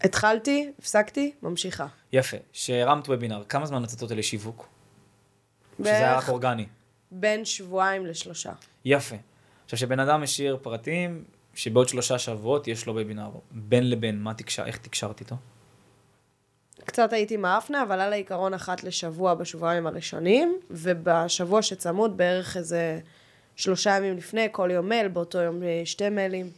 התחלתי, 0.00 0.72
הפסקתי, 0.78 1.32
ממשיכה. 1.42 1.86
יפה, 2.12 2.36
שהרמת 2.52 3.08
וובינר, 3.08 3.44
כמה 3.48 3.66
זמן 3.66 3.82
נתת 3.82 4.02
אותו 4.02 4.14
לשיווק? 4.14 4.68
שזה 5.78 5.90
היה 5.90 6.18
רק 6.18 6.28
אורגני. 6.28 6.66
בין 7.10 7.44
שבועיים 7.44 8.06
לשלושה. 8.06 8.52
יפה. 8.84 9.16
עכשיו, 9.64 9.78
שבן 9.78 10.00
אדם 10.00 10.22
השאיר 10.22 10.58
פרטים, 10.62 11.24
שבעוד 11.54 11.88
שלושה 11.88 12.18
שבועות 12.18 12.68
יש 12.68 12.86
לו 12.86 12.94
וובינר. 12.94 13.30
בין 13.50 13.90
לבין, 13.90 14.22
מה 14.22 14.34
תקשר, 14.34 14.66
איך 14.66 14.76
תקשרת 14.78 15.20
איתו? 15.20 15.36
קצת 16.88 17.12
הייתי 17.12 17.36
מאפנה, 17.36 17.82
אבל 17.82 18.00
על 18.00 18.12
העיקרון 18.12 18.54
אחת 18.54 18.84
לשבוע 18.84 19.34
בשבועיים 19.34 19.86
הראשונים, 19.86 20.56
ובשבוע 20.70 21.62
שצמוד 21.62 22.16
בערך 22.16 22.56
איזה 22.56 23.00
שלושה 23.56 23.96
ימים 23.96 24.16
לפני, 24.16 24.48
כל 24.52 24.68
יום 24.72 24.88
מייל, 24.88 25.08
באותו 25.08 25.38
יום 25.38 25.62
אה, 25.62 25.82
שתי 25.84 26.08
מיילים, 26.08 26.50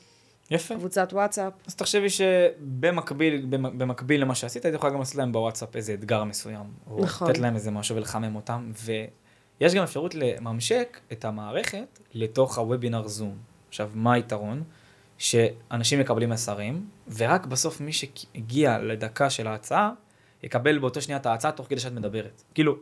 יפה. 0.50 0.74
קבוצת 0.74 1.08
וואטסאפ. 1.12 1.52
אז 1.66 1.74
תחשבי 1.74 2.06
שבמקביל 2.10 3.46
במ- 3.50 3.78
במקביל 3.78 4.20
למה 4.22 4.34
שעשית, 4.34 4.64
היית 4.64 4.74
יכולה 4.74 4.92
גם 4.92 4.98
לעשות 4.98 5.14
להם 5.14 5.32
בוואטסאפ 5.32 5.76
איזה 5.76 5.94
אתגר 5.94 6.24
מסוים. 6.24 6.64
או 6.90 7.00
נכון. 7.02 7.30
לתת 7.30 7.38
להם 7.38 7.54
איזה 7.54 7.70
משהו 7.70 7.96
ולחמם 7.96 8.36
אותם. 8.36 8.72
ויש 9.60 9.74
גם 9.74 9.82
אפשרות 9.82 10.14
לממשק 10.14 11.00
את 11.12 11.24
המערכת 11.24 11.98
לתוך 12.14 12.58
הוובינר 12.58 13.08
זום. 13.08 13.36
עכשיו, 13.68 13.90
מה 13.94 14.12
היתרון? 14.12 14.62
שאנשים 15.18 16.00
מקבלים 16.00 16.30
מסרים, 16.30 16.86
ורק 17.16 17.46
בסוף 17.46 17.80
מי 17.80 17.92
שהגיע 17.92 18.78
לדקה 18.78 19.30
של 19.30 19.46
ההצעה, 19.46 19.90
יקבל 20.42 20.78
באותו 20.78 21.02
שנייה 21.02 21.18
את 21.18 21.26
ההצעה 21.26 21.52
תוך 21.52 21.66
כדי 21.66 21.80
שאת 21.80 21.92
מדברת. 21.92 22.42
כאילו, 22.54 22.76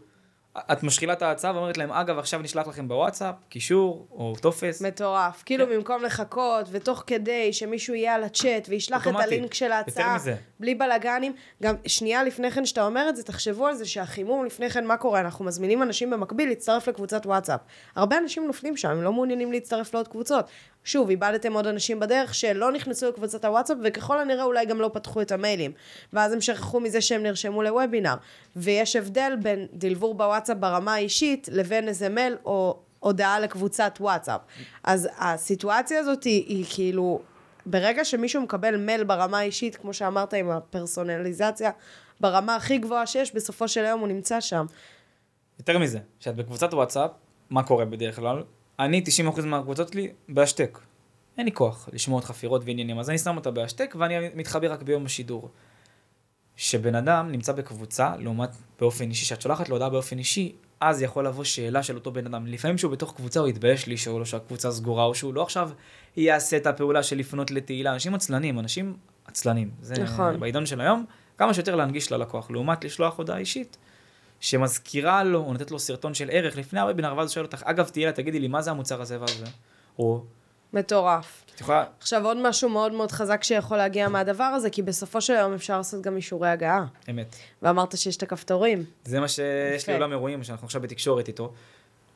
את 0.72 0.82
משחילה 0.82 1.12
את 1.12 1.22
ההצעה 1.22 1.54
ואומרת 1.54 1.76
להם, 1.76 1.92
אגב, 1.92 2.18
עכשיו 2.18 2.40
נשלח 2.40 2.66
לכם 2.66 2.88
בוואטסאפ, 2.88 3.34
קישור 3.48 4.06
או 4.10 4.34
טופס. 4.40 4.82
מטורף. 4.82 5.42
כאילו 5.46 5.66
כן. 5.66 5.72
במקום 5.72 6.02
לחכות, 6.02 6.66
ותוך 6.70 7.04
כדי 7.06 7.52
שמישהו 7.52 7.94
יהיה 7.94 8.14
על 8.14 8.24
הצ'אט 8.24 8.68
וישלח 8.68 9.02
את 9.02 9.06
אוטומטי. 9.06 9.24
הלינק 9.28 9.54
של 9.54 9.72
ההצעה. 9.72 10.16
בלי 10.60 10.74
בלאגנים. 10.74 11.32
גם 11.62 11.74
שנייה 11.86 12.24
לפני 12.24 12.50
כן 12.50 12.66
שאתה 12.66 12.86
אומר 12.86 13.08
את 13.08 13.16
זה, 13.16 13.22
תחשבו 13.22 13.66
על 13.66 13.74
זה 13.74 13.86
שהחימום 13.86 14.44
לפני 14.44 14.70
כן, 14.70 14.86
מה 14.86 14.96
קורה? 14.96 15.20
אנחנו 15.20 15.44
מזמינים 15.44 15.82
אנשים 15.82 16.10
במקביל 16.10 16.48
להצטרף 16.48 16.88
לקבוצת 16.88 17.26
וואטסאפ. 17.26 17.60
הרבה 17.96 18.18
אנשים 18.18 18.46
נופלים 18.46 18.76
שם, 18.76 18.88
הם 18.88 19.02
לא 19.02 19.12
מעוניינים 19.12 19.52
להצטרף 19.52 19.94
לעוד 19.94 20.08
קבוצות. 20.08 20.44
שוב, 20.88 21.10
איבדתם 21.10 21.52
עוד 21.52 21.66
אנשים 21.66 22.00
בדרך 22.00 22.34
שלא 22.34 22.72
נכנסו 22.72 23.08
לקבוצת 23.08 23.44
הוואטסאפ, 23.44 23.76
וככל 23.84 24.20
הנראה 24.20 24.44
אולי 24.44 24.66
גם 24.66 24.80
לא 24.80 24.90
פתחו 24.92 25.22
את 25.22 25.32
המיילים. 25.32 25.72
ואז 26.12 26.32
הם 26.32 26.40
שכחו 26.40 26.80
מזה 26.80 27.00
שהם 27.00 27.22
נרשמו 27.22 27.62
לוובינר. 27.62 28.14
ויש 28.56 28.96
הבדל 28.96 29.32
בין 29.42 29.66
דלבור 29.72 30.14
בוואטסאפ 30.14 30.56
ברמה 30.56 30.94
האישית, 30.94 31.48
לבין 31.52 31.88
איזה 31.88 32.08
מייל 32.08 32.36
או 32.44 32.78
הודעה 33.00 33.40
לקבוצת 33.40 33.98
וואטסאפ. 34.00 34.40
אז 34.84 35.08
הסיטואציה 35.18 36.00
הזאת 36.00 36.24
היא, 36.24 36.44
היא 36.46 36.64
כאילו, 36.74 37.20
ברגע 37.66 38.04
שמישהו 38.04 38.42
מקבל 38.42 38.76
מייל 38.76 39.04
ברמה 39.04 39.38
האישית, 39.38 39.76
כמו 39.76 39.92
שאמרת 39.92 40.34
עם 40.34 40.50
הפרסונליזציה, 40.50 41.70
ברמה 42.20 42.56
הכי 42.56 42.78
גבוהה 42.78 43.06
שיש, 43.06 43.34
בסופו 43.34 43.68
של 43.68 43.84
היום 43.84 44.00
הוא 44.00 44.08
נמצא 44.08 44.40
שם. 44.40 44.66
יותר 45.58 45.78
מזה, 45.78 45.98
כשאת 46.20 46.36
בקבוצת 46.36 46.74
וואטסאפ, 46.74 47.10
מה 47.50 47.62
קורה 47.62 47.84
בדרך 47.84 48.16
כלל? 48.16 48.42
אני, 48.78 49.02
90% 49.36 49.44
מהקבוצות 49.44 49.92
שלי, 49.92 50.08
בהשתק. 50.28 50.78
אין 51.38 51.44
לי 51.44 51.52
כוח 51.52 51.88
לשמוע 51.92 52.20
את 52.20 52.24
חפירות 52.24 52.62
ועניינים, 52.64 52.98
אז 52.98 53.10
אני 53.10 53.18
שם 53.18 53.36
אותה 53.36 53.50
בהשתק 53.50 53.94
ואני 53.98 54.14
מתחבר 54.34 54.72
רק 54.72 54.82
ביום 54.82 55.06
השידור. 55.06 55.50
כשבן 56.56 56.94
אדם 56.94 57.32
נמצא 57.32 57.52
בקבוצה, 57.52 58.12
לעומת 58.18 58.50
באופן 58.80 59.10
אישי, 59.10 59.24
שאת 59.24 59.42
שולחת 59.42 59.68
לו 59.68 59.74
הודעה 59.74 59.90
באופן 59.90 60.18
אישי, 60.18 60.52
אז 60.80 61.02
יכול 61.02 61.26
לבוא 61.26 61.44
שאלה 61.44 61.82
של 61.82 61.94
אותו 61.94 62.12
בן 62.12 62.26
אדם. 62.26 62.46
לפעמים 62.46 62.76
כשהוא 62.76 62.92
בתוך 62.92 63.16
קבוצה 63.16 63.40
הוא 63.40 63.48
יתבייש 63.48 63.88
לשאול 63.88 64.18
לו 64.18 64.26
שהקבוצה 64.26 64.70
סגורה, 64.70 65.04
או 65.04 65.14
שהוא 65.14 65.34
לא 65.34 65.42
עכשיו 65.42 65.70
יעשה 66.16 66.56
את 66.56 66.66
הפעולה 66.66 67.02
של 67.02 67.18
לפנות 67.18 67.50
לתהילה. 67.50 67.92
אנשים 67.92 68.14
עצלנים, 68.14 68.58
אנשים 68.58 68.96
עצלנים. 69.24 69.70
זה 69.82 69.94
נכון. 70.02 70.40
בעידן 70.40 70.66
של 70.66 70.80
היום, 70.80 71.04
כמה 71.38 71.54
שיותר 71.54 71.76
להנגיש 71.76 72.12
ללקוח, 72.12 72.50
לעומת 72.50 72.84
לשלוח 72.84 73.18
הודעה 73.18 73.38
אישית. 73.38 73.76
שמזכירה 74.40 75.24
לו, 75.24 75.38
או 75.38 75.52
נותנת 75.52 75.70
לו 75.70 75.78
סרטון 75.78 76.14
של 76.14 76.28
ערך 76.32 76.56
לפני 76.56 76.80
הוובינר, 76.80 77.14
ואז 77.16 77.28
הוא 77.28 77.34
שואל 77.34 77.44
אותך, 77.44 77.62
אגב, 77.64 77.88
תהילה, 77.88 78.12
תגידי 78.12 78.40
לי, 78.40 78.48
מה 78.48 78.62
זה 78.62 78.70
המוצר 78.70 79.00
הזה 79.00 79.20
והזה? 79.20 79.46
או, 79.98 80.24
מטורף. 80.72 81.44
יכולה, 81.60 81.84
עכשיו, 82.00 82.26
עוד 82.26 82.36
משהו 82.48 82.68
מאוד 82.68 82.92
מאוד 82.92 83.12
חזק 83.12 83.44
שיכול 83.44 83.76
להגיע 83.76 84.08
מהדבר 84.08 84.44
הזה, 84.44 84.70
כי 84.70 84.82
בסופו 84.82 85.20
של 85.20 85.32
יום 85.32 85.54
אפשר 85.54 85.76
לעשות 85.76 86.02
גם 86.02 86.16
אישורי 86.16 86.48
הגעה. 86.48 86.86
אמת. 87.10 87.36
ואמרת 87.62 87.98
שיש 87.98 88.16
את 88.16 88.22
הכפתורים. 88.22 88.84
זה 89.04 89.20
מה 89.20 89.28
שיש 89.28 89.42
לי 89.70 89.76
יפה. 89.76 89.94
עולם 89.94 90.12
אירועים, 90.12 90.44
שאנחנו 90.44 90.64
עכשיו 90.64 90.80
בתקשורת 90.80 91.28
איתו. 91.28 91.52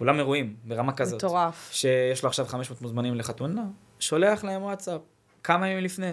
אולם 0.01 0.19
אירועים, 0.19 0.57
ברמה 0.65 0.93
כזאת. 0.93 1.25
מטורף. 1.25 1.69
שיש 1.73 2.23
לו 2.23 2.29
עכשיו 2.29 2.47
500 2.47 2.83
מוזמנים 2.83 3.15
לחתונה, 3.15 3.65
שולח 4.01 4.45
להם 4.45 4.63
וואטסאפ, 4.63 5.01
כמה 5.43 5.69
ימים 5.69 5.85
לפני. 5.85 6.13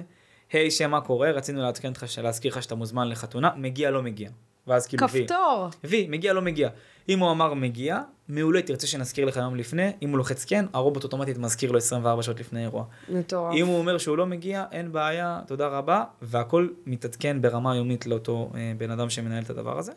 היי, 0.52 0.72
שם 0.72 0.92
מה 0.92 1.02
קורה, 1.02 1.32
רצינו 1.32 1.62
לעדכן 1.62 1.88
אותך, 1.88 2.06
להזכיר 2.24 2.52
לך 2.52 2.64
שאתה 2.64 2.76
מוזמן 2.76 3.08
לחתונה, 3.10 3.50
מגיע, 3.56 3.92
לא 3.92 4.04
מגיע. 4.04 4.30
ואז 4.70 4.88
כאילו, 4.88 5.10
וי. 5.10 5.22
כפתור. 5.24 5.68
וי, 5.84 6.08
מגיע, 6.10 6.34
לא 6.34 6.42
מגיע. 6.42 6.70
אם 7.10 7.20
הוא 7.20 7.32
אמר 7.32 7.54
מגיע, 7.54 8.00
מעולה, 8.28 8.62
תרצה 8.62 8.88
שנזכיר 8.88 9.26
לך 9.26 9.36
יום 9.38 9.56
לפני, 9.56 9.92
אם 10.02 10.10
הוא 10.10 10.18
לוחץ 10.18 10.46
כן, 10.46 10.66
הרובוט 10.74 11.04
אוטומטית 11.04 11.38
מזכיר 11.38 11.72
לו 11.72 11.78
24 11.78 12.24
שעות 12.24 12.40
לפני 12.40 12.62
אירוע. 12.64 12.84
מטורף. 13.10 13.56
אם 13.56 13.68
הוא 13.68 13.78
אומר 13.78 13.98
שהוא 13.98 14.18
לא 14.18 14.26
מגיע, 14.26 14.66
אין 14.72 14.92
בעיה, 14.92 15.42
תודה 15.48 15.68
רבה, 15.68 16.04
והכל 16.22 16.68
מתעדכן 16.86 17.42
ברמה 17.42 17.76
יומית 17.76 18.06
לאותו 18.06 18.52
אה, 18.56 18.74
בן 18.78 18.92
אדם 18.92 19.10
שמנהל 19.10 19.44
את 19.44 19.50
הדבר 19.50 19.78
הזה. 19.78 19.92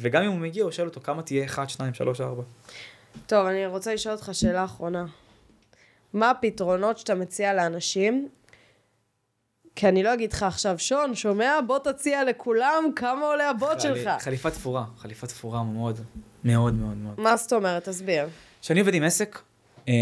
וגם 0.00 0.22
אם 0.22 0.30
הוא 0.30 0.38
מגיע, 0.38 0.64
הוא 0.64 0.70
שואל 0.70 0.86
אותו 0.86 1.00
כמה 1.00 1.22
תהיה 1.22 1.44
1, 1.44 1.70
2, 1.70 1.94
3, 1.94 2.20
4. 2.20 2.42
טוב, 3.26 3.46
אני 3.46 3.66
רוצה 3.66 3.94
לשאול 3.94 4.14
אותך 4.14 4.30
שאלה 4.32 4.64
אחרונה. 4.64 5.06
מה 6.12 6.30
הפתרונות 6.30 6.98
שאתה 6.98 7.14
מציע 7.14 7.54
לאנשים? 7.54 8.28
כי 9.78 9.88
אני 9.88 10.02
לא 10.02 10.14
אגיד 10.14 10.32
לך 10.32 10.42
עכשיו, 10.42 10.78
שון, 10.78 11.14
שומע? 11.14 11.58
בוא 11.66 11.78
תציע 11.78 12.24
לכולם 12.24 12.84
כמה 12.96 13.26
עולה 13.26 13.50
הבוט 13.50 13.80
שלך. 13.80 14.10
חליפה 14.20 14.50
תפורה, 14.50 14.84
חליפה 14.96 15.26
תפורה 15.26 15.62
מאוד, 15.62 16.00
מאוד 16.44 16.74
מאוד 16.74 16.96
מאוד. 16.96 17.20
מה 17.20 17.36
זאת 17.36 17.52
אומרת? 17.52 17.88
תסביר. 17.88 18.28
כשאני 18.60 18.80
עובד 18.80 18.94
עם 18.94 19.02
עסק, 19.02 19.38
אה, 19.88 19.94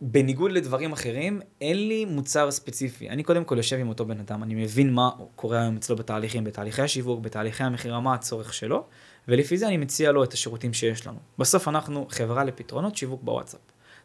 בניגוד 0.00 0.52
לדברים 0.52 0.92
אחרים, 0.92 1.40
אין 1.60 1.88
לי 1.88 2.04
מוצר 2.04 2.50
ספציפי. 2.50 3.08
אני 3.08 3.22
קודם 3.22 3.44
כל 3.44 3.56
יושב 3.56 3.76
עם 3.76 3.88
אותו 3.88 4.04
בן 4.04 4.20
אדם, 4.20 4.42
אני 4.42 4.54
מבין 4.54 4.92
מה 4.92 5.10
קורה 5.36 5.60
היום 5.60 5.76
אצלו 5.76 5.96
בתהליכים, 5.96 6.44
בתהליכי 6.44 6.82
השיווק, 6.82 7.20
בתהליכי 7.20 7.64
המכירה, 7.64 8.00
מה 8.00 8.14
הצורך 8.14 8.54
שלו, 8.54 8.84
ולפי 9.28 9.56
זה 9.56 9.68
אני 9.68 9.76
מציע 9.76 10.12
לו 10.12 10.24
את 10.24 10.32
השירותים 10.32 10.72
שיש 10.72 11.06
לנו. 11.06 11.18
בסוף 11.38 11.68
אנחנו 11.68 12.06
חברה 12.10 12.44
לפתרונות 12.44 12.96
שיווק 12.96 13.22
בוואטסאפ. 13.22 13.60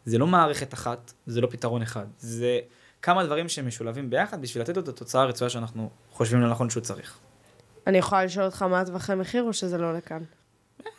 זה 0.06 0.18
לא 0.18 0.28
מערכת 0.28 0.74
אחת, 0.74 1.14
זה 1.26 1.42
לא 1.42 1.48
פתרון 1.52 1.82
אחד, 1.82 2.06
זה 2.20 2.60
כמה 3.02 3.24
דברים 3.26 3.50
שמשולבים 3.50 4.10
ביחד 4.10 4.42
בשביל 4.42 4.64
לתת 4.64 4.76
לו 4.78 4.84
את 4.84 4.88
התוצאה 4.88 5.22
הרצויה 5.22 5.50
שאנחנו 5.50 5.90
חושבים 6.12 6.42
לנכון 6.42 6.70
שהוא 6.70 6.84
צריך. 6.84 7.18
אני 7.88 7.98
יכולה 7.98 8.26
לשאול 8.26 8.46
אותך 8.46 8.62
מה 8.62 8.80
הטווחי 8.80 9.16
מחיר 9.16 9.44
או 9.44 9.54
שזה 9.54 9.78
לא 9.78 9.94
לכאן? 9.94 10.22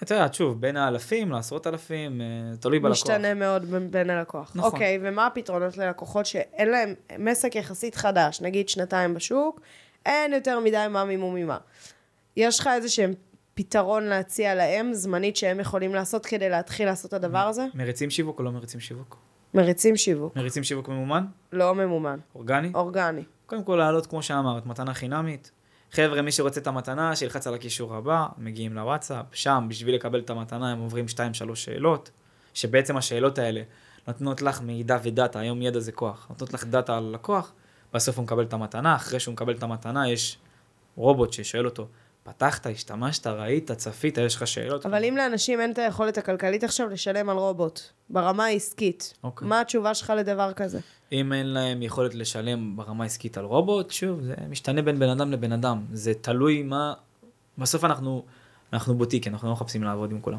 את 0.03 0.11
יודעת, 0.11 0.35
שוב, 0.35 0.61
בין 0.61 0.77
האלפים 0.77 1.33
לעשרות 1.33 1.67
אלפים, 1.67 2.21
אה, 2.21 2.27
תלוי 2.61 2.79
בלקוח. 2.79 2.93
משתנה 2.93 3.35
מאוד 3.35 3.65
בין- 3.91 4.11
הלקוח. 4.11 4.53
נכון. 4.55 4.71
אוקיי, 4.73 4.99
ומה 5.03 5.27
הפתרונות 5.27 5.77
ללקוחות 5.79 6.27
שאין 6.27 6.69
להם, 6.71 6.95
הם 7.11 7.29
עסק 7.29 7.55
יחסית 7.57 7.95
חדש, 7.95 8.41
נגיד 8.41 8.69
שנתיים 8.69 9.15
בשוק, 9.15 9.61
אין 10.07 10.33
יותר 10.33 10.61
מדי 10.61 10.87
מה 10.91 11.05
מימו 11.05 11.33
ממה. 11.33 11.59
יש 12.37 12.61
לך 12.61 12.71
איזה 12.75 12.89
שהם 12.89 13.13
פתרון 13.55 14.05
להציע 14.05 14.55
להם, 14.55 14.93
זמנית, 14.95 15.37
שהם 15.37 15.61
יכולים 15.61 15.95
לעשות 15.95 16.27
כדי 16.27 16.49
להתחיל 16.49 16.87
לעשות 16.87 17.09
את 17.09 17.25
הדבר 17.25 17.39
הזה? 17.39 17.67
מריצים 17.75 18.11
שיווק 18.11 18.39
או 18.39 18.45
לא 18.45 18.51
מריצים 18.53 18.81
שיווק? 18.81 19.17
מריצים 19.55 19.97
שיווק, 19.97 20.37
מריצים 20.37 20.65
שיווק 20.65 20.89
ממומן? 20.89 21.25
לא 21.53 21.75
ממומן, 21.75 22.19
אורגני? 22.35 22.71
אורגני. 22.75 23.23
קודם 23.47 23.65
כל 23.65 23.77
לעלות, 23.77 24.07
כמו 24.07 24.23
שאמרת, 24.23 24.67
מתנה 24.67 24.95
חינמית. 24.95 25.51
חבר'ה, 25.93 26.23
מי 26.23 26.33
שרוצה 26.33 26.61
את 26.61 26.67
המתנה, 26.67 27.17
שילחץ 27.17 27.47
על 27.47 27.55
הקישור 27.55 27.95
הבא, 27.95 28.27
מגיעים 28.39 28.75
לוואטסאפ, 28.75 29.27
שם, 29.33 29.67
בשביל 29.69 29.95
לקבל 29.95 30.21
את 30.21 30.31
המתנה, 30.31 30.73
הם 30.73 30.79
עוברים 30.79 31.05
2-3 31.51 31.55
שאלות, 31.55 32.11
שבעצם 32.55 32.97
השאלות 32.97 33.39
האלה 33.39 33.63
נותנות 34.09 34.43
לך 34.43 34.61
מידע 34.61 34.99
ודאטה, 35.03 35.41
היום 35.41 35.63
ידע 35.63 35.81
זה 35.81 35.93
כוח, 35.93 36.27
נותנות 36.31 36.55
לך 36.55 36.65
דאטה 36.65 36.97
על 36.97 37.07
הלקוח, 37.07 37.53
בסוף 37.95 38.17
הוא 38.17 38.23
מקבל 38.25 38.43
את 38.43 38.53
המתנה, 38.53 38.97
אחרי 38.97 39.21
שהוא 39.21 39.33
מקבל 39.33 39.55
את 39.55 39.63
המתנה, 39.63 40.11
יש 40.11 40.39
רובוט 40.97 41.33
ששואל 41.33 41.65
אותו, 41.65 41.89
פתחת, 42.29 42.67
השתמשת, 42.67 43.27
ראית, 43.27 43.73
צפית, 43.73 44.19
יש 44.19 44.37
לך 44.37 44.47
שאלות? 44.47 44.87
אבל 44.87 45.05
אם 45.05 45.17
לאנשים 45.17 45.61
אין 45.61 45.71
את 45.73 45.79
היכולת 45.79 46.19
הכלכלית 46.19 46.65
עכשיו 46.65 46.89
לשלם 46.89 47.29
על 47.29 47.37
רובוט, 47.37 47.81
ברמה 48.11 48.45
העסקית, 48.45 49.15
אוקיי. 49.25 49.49
מה 49.49 49.61
התשובה 49.61 49.95
שלך 49.95 50.13
לדבר 50.17 50.53
כזה? 50.53 50.79
אם 51.13 51.33
אין 51.33 51.47
להם 51.47 51.83
יכולת 51.83 52.15
לשלם 52.15 52.77
ברמה 52.77 53.05
עסקית 53.05 53.39
על 53.39 53.45
רובוט, 53.45 53.91
שוב, 53.91 54.23
זה 54.23 54.35
משתנה 54.49 54.83
בין 54.83 54.99
בן 54.99 55.09
אדם 55.09 55.33
לבן 55.33 55.53
אדם. 55.53 55.85
זה 55.93 56.15
תלוי 56.15 56.63
מה... 56.63 56.95
בסוף 57.59 57.85
אנחנו, 57.85 58.25
אנחנו 58.73 58.95
בוטיק, 58.95 59.27
אנחנו 59.27 59.49
לא 59.49 59.53
מחפשים 59.55 59.85
לעבוד 59.85 60.11
עם 60.11 60.21
כולם. 60.21 60.39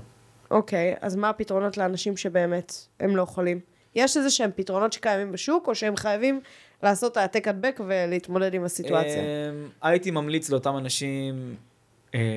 אוקיי, 0.51 0.95
אז 1.01 1.15
מה 1.15 1.29
הפתרונות 1.29 1.77
לאנשים 1.77 2.17
שבאמת 2.17 2.73
הם 2.99 3.15
לא 3.15 3.21
יכולים? 3.21 3.59
יש 3.95 4.17
איזה 4.17 4.29
שהם 4.29 4.49
פתרונות 4.55 4.93
שקיימים 4.93 5.31
בשוק, 5.31 5.67
או 5.67 5.75
שהם 5.75 5.95
חייבים 5.95 6.41
לעשות 6.83 7.17
העתק 7.17 7.47
הדבק 7.47 7.79
ולהתמודד 7.87 8.53
עם 8.53 8.63
הסיטואציה? 8.63 9.21
אמ, 9.21 9.69
הייתי 9.81 10.11
ממליץ 10.11 10.49
לאותם 10.49 10.77
אנשים, 10.77 11.55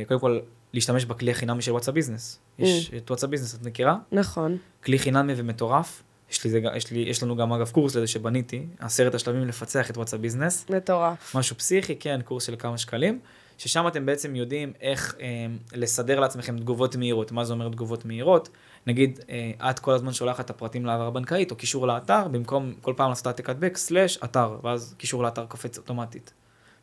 קודם 0.09 0.21
כל, 0.21 0.39
להשתמש 0.73 1.05
בכלי 1.05 1.31
החינמי 1.31 1.63
של 1.63 1.73
וואטסאפ 1.73 1.95
ביזנס. 1.95 2.39
יש 2.59 2.91
את 2.97 3.11
וואטסאפ 3.11 3.31
ביזנס, 3.31 3.55
את 3.55 3.67
מכירה? 3.67 3.97
נכון. 4.13 4.59
כלי 4.85 4.99
חינמי 4.99 5.33
ומטורף. 5.37 6.03
יש, 6.31 6.45
לי 6.45 6.51
זה, 6.51 6.61
יש, 6.77 6.91
לי, 6.91 6.99
יש 6.99 7.23
לנו 7.23 7.37
גם 7.37 7.53
אגב 7.53 7.71
קורס 7.71 7.97
לזה 7.97 8.07
שבניתי, 8.07 8.67
עשרת 8.79 9.15
השלבים 9.15 9.49
לפצח 9.49 9.91
את 9.91 9.97
וואטסאפ 9.97 10.21
ביזנס. 10.21 10.67
מטורף. 10.71 11.37
משהו 11.37 11.57
פסיכי, 11.57 11.97
כן, 11.97 12.21
קורס 12.25 12.45
של 12.45 12.55
כמה 12.59 12.79
שקלים, 12.79 13.19
ששם 13.59 13.89
אתם 13.89 14.07
בעצם 14.07 14.37
יודעים 14.37 14.73
איך 14.81 15.15
אה, 15.21 15.47
לסדר 15.73 16.21
לעצמכם 16.21 16.59
תגובות 16.59 16.97
מהירות. 16.97 17.33
מה 17.33 17.45
זה 17.45 17.53
אומר 17.53 17.69
תגובות 17.69 18.05
מהירות? 18.05 18.49
נגיד, 18.87 19.21
אה, 19.31 19.71
את 19.71 19.79
כל 19.79 19.93
הזמן 19.93 20.13
שולחת 20.13 20.45
את 20.45 20.51
הפרטים 20.51 20.87
להעברה 20.87 21.11
בנקאית, 21.11 21.51
או 21.51 21.57
קישור 21.57 21.87
לאתר, 21.87 22.29
במקום 22.29 22.73
כל 22.81 22.95
פעם 22.97 23.09
לעשות 23.09 23.27
העתק 23.27 23.51
הדבק, 23.51 23.77
סלאש 23.77 24.19
אתר, 24.25 24.59
ואז 24.63 24.95
קישור 24.99 25.23
לאתר 25.23 25.47
קופץ 25.47 25.79
אוטומטית. 25.79 26.33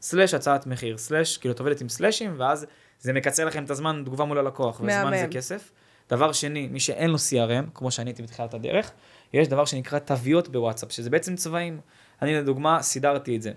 סלאש 0.02 0.34
הצעת 0.34 0.68
מחיר, 0.68 0.98
סלאש, 0.98 1.38
כאילו 1.38 1.54
את 1.54 1.60
עובדת 1.60 1.82
עם 1.82 1.90
סלאשים, 1.90 2.36
ואז 2.38 2.66
זה 3.00 3.14
מקצר 3.14 3.46
לכם 3.46 3.64
את 3.64 3.70
הזמן 3.70 4.02
תגובה 4.06 4.26
מול 4.26 4.38
הלקוח, 4.38 4.80
וזמן. 4.80 5.12
זה 5.20 5.28
כסף. 5.32 5.72
דבר 6.10 6.32
שני, 6.32 6.68
מי 6.68 6.80
שאין 6.80 7.10
לו 7.10 7.18
CRM, 7.18 7.70
כמו 7.74 7.92
שאני 7.92 8.10
הייתי 8.10 8.24
בתחילת 8.24 8.54
הדרך, 8.54 8.92
יש 9.34 9.48
דבר 9.48 9.66
שנקרא 9.66 10.00
תוויות 10.00 10.50
בוואטסאפ, 10.50 10.92
שזה 10.92 11.10
בעצם 11.10 11.36
צבעים. 11.36 11.80
אני 12.22 12.36
לדוגמה 12.36 12.82
סידרתי 12.82 13.36
את 13.36 13.42
זה. 13.42 13.52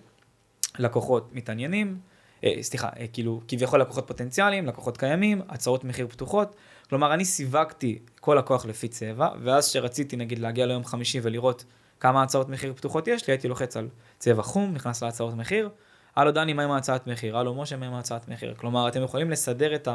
לקוחות 0.78 1.32
מתעניינים, 1.32 1.98
אה, 2.44 2.54
סליחה, 2.60 2.88
אה, 2.98 3.06
כאילו 3.12 3.40
כביכול 3.48 3.80
לקוחות 3.80 4.06
פוטנציאליים, 4.06 4.66
לקוחות 4.66 4.96
קיימים, 4.96 5.42
הצעות 5.48 5.84
מחיר 5.84 6.06
פתוחות. 6.08 6.56
כלומר, 6.88 7.14
אני 7.14 7.24
סיווגתי 7.24 7.98
כל 8.20 8.34
לקוח 8.38 8.66
לפי 8.66 8.88
צבע, 8.88 9.28
ואז 9.42 9.68
כשרציתי 9.68 10.16
נגיד 10.16 10.38
להגיע 10.38 10.66
ליום 10.66 10.84
חמישי 10.84 11.20
ולראות 11.22 11.64
כמה 12.00 12.22
הצעות 12.22 12.48
מחיר 12.48 12.72
פתוחות 12.76 13.08
יש 13.08 13.26
לי, 13.26 13.32
הייתי 13.32 13.48
לוחץ 13.48 13.76
על 13.76 13.88
צבע 14.18 14.42
חום, 14.42 14.74
נכנס 14.74 15.02
להצעות 15.02 15.34
מחיר. 15.34 15.68
הלו 16.16 16.30
דני, 16.30 16.52
מה 16.52 16.64
עם 16.64 16.70
ההצעת 16.70 17.06
מחיר? 17.06 17.38
הלו 17.38 17.54
משה, 17.54 17.76
מה 17.76 17.86
עם 17.86 17.94
ההצעת 17.94 18.28
מחיר? 18.28 18.54
כלומר, 18.56 18.88
אתם 18.88 19.02
יכולים 19.02 19.30
לסדר 19.30 19.74
את 19.74 19.88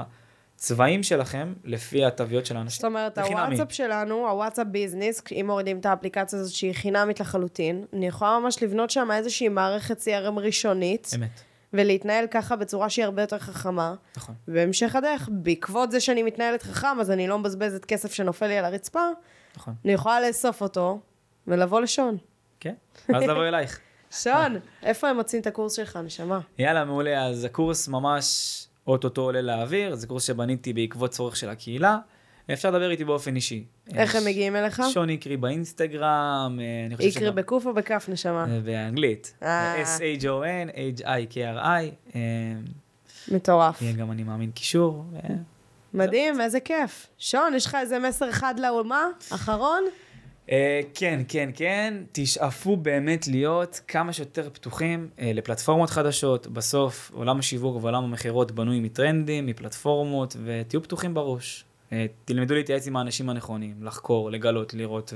הצבעים 0.56 1.04
שלכם 1.04 1.54
לפי 1.64 2.06
התוויות 2.06 2.46
של 2.46 2.58
האנשים. 2.58 2.82
זאת 2.82 2.86
אומרת. 2.86 3.18
הוואטסאפ 3.18 3.72
שלנו, 3.72 4.30
הוואטסאפ 4.30 4.68
ביזנס, 4.68 5.22
אם 5.32 5.46
מורידים 5.48 5.80
את 5.80 5.86
האפליקציה 5.86 6.40
הזאת 6.40 6.54
שהיא 6.54 6.74
חינמית 6.74 7.20
לחלוטין, 7.20 7.86
אני 7.94 8.08
יכולה 8.08 8.40
ממש 8.40 8.64
לבנות 8.64 8.90
שם 8.90 9.12
איזושהי 9.12 9.50
מערכת 9.50 9.98
CRM 10.02 10.40
ראשונית, 10.40 11.12
אמת, 11.16 11.42
ולהתנהל 11.74 12.28
ככה 12.28 12.56
בצורה 12.56 12.90
שהיא 12.90 13.06
הרבה 13.06 13.22
יותר 13.22 13.40
חכמה. 13.40 13.96
נכון. 14.18 14.36
בהמשך 14.48 14.96
הדרך, 14.96 15.30
בעקבות 15.32 15.92
זה 15.92 16.00
שאני 16.00 16.24
מתנהלת 16.24 16.64
חכם, 16.64 17.00
אז 17.00 17.12
אני 17.12 17.28
לא 17.28 17.40
מבזבזת 17.40 17.86
כסף 17.86 18.14
שנופל 18.14 18.48
לי 18.48 18.58
על 18.58 18.66
הרצפה, 18.66 19.08
נכון. 19.58 19.74
אני 19.86 19.94
יכולה 19.94 20.22
לאסוף 20.22 20.62
אותו 20.62 21.00
ולבוא 21.48 21.82
לשון. 21.82 22.18
כן, 22.60 22.74
ואז 23.10 23.24
לבוא 23.24 23.48
אלייך. 23.48 23.80
שון, 24.12 24.56
איפה 24.84 25.10
הם 25.10 25.16
מוצאים 25.16 25.42
את 25.42 25.48
הקורס 25.48 25.74
שלך, 25.74 26.00
נשמה? 26.06 26.40
יאללה, 26.60 26.86
מעולה. 26.86 27.26
אז 27.26 27.44
הקורס 27.44 27.88
ממש 27.88 28.68
אוטוטו 28.88 29.22
עולה 29.22 29.42
לאוויר, 29.42 29.96
זה 29.96 30.08
קורס 30.08 30.24
שבניתי 30.24 30.74
בעקבות 30.74 31.12
צורך 31.12 31.36
של 31.36 31.50
הקהילה. 31.50 31.98
אפשר 32.54 32.72
לדבר 32.72 32.92
איתי 32.92 33.06
באופן 33.06 33.36
אישי. 33.36 33.64
איך 33.96 34.16
הם 34.16 34.22
יש 34.22 34.28
מגיעים 34.28 34.56
אליך? 34.56 34.82
שון 34.94 35.10
איקרי 35.10 35.38
באינסטגרם, 35.38 36.60
אה, 36.62 36.86
אני 36.88 36.96
חושב 36.96 37.08
איקרי 37.08 37.32
בקוף 37.32 37.66
או 37.66 37.74
בכף, 37.74 38.06
נשמה? 38.12 38.46
אה, 38.50 38.60
באנגלית. 38.60 39.34
אה. 39.44 39.84
S-H-O-N, 39.84 40.70
H-I-K-R-I. 41.00 42.16
אה, 42.16 42.22
מטורף. 43.32 43.82
יהיה 43.82 43.94
גם, 43.94 44.12
אני 44.12 44.24
מאמין, 44.24 44.52
קישור. 44.52 45.04
אה, 45.16 45.36
מדהים, 45.94 46.42
איזה 46.42 46.60
כיף. 46.60 47.08
שון, 47.20 47.54
יש 47.56 47.66
לך 47.66 47.76
איזה 47.82 48.00
מסר 48.00 48.30
אחד 48.30 48.60
לאומה? 48.60 49.06
אחרון? 49.34 49.84
אה, 50.52 50.82
כן, 50.94 51.22
כן, 51.28 51.50
כן, 51.56 51.94
תשאפו 52.12 52.78
באמת 52.78 53.28
להיות 53.28 53.82
כמה 53.88 54.14
שיותר 54.14 54.50
פתוחים 54.54 55.10
אה, 55.20 55.32
לפלטפורמות 55.34 55.90
חדשות. 55.90 56.48
בסוף, 56.48 57.12
עולם 57.14 57.40
השיווק 57.40 57.84
ועולם 57.84 58.04
המכירות 58.04 58.52
בנוי 58.52 58.80
מטרנדים, 58.80 59.46
מפלטפורמות, 59.46 60.36
ותהיו 60.46 60.84
פתוחים 60.84 61.14
בראש. 61.14 61.66
אה, 61.92 62.06
תלמדו 62.26 62.56
להתייעץ 62.56 62.88
עם 62.88 62.98
האנשים 62.98 63.30
הנכונים, 63.30 63.84
לחקור, 63.84 64.32
לגלות, 64.32 64.74
לראות, 64.74 65.14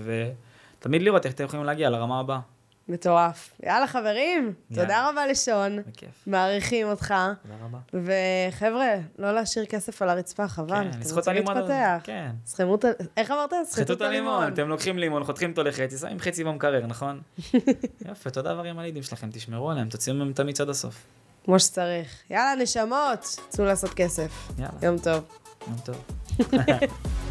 ותמיד 0.77 1.01
לראות 1.01 1.25
איך 1.25 1.33
אתם 1.33 1.43
יכולים 1.43 1.65
להגיע 1.65 1.89
לרמה 1.89 2.19
הבאה. 2.19 2.39
מטורף. 2.87 3.51
יאללה, 3.63 3.87
חברים, 3.87 4.53
יאללה. 4.71 4.83
תודה 4.83 5.09
רבה 5.09 5.27
לשון. 5.27 5.79
בכיף. 5.87 6.23
מעריכים 6.27 6.87
אותך. 6.87 7.13
תודה 7.43 7.55
רבה. 7.63 7.77
וחבר'ה, 7.93 8.87
לא 9.19 9.31
להשאיר 9.31 9.65
כסף 9.65 10.01
על 10.01 10.09
הרצפה, 10.09 10.47
חבל. 10.47 10.83
כן, 10.83 10.89
אתם 10.89 10.99
לסחוט 10.99 11.11
את 11.11 11.27
רוצים 11.27 11.31
הלימון. 11.31 11.57
להתפתח. 11.57 12.01
כן. 12.03 12.31
סחמו 12.45 12.75
את 12.75 12.85
ה... 12.85 12.87
איך 13.17 13.31
אמרת? 13.31 13.53
סחטו 13.65 13.93
את 13.93 14.01
הלימון, 14.01 14.53
אתם 14.53 14.67
לוקחים 14.67 14.97
לימון, 14.99 15.23
חותכים 15.23 15.49
אותו 15.51 15.63
לחצי, 15.63 15.97
שמים 15.97 16.19
חצי 16.19 16.43
במקרר, 16.43 16.85
נכון? 16.87 17.21
יפה, 18.11 18.29
תודה 18.29 18.53
דברים 18.53 18.79
על 18.79 18.85
הידים 18.85 19.03
שלכם, 19.03 19.29
תשמרו 19.31 19.71
עליהם, 19.71 19.89
תוציאו 19.89 20.15
מהם 20.15 20.31
את 20.31 20.39
המיץ 20.39 20.61
עד 20.61 20.69
הסוף. 20.69 21.05
כמו 21.45 21.59
שצריך. 21.59 22.21
יאללה, 22.29 22.63
נשמות, 22.63 23.19
צאו 23.49 23.65
לעשות 23.65 23.93
כסף. 23.93 24.49
יאללה, 24.57 24.71
יום 24.81 24.97
טוב. 24.97 25.23
יום 25.67 25.75
טוב. 25.85 25.95